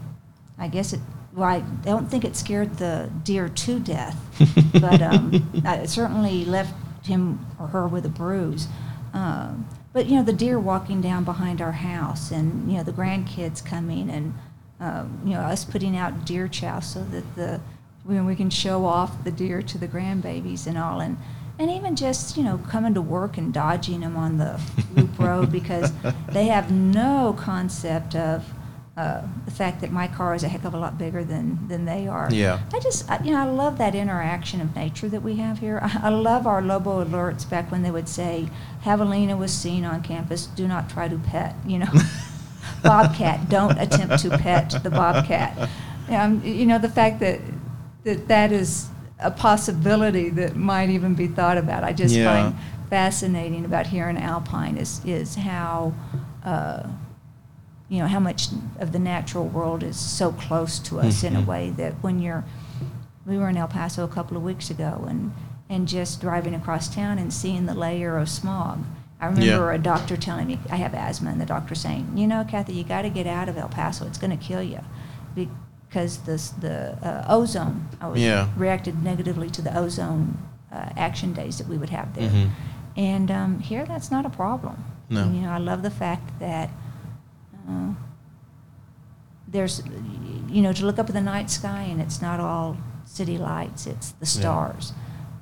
I 0.58 0.68
guess 0.68 0.92
it. 0.92 1.00
Well, 1.32 1.48
I 1.48 1.60
don't 1.60 2.10
think 2.10 2.24
it 2.24 2.34
scared 2.34 2.78
the 2.78 3.08
deer 3.24 3.48
to 3.48 3.78
death, 3.78 4.16
but 4.80 5.00
um, 5.02 5.62
I- 5.64 5.76
it 5.76 5.90
certainly 5.90 6.44
left 6.44 6.74
him 7.06 7.44
or 7.58 7.68
her 7.68 7.86
with 7.86 8.04
a 8.06 8.08
bruise. 8.08 8.66
Um, 9.12 9.68
but 9.92 10.06
you 10.06 10.16
know, 10.16 10.22
the 10.22 10.32
deer 10.32 10.58
walking 10.58 11.00
down 11.00 11.24
behind 11.24 11.60
our 11.60 11.72
house, 11.72 12.30
and 12.30 12.70
you 12.70 12.78
know, 12.78 12.82
the 12.84 12.92
grandkids 12.92 13.64
coming, 13.64 14.08
and 14.10 14.34
um, 14.80 15.20
you 15.24 15.34
know, 15.34 15.40
us 15.40 15.64
putting 15.64 15.96
out 15.96 16.24
deer 16.24 16.48
chow 16.48 16.80
so 16.80 17.04
that 17.04 17.34
the 17.36 17.60
when 18.04 18.24
we 18.26 18.34
can 18.34 18.50
show 18.50 18.84
off 18.86 19.24
the 19.24 19.30
deer 19.30 19.62
to 19.62 19.78
the 19.78 19.88
grandbabies 19.88 20.66
and 20.66 20.76
all, 20.78 21.00
and 21.00 21.16
and 21.58 21.70
even 21.70 21.94
just 21.96 22.36
you 22.36 22.42
know 22.42 22.58
coming 22.68 22.94
to 22.94 23.02
work 23.02 23.36
and 23.36 23.52
dodging 23.52 24.00
them 24.00 24.16
on 24.16 24.38
the 24.38 24.60
loop 24.94 25.18
road 25.18 25.52
because 25.58 25.92
they 26.32 26.46
have 26.46 26.70
no 26.70 27.34
concept 27.38 28.14
of 28.14 28.52
uh, 28.96 29.22
the 29.44 29.50
fact 29.50 29.80
that 29.80 29.90
my 29.92 30.06
car 30.08 30.34
is 30.34 30.42
a 30.42 30.48
heck 30.48 30.64
of 30.64 30.74
a 30.74 30.78
lot 30.78 30.98
bigger 30.98 31.22
than 31.24 31.68
than 31.68 31.84
they 31.84 32.06
are. 32.08 32.28
Yeah. 32.32 32.60
I 32.74 32.80
just, 32.80 33.10
I- 33.10 33.22
you 33.22 33.30
know, 33.30 33.38
I 33.40 33.44
love 33.44 33.78
that 33.78 33.94
interaction 33.94 34.60
of 34.60 34.74
nature 34.74 35.08
that 35.08 35.22
we 35.22 35.36
have 35.36 35.58
here. 35.60 35.78
I, 35.82 36.00
I 36.04 36.08
love 36.08 36.46
our 36.46 36.60
Lobo 36.60 37.02
alerts 37.04 37.48
back 37.48 37.70
when 37.70 37.82
they 37.82 37.90
would 37.90 38.08
say, 38.08 38.48
Javelina 38.84 39.38
was 39.38 39.52
seen 39.52 39.84
on 39.84 40.02
campus, 40.02 40.46
do 40.46 40.66
not 40.68 40.90
try 40.90 41.08
to 41.08 41.16
pet, 41.18 41.54
you 41.66 41.78
know. 41.78 41.92
bobcat, 42.82 43.48
don't 43.48 43.78
attempt 43.78 44.18
to 44.20 44.30
pet 44.38 44.74
the 44.82 44.90
bobcat. 44.90 45.68
Um, 46.08 46.42
you 46.44 46.66
know, 46.66 46.78
the 46.78 46.88
fact 46.88 47.20
that, 47.20 47.40
that 48.04 48.28
that 48.28 48.52
is 48.52 48.88
a 49.18 49.30
possibility 49.30 50.30
that 50.30 50.56
might 50.56 50.88
even 50.90 51.14
be 51.14 51.26
thought 51.26 51.58
about, 51.58 51.84
I 51.84 51.92
just 51.92 52.14
Yeah. 52.14 52.24
find 52.50 52.56
fascinating 52.88 53.64
about 53.64 53.86
here 53.86 54.08
in 54.08 54.16
Alpine 54.16 54.76
is, 54.76 55.00
is 55.04 55.34
how, 55.36 55.92
uh, 56.44 56.84
you 57.88 57.98
know, 57.98 58.06
how 58.06 58.20
much 58.20 58.48
of 58.78 58.92
the 58.92 58.98
natural 58.98 59.46
world 59.46 59.82
is 59.82 59.96
so 59.96 60.32
close 60.32 60.78
to 60.80 61.00
us 61.00 61.22
in 61.22 61.36
a 61.36 61.42
Mhm. 61.42 61.46
way 61.46 61.70
that 61.76 61.94
when 62.02 62.18
you're, 62.20 62.44
we 63.26 63.36
were 63.36 63.48
in 63.48 63.56
El 63.56 63.68
Paso 63.68 64.04
a 64.04 64.08
couple 64.08 64.36
of 64.36 64.42
weeks 64.42 64.70
ago 64.70 65.04
and, 65.08 65.32
and 65.68 65.86
just 65.86 66.20
driving 66.20 66.54
across 66.54 66.88
town 66.88 67.18
and 67.18 67.32
seeing 67.32 67.66
the 67.66 67.74
layer 67.74 68.16
of 68.16 68.28
smog. 68.28 68.78
I 69.20 69.26
remember 69.26 69.70
Yeah. 69.70 69.74
a 69.74 69.78
doctor 69.78 70.16
telling 70.16 70.46
me 70.46 70.58
I 70.70 70.76
have 70.76 70.94
asthma, 70.94 71.30
and 71.30 71.40
the 71.40 71.44
doctor 71.46 71.74
saying, 71.74 72.12
"You 72.16 72.26
know, 72.26 72.42
Kathy, 72.42 72.72
you 72.72 72.84
got 72.84 73.02
to 73.02 73.10
get 73.10 73.26
out 73.26 73.48
of 73.50 73.58
El 73.58 73.68
Paso. 73.68 74.06
It's 74.06 74.16
going 74.18 74.30
to 74.36 74.42
kill 74.42 74.62
you, 74.62 74.80
because 75.90 76.18
this 76.18 76.50
the 76.50 76.96
uh, 77.02 77.24
ozone. 77.28 77.88
I 78.00 78.06
was 78.08 78.20
Yeah. 78.22 78.46
reacted 78.56 79.02
negatively 79.02 79.50
to 79.50 79.60
the 79.62 79.76
ozone 79.76 80.38
uh, 80.72 80.88
action 80.96 81.32
days 81.32 81.58
that 81.58 81.66
we 81.66 81.76
would 81.76 81.90
have 81.90 82.14
there, 82.14 82.30
Mhm. 82.30 82.50
and 82.96 83.30
um, 83.30 83.58
here 83.58 83.84
that's 83.84 84.10
not 84.10 84.24
a 84.24 84.30
problem. 84.30 84.76
No. 85.08 85.22
And, 85.24 85.34
you 85.34 85.42
know, 85.42 85.50
I 85.50 85.58
love 85.58 85.82
the 85.82 85.90
fact 85.90 86.38
that 86.38 86.70
uh, 87.68 87.92
there's, 89.48 89.82
you 90.48 90.62
know, 90.62 90.72
to 90.72 90.86
look 90.86 90.98
up 91.00 91.08
at 91.08 91.14
the 91.14 91.20
night 91.20 91.50
sky 91.50 91.82
and 91.82 92.00
it's 92.00 92.22
not 92.22 92.38
all 92.38 92.76
city 93.04 93.36
lights; 93.36 93.86
it's 93.86 94.12
the 94.12 94.26
Yeah. 94.26 94.40
stars. 94.40 94.92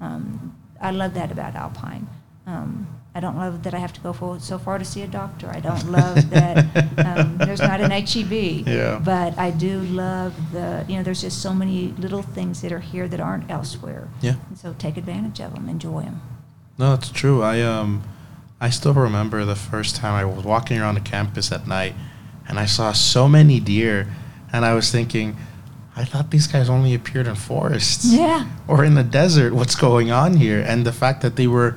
Um, 0.01 0.55
I 0.80 0.90
love 0.92 1.12
that 1.14 1.30
about 1.30 1.55
Alpine. 1.55 2.07
Um, 2.46 2.86
I 3.19 3.21
don't 3.21 3.37
love 3.37 3.64
that 3.64 3.75
I 3.75 3.81
have 3.81 3.93
to 3.95 4.01
go 4.01 4.12
for, 4.12 4.39
so 4.39 4.61
far 4.61 4.79
to 4.79 4.85
see 4.85 5.03
a 5.03 5.09
doctor. 5.09 5.51
I 5.51 5.59
don't 5.59 5.91
love 5.91 6.31
that 6.31 6.59
um, 7.05 7.37
there's 7.39 7.59
not 7.59 7.81
an 7.81 7.91
HEB. 7.91 8.64
Yeah. 8.64 9.01
But 9.05 9.37
I 9.37 9.51
do 9.51 9.81
love 9.81 10.53
the, 10.53 10.85
you 10.87 10.97
know, 10.97 11.03
there's 11.03 11.23
just 11.23 11.43
so 11.43 11.53
many 11.53 11.89
little 11.99 12.23
things 12.23 12.62
that 12.62 12.71
are 12.71 12.79
here 12.79 13.09
that 13.09 13.19
aren't 13.19 13.51
elsewhere. 13.51 14.07
Yeah. 14.21 14.37
And 14.49 14.57
so 14.57 14.73
take 14.79 14.97
advantage 14.97 15.41
of 15.41 15.53
them, 15.53 15.69
enjoy 15.69 16.03
them. 16.03 16.23
No, 16.79 16.95
it's 16.95 17.11
true. 17.11 17.43
I 17.43 17.61
um, 17.61 18.05
I 18.61 18.71
still 18.71 18.95
remember 18.95 19.45
the 19.45 19.57
first 19.57 19.97
time 19.97 20.14
I 20.14 20.25
was 20.25 20.45
walking 20.45 20.79
around 20.79 20.95
the 20.95 21.01
campus 21.01 21.51
at 21.51 21.66
night, 21.66 21.97
and 22.49 22.57
I 22.57 22.66
saw 22.66 22.93
so 22.93 23.27
many 23.27 23.59
deer, 23.59 24.07
and 24.53 24.64
I 24.64 24.75
was 24.75 24.93
thinking, 24.93 25.37
I 25.97 26.05
thought 26.05 26.31
these 26.31 26.47
guys 26.47 26.71
only 26.71 26.95
appeared 26.95 27.27
in 27.27 27.35
forests. 27.35 28.05
Yeah. 28.05 28.47
Or 28.69 28.85
in 28.85 28.95
the 28.95 29.03
desert. 29.03 29.55
What's 29.55 29.75
going 29.75 30.12
on 30.12 30.37
here? 30.37 30.61
And 30.64 30.87
the 30.87 30.93
fact 30.93 31.21
that 31.23 31.35
they 31.35 31.49
were 31.49 31.77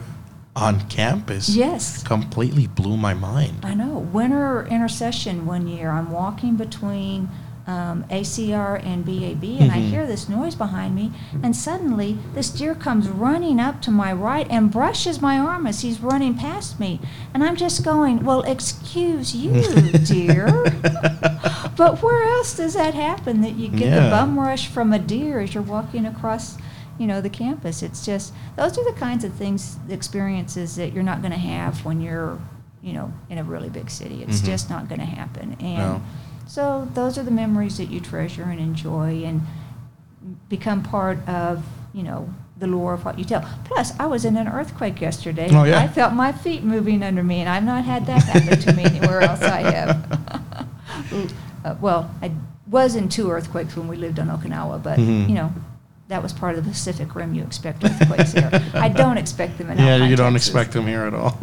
on 0.56 0.82
campus. 0.90 1.50
Yes. 1.50 2.04
Completely 2.04 2.68
blew 2.68 2.98
my 2.98 3.14
mind. 3.14 3.60
I 3.64 3.74
know. 3.74 4.00
Winter 4.00 4.66
intersession 4.68 5.46
one 5.46 5.68
year, 5.68 5.90
I'm 5.92 6.12
walking 6.12 6.56
between 6.56 7.30
um, 7.68 8.04
ACR 8.10 8.84
and 8.84 9.06
BAB, 9.06 9.44
and 9.62 9.72
I 9.72 9.78
Mhm. 9.78 9.90
hear 9.90 10.08
this 10.08 10.28
noise 10.28 10.56
behind 10.56 10.96
me, 10.96 11.12
and 11.44 11.56
suddenly 11.56 12.18
this 12.34 12.50
deer 12.50 12.74
comes 12.74 13.08
running 13.08 13.60
up 13.60 13.82
to 13.84 13.92
my 13.92 14.12
right 14.12 14.48
and 14.50 14.72
brushes 14.72 15.22
my 15.22 15.38
arm 15.38 15.68
as 15.68 15.82
he's 15.82 16.02
running 16.02 16.34
past 16.34 16.80
me. 16.80 17.00
And 17.36 17.44
I'm 17.44 17.56
just 17.56 17.84
going, 17.86 18.26
Well, 18.26 18.42
excuse 18.42 19.36
you, 19.36 19.52
dear. 20.06 20.48
but 21.78 22.02
where 22.02 22.24
else 22.34 22.56
does 22.58 22.74
that 22.74 22.94
happen 22.96 23.42
that 23.42 23.56
you 23.56 23.70
get 23.70 23.88
Yeah. 23.90 24.06
the 24.06 24.10
bum 24.10 24.40
rush 24.40 24.68
from 24.68 24.92
a 24.92 25.00
deer 25.00 25.40
as 25.40 25.54
you're 25.54 25.64
walking 25.64 26.06
across? 26.06 26.58
You 26.98 27.08
know 27.08 27.22
the 27.22 27.30
campus. 27.30 27.82
It's 27.82 28.06
just 28.06 28.34
those 28.56 28.78
are 28.78 28.84
the 28.84 28.98
kinds 29.00 29.24
of 29.24 29.34
things, 29.34 29.78
experiences 29.90 30.76
that 30.76 30.94
you're 30.94 31.04
not 31.04 31.22
going 31.22 31.32
to 31.34 31.38
have 31.40 31.84
when 31.86 32.00
you're, 32.02 32.38
you 32.84 32.94
know, 32.94 33.12
in 33.30 33.38
a 33.38 33.44
really 33.44 33.70
big 33.70 33.90
city. 33.90 34.24
It's 34.24 34.42
Mhm. 34.42 34.46
just 34.46 34.70
not 34.70 34.88
going 34.88 35.00
to 35.00 35.06
happen. 35.08 35.56
And 35.60 35.78
No. 35.78 36.02
so 36.46 36.88
those 36.94 37.18
are 37.18 37.24
the 37.24 37.32
memories 37.32 37.78
that 37.78 37.90
you 37.90 38.00
treasure 38.00 38.44
and 38.44 38.60
enjoy 38.60 39.24
and 39.26 39.42
become 40.50 40.84
part 40.84 41.28
of, 41.28 41.64
you 41.94 42.04
know, 42.04 42.30
the 42.60 42.68
lore 42.68 42.94
of 42.94 43.04
what 43.04 43.18
you 43.18 43.26
tell. 43.26 43.44
Plus, 43.64 43.94
I 44.00 44.06
was 44.06 44.24
in 44.24 44.38
an 44.38 44.48
earthquake 44.48 45.02
yesterday. 45.02 45.50
Oh, 45.52 45.64
yeah? 45.64 45.80
I 45.80 45.88
felt 45.88 46.14
my 46.14 46.32
feet 46.32 46.64
moving 46.64 47.02
under 47.02 47.24
me, 47.24 47.40
and 47.40 47.50
I've 47.50 47.64
not 47.64 47.84
had 47.86 48.06
that 48.06 48.22
happen 48.24 48.60
to 48.60 48.74
me 48.74 48.84
anywhere 48.84 49.22
else 49.22 49.42
I 49.42 49.62
have. 49.62 50.70
uh, 51.66 51.76
well, 51.82 52.12
I 52.22 52.32
was 52.70 52.96
in 52.96 53.10
two 53.10 53.32
earthquakes 53.32 53.76
when 53.76 53.88
we 53.88 53.98
lived 53.98 54.20
on 54.20 54.28
Okinawa, 54.28 54.84
but, 54.84 55.00
Mhm. 55.00 55.28
you 55.30 55.34
know, 55.36 55.52
that 56.12 56.22
was 56.22 56.34
part 56.34 56.58
of 56.58 56.66
the 56.66 56.70
Pacific 56.70 57.16
Rim. 57.16 57.34
You 57.34 57.44
expect 57.44 57.84
earthquakes 57.86 58.34
there. 58.34 58.50
I 58.74 58.90
don't 58.90 59.18
expect 59.18 59.58
them 59.58 59.70
in 59.70 59.78
yeah, 59.78 59.94
Alpine, 59.94 60.10
you 60.10 60.16
don't 60.18 60.34
Texas. 60.34 60.50
expect 60.50 60.74
them 60.74 60.86
here 60.86 61.04
at 61.04 61.14
all. 61.14 61.40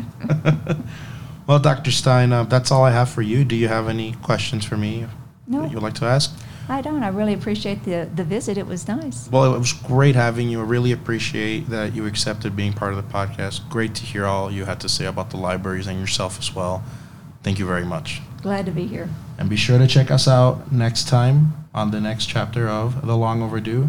well, 1.47 1.59
Dr. 1.59 1.91
Stein, 1.91 2.33
uh, 2.33 2.45
that's 2.45 2.71
all 2.71 2.85
I 2.85 2.91
have 2.91 3.09
for 3.09 3.23
you. 3.23 3.45
Do 3.45 3.57
you 3.57 3.67
have 3.69 3.89
any 3.89 4.13
questions 4.23 4.67
for 4.67 4.77
me 4.77 5.07
No. 5.47 5.63
that 5.63 5.73
you'd 5.73 5.83
like 5.83 5.95
to 5.95 6.05
ask? 6.05 6.39
I 6.69 6.83
don't. 6.83 7.03
I 7.03 7.09
really 7.09 7.33
appreciate 7.33 7.83
the, 7.85 8.11
the 8.15 8.25
visit. 8.25 8.59
It 8.59 8.67
was 8.67 8.87
nice. 8.87 9.31
Well, 9.31 9.55
it 9.55 9.59
was 9.59 9.73
great 9.73 10.15
having 10.15 10.51
you. 10.51 10.61
I 10.61 10.65
really 10.65 10.93
appreciate 10.93 11.71
that 11.71 11.95
you 11.95 12.05
accepted 12.05 12.55
being 12.55 12.75
part 12.75 12.93
of 12.93 12.99
the 12.99 13.11
podcast. 13.11 13.67
Great 13.71 13.95
to 13.95 14.03
hear 14.05 14.27
all 14.27 14.51
you 14.51 14.67
had 14.67 14.81
to 14.81 14.89
say 14.89 15.07
about 15.07 15.31
the 15.31 15.39
libraries 15.39 15.87
and 15.87 15.99
yourself 15.99 16.39
as 16.39 16.55
well. 16.55 16.85
Thank 17.43 17.59
you 17.59 17.65
very 17.67 17.87
much. 17.87 18.21
Glad 18.43 18.67
to 18.67 18.73
be 18.73 18.87
here. 18.87 19.09
And 19.39 19.49
be 19.49 19.57
sure 19.57 19.79
to 19.79 19.87
check 19.87 20.11
us 20.11 20.29
out 20.29 20.71
next 20.71 21.09
time 21.09 21.55
on 21.73 21.91
the 21.91 22.01
next 22.03 22.27
chapter 22.27 22.69
of 22.69 23.07
The 23.07 23.17
Long 23.17 23.41
Overdue. 23.41 23.89